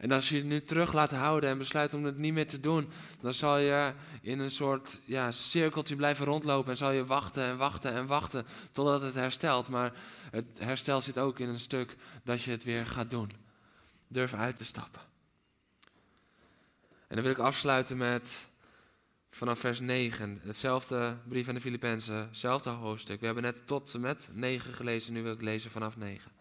En 0.00 0.12
als 0.12 0.28
je 0.28 0.36
het 0.36 0.44
nu 0.44 0.62
terug 0.62 0.92
laat 0.92 1.10
houden 1.10 1.50
en 1.50 1.58
besluit 1.58 1.94
om 1.94 2.04
het 2.04 2.18
niet 2.18 2.32
meer 2.32 2.46
te 2.46 2.60
doen, 2.60 2.90
dan 3.20 3.34
zal 3.34 3.58
je 3.58 3.92
in 4.22 4.38
een 4.38 4.50
soort 4.50 5.00
ja, 5.04 5.30
cirkeltje 5.30 5.96
blijven 5.96 6.26
rondlopen 6.26 6.70
en 6.70 6.76
zal 6.76 6.90
je 6.90 7.06
wachten 7.06 7.42
en 7.42 7.56
wachten 7.56 7.92
en 7.92 8.06
wachten 8.06 8.46
totdat 8.72 9.00
het 9.00 9.14
herstelt. 9.14 9.68
Maar 9.68 9.92
het 10.30 10.46
herstel 10.58 11.00
zit 11.00 11.18
ook 11.18 11.38
in 11.38 11.48
een 11.48 11.60
stuk 11.60 11.96
dat 12.24 12.42
je 12.42 12.50
het 12.50 12.64
weer 12.64 12.86
gaat 12.86 13.10
doen. 13.10 13.30
Durf 14.08 14.34
uit 14.34 14.56
te 14.56 14.64
stappen. 14.64 15.00
En 17.06 17.16
dan 17.16 17.22
wil 17.22 17.32
ik 17.32 17.38
afsluiten 17.38 17.96
met 17.96 18.48
vanaf 19.30 19.58
vers 19.58 19.80
9, 19.80 20.40
hetzelfde 20.42 21.16
brief 21.28 21.48
aan 21.48 21.54
de 21.54 21.60
Filippenzen, 21.60 22.16
hetzelfde 22.28 22.70
hoofdstuk. 22.70 23.20
We 23.20 23.26
hebben 23.26 23.44
net 23.44 23.66
tot 23.66 23.94
en 23.94 24.00
met 24.00 24.28
9 24.32 24.74
gelezen, 24.74 25.12
nu 25.12 25.22
wil 25.22 25.32
ik 25.32 25.42
lezen 25.42 25.70
vanaf 25.70 25.96
9. 25.96 26.39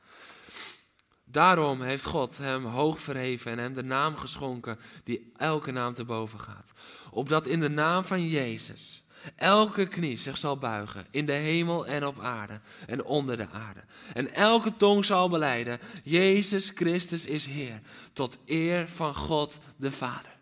Daarom 1.31 1.81
heeft 1.81 2.05
God 2.05 2.37
hem 2.37 2.65
hoog 2.65 2.99
verheven 2.99 3.51
en 3.51 3.57
hem 3.57 3.73
de 3.73 3.83
naam 3.83 4.15
geschonken 4.15 4.79
die 5.03 5.31
elke 5.37 5.71
naam 5.71 5.93
te 5.93 6.05
boven 6.05 6.39
gaat. 6.39 6.73
Opdat 7.11 7.47
in 7.47 7.59
de 7.59 7.69
naam 7.69 8.03
van 8.03 8.27
Jezus 8.27 9.03
elke 9.35 9.87
knie 9.87 10.17
zich 10.17 10.37
zal 10.37 10.57
buigen 10.57 11.05
in 11.11 11.25
de 11.25 11.33
hemel 11.33 11.87
en 11.87 12.05
op 12.05 12.19
aarde 12.19 12.59
en 12.87 13.03
onder 13.03 13.37
de 13.37 13.49
aarde. 13.49 13.83
En 14.13 14.33
elke 14.33 14.75
tong 14.75 15.05
zal 15.05 15.29
beleiden, 15.29 15.79
Jezus 16.03 16.71
Christus 16.75 17.25
is 17.25 17.45
Heer, 17.45 17.81
tot 18.13 18.37
eer 18.45 18.89
van 18.89 19.15
God 19.15 19.59
de 19.75 19.91
Vader. 19.91 20.37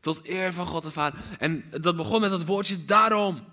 Tot 0.00 0.28
eer 0.28 0.52
van 0.52 0.66
God 0.66 0.82
de 0.82 0.90
Vader. 0.90 1.18
En 1.38 1.64
dat 1.70 1.96
begon 1.96 2.20
met 2.20 2.30
dat 2.30 2.44
woordje 2.44 2.84
daarom. 2.84 3.44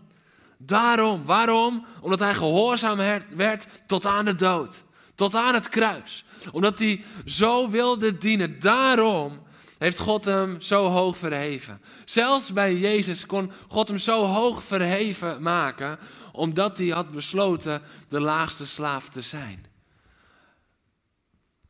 Daarom. 0.57 1.25
Waarom? 1.25 1.85
Omdat 2.01 2.19
hij 2.19 2.33
gehoorzaam 2.33 2.97
werd 3.35 3.67
tot 3.85 4.05
aan 4.05 4.25
de 4.25 4.35
dood. 4.35 4.83
Tot 5.21 5.35
aan 5.35 5.53
het 5.53 5.69
kruis. 5.69 6.25
Omdat 6.51 6.79
hij 6.79 7.03
zo 7.25 7.69
wilde 7.69 8.17
dienen. 8.17 8.59
Daarom 8.59 9.41
heeft 9.77 9.99
God 9.99 10.25
hem 10.25 10.61
zo 10.61 10.85
hoog 10.85 11.17
verheven. 11.17 11.81
Zelfs 12.05 12.53
bij 12.53 12.75
Jezus 12.75 13.25
kon 13.25 13.51
God 13.67 13.87
hem 13.87 13.97
zo 13.97 14.23
hoog 14.23 14.63
verheven 14.63 15.41
maken. 15.41 15.99
Omdat 16.31 16.77
hij 16.77 16.87
had 16.87 17.11
besloten 17.11 17.81
de 18.07 18.19
laagste 18.19 18.67
slaaf 18.67 19.09
te 19.09 19.21
zijn. 19.21 19.65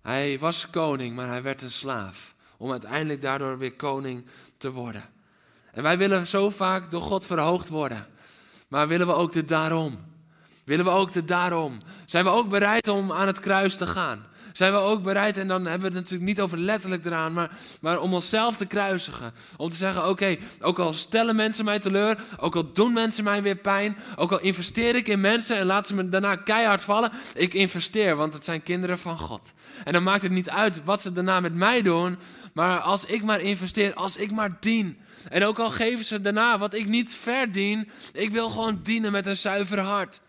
Hij 0.02 0.40
was 0.40 0.70
koning, 0.70 1.16
maar 1.16 1.28
hij 1.28 1.44
werd 1.44 1.62
een 1.62 1.72
slaaf. 1.72 2.36
Om 2.58 2.72
uiteindelijk 2.72 3.22
daardoor 3.22 3.58
weer 3.58 3.76
koning 3.76 4.26
te 4.58 4.72
worden. 4.72 5.04
En 5.72 5.84
wij 5.84 5.98
willen 5.98 6.28
zo 6.28 6.50
vaak 6.50 6.92
door 6.92 7.02
God 7.02 7.26
verhoogd 7.26 7.70
worden. 7.70 8.08
Maar 8.68 8.88
willen 8.88 9.08
we 9.08 9.14
ook 9.14 9.32
de 9.32 9.46
daarom? 9.46 10.11
Willen 10.72 10.86
we 10.86 10.92
ook 10.92 11.12
de 11.14 11.26
daarom? 11.26 11.78
Zijn 12.06 12.24
we 12.24 12.30
ook 12.30 12.50
bereid 12.50 12.88
om 12.88 13.12
aan 13.12 13.28
het 13.28 13.40
kruis 13.40 13.76
te 13.76 13.88
gaan? 13.88 14.26
Zijn 14.54 14.72
we 14.72 14.78
ook 14.78 15.04
bereid, 15.04 15.38
en 15.38 15.48
dan 15.48 15.66
hebben 15.66 15.80
we 15.80 15.96
het 15.96 16.04
natuurlijk 16.04 16.30
niet 16.30 16.42
over 16.42 16.58
letterlijk 16.58 17.06
eraan, 17.06 17.34
maar, 17.34 17.52
maar 17.82 18.00
om 18.00 18.14
onszelf 18.14 18.56
te 18.56 18.66
kruisigen. 18.66 19.34
Om 19.58 19.70
te 19.70 19.78
zeggen, 19.78 20.10
oké, 20.10 20.38
ook 20.62 20.80
al 20.80 20.94
stellen 20.94 21.36
mensen 21.36 21.66
mij 21.66 21.80
teleur, 21.80 22.24
ook 22.38 22.56
al 22.56 22.74
doen 22.74 22.94
mensen 22.94 23.24
mij 23.24 23.44
weer 23.44 23.56
pijn, 23.56 23.98
ook 24.16 24.32
al 24.32 24.40
investeer 24.40 24.96
ik 24.96 25.08
in 25.08 25.20
mensen 25.20 25.58
en 25.58 25.66
laten 25.66 25.88
ze 25.88 26.04
me 26.04 26.10
daarna 26.10 26.36
keihard 26.36 26.82
vallen, 26.82 27.12
ik 27.34 27.54
investeer, 27.54 28.16
want 28.16 28.34
het 28.34 28.46
zijn 28.46 28.64
kinderen 28.64 29.00
van 29.00 29.18
God. 29.18 29.54
En 29.84 29.94
dan 29.94 30.04
maakt 30.04 30.22
het 30.22 30.32
niet 30.32 30.50
uit 30.50 30.84
wat 30.84 31.02
ze 31.02 31.12
daarna 31.12 31.40
met 31.40 31.56
mij 31.56 31.82
doen, 31.82 32.18
maar 32.54 32.80
als 32.80 33.06
ik 33.06 33.24
maar 33.24 33.42
investeer, 33.42 33.94
als 33.94 34.16
ik 34.16 34.32
maar 34.32 34.58
dien. 34.60 34.98
En 35.30 35.44
ook 35.44 35.60
al 35.60 35.70
geven 35.70 36.06
ze 36.06 36.22
daarna 36.22 36.58
wat 36.58 36.74
ik 36.74 36.88
niet 36.88 37.14
verdien, 37.14 37.90
ik 38.14 38.32
wil 38.32 38.50
gewoon 38.50 38.80
dienen 38.84 39.12
met 39.12 39.28
een 39.28 39.38
zuiver 39.38 39.80
hart. 39.80 40.22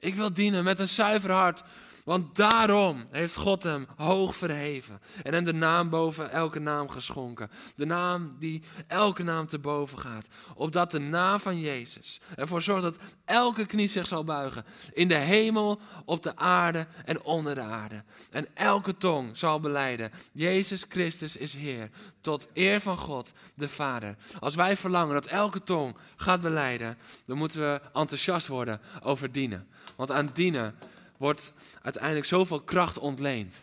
Ik 0.00 0.14
wil 0.14 0.32
dienen 0.32 0.64
met 0.64 0.78
een 0.78 0.88
zuiver 0.88 1.30
hart. 1.30 1.62
Want 2.04 2.36
daarom 2.36 3.04
heeft 3.10 3.36
God 3.36 3.62
hem 3.62 3.86
hoog 3.96 4.36
verheven 4.36 5.00
en 5.22 5.34
hem 5.34 5.44
de 5.44 5.52
naam 5.52 5.90
boven 5.90 6.30
elke 6.30 6.58
naam 6.58 6.88
geschonken. 6.88 7.50
De 7.76 7.84
naam 7.84 8.32
die 8.38 8.62
elke 8.86 9.22
naam 9.22 9.46
te 9.46 9.58
boven 9.58 9.98
gaat. 9.98 10.28
Opdat 10.54 10.90
de 10.90 10.98
naam 10.98 11.40
van 11.40 11.60
Jezus 11.60 12.20
ervoor 12.36 12.62
zorgt 12.62 12.82
dat 12.82 12.98
elke 13.24 13.66
knie 13.66 13.86
zich 13.86 14.06
zal 14.06 14.24
buigen. 14.24 14.64
In 14.92 15.08
de 15.08 15.14
hemel, 15.14 15.80
op 16.04 16.22
de 16.22 16.36
aarde 16.36 16.86
en 17.04 17.22
onder 17.22 17.54
de 17.54 17.60
aarde. 17.60 18.04
En 18.30 18.46
elke 18.54 18.96
tong 18.96 19.36
zal 19.36 19.60
beleiden. 19.60 20.10
Jezus 20.32 20.84
Christus 20.88 21.36
is 21.36 21.54
Heer. 21.54 21.90
Tot 22.20 22.48
eer 22.54 22.80
van 22.80 22.96
God, 22.96 23.32
de 23.54 23.68
Vader. 23.68 24.16
Als 24.38 24.54
wij 24.54 24.76
verlangen 24.76 25.14
dat 25.14 25.26
elke 25.26 25.62
tong 25.62 25.96
gaat 26.16 26.40
beleiden, 26.40 26.98
dan 27.26 27.36
moeten 27.36 27.60
we 27.60 27.80
enthousiast 27.92 28.46
worden 28.46 28.80
over 29.02 29.32
dienen. 29.32 29.68
Want 30.00 30.12
aan 30.12 30.30
dienen 30.32 30.74
wordt 31.16 31.52
uiteindelijk 31.82 32.26
zoveel 32.26 32.60
kracht 32.60 32.98
ontleend 32.98 33.62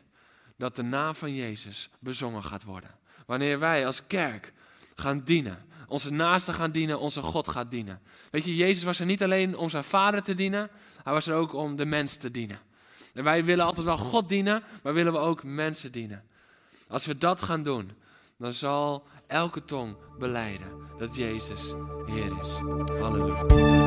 dat 0.58 0.76
de 0.76 0.84
naam 0.84 1.16
van 1.16 1.36
Jezus 1.36 1.90
bezongen 2.00 2.44
gaat 2.44 2.64
worden. 2.64 2.90
Wanneer 3.26 3.60
wij 3.60 3.86
als 3.86 4.08
kerk 4.08 4.54
gaan 4.96 5.22
dienen, 5.24 5.66
onze 5.88 6.12
naasten 6.12 6.54
gaan 6.54 6.72
dienen, 6.72 7.00
onze 7.00 7.22
God 7.22 7.48
gaat 7.48 7.72
dienen. 7.72 8.02
Weet 8.32 8.44
je, 8.44 8.56
Jezus 8.56 8.84
was 8.84 9.00
er 9.00 9.06
niet 9.06 9.24
alleen 9.24 9.56
om 9.56 9.70
zijn 9.70 9.84
vader 9.84 10.24
te 10.24 10.34
dienen, 10.34 10.70
hij 11.04 11.14
was 11.14 11.28
er 11.28 11.36
ook 11.36 11.54
om 11.54 11.76
de 11.76 11.86
mens 11.86 12.18
te 12.18 12.32
dienen. 12.32 12.60
En 13.14 13.24
wij 13.24 13.46
willen 13.46 13.66
altijd 13.66 13.86
wel 13.86 13.98
God 13.98 14.30
dienen, 14.30 14.64
maar 14.84 14.94
willen 14.94 15.14
we 15.14 15.20
ook 15.20 15.44
mensen 15.44 15.92
dienen. 15.92 16.24
Als 16.88 17.06
we 17.06 17.18
dat 17.18 17.42
gaan 17.42 17.64
doen, 17.64 17.92
dan 18.38 18.54
zal 18.54 19.08
elke 19.28 19.66
tong 19.66 19.98
beleiden 20.18 20.70
dat 20.98 21.16
Jezus 21.16 21.74
Heer 22.06 22.40
is. 22.42 22.50
Halleluja. 23.00 23.87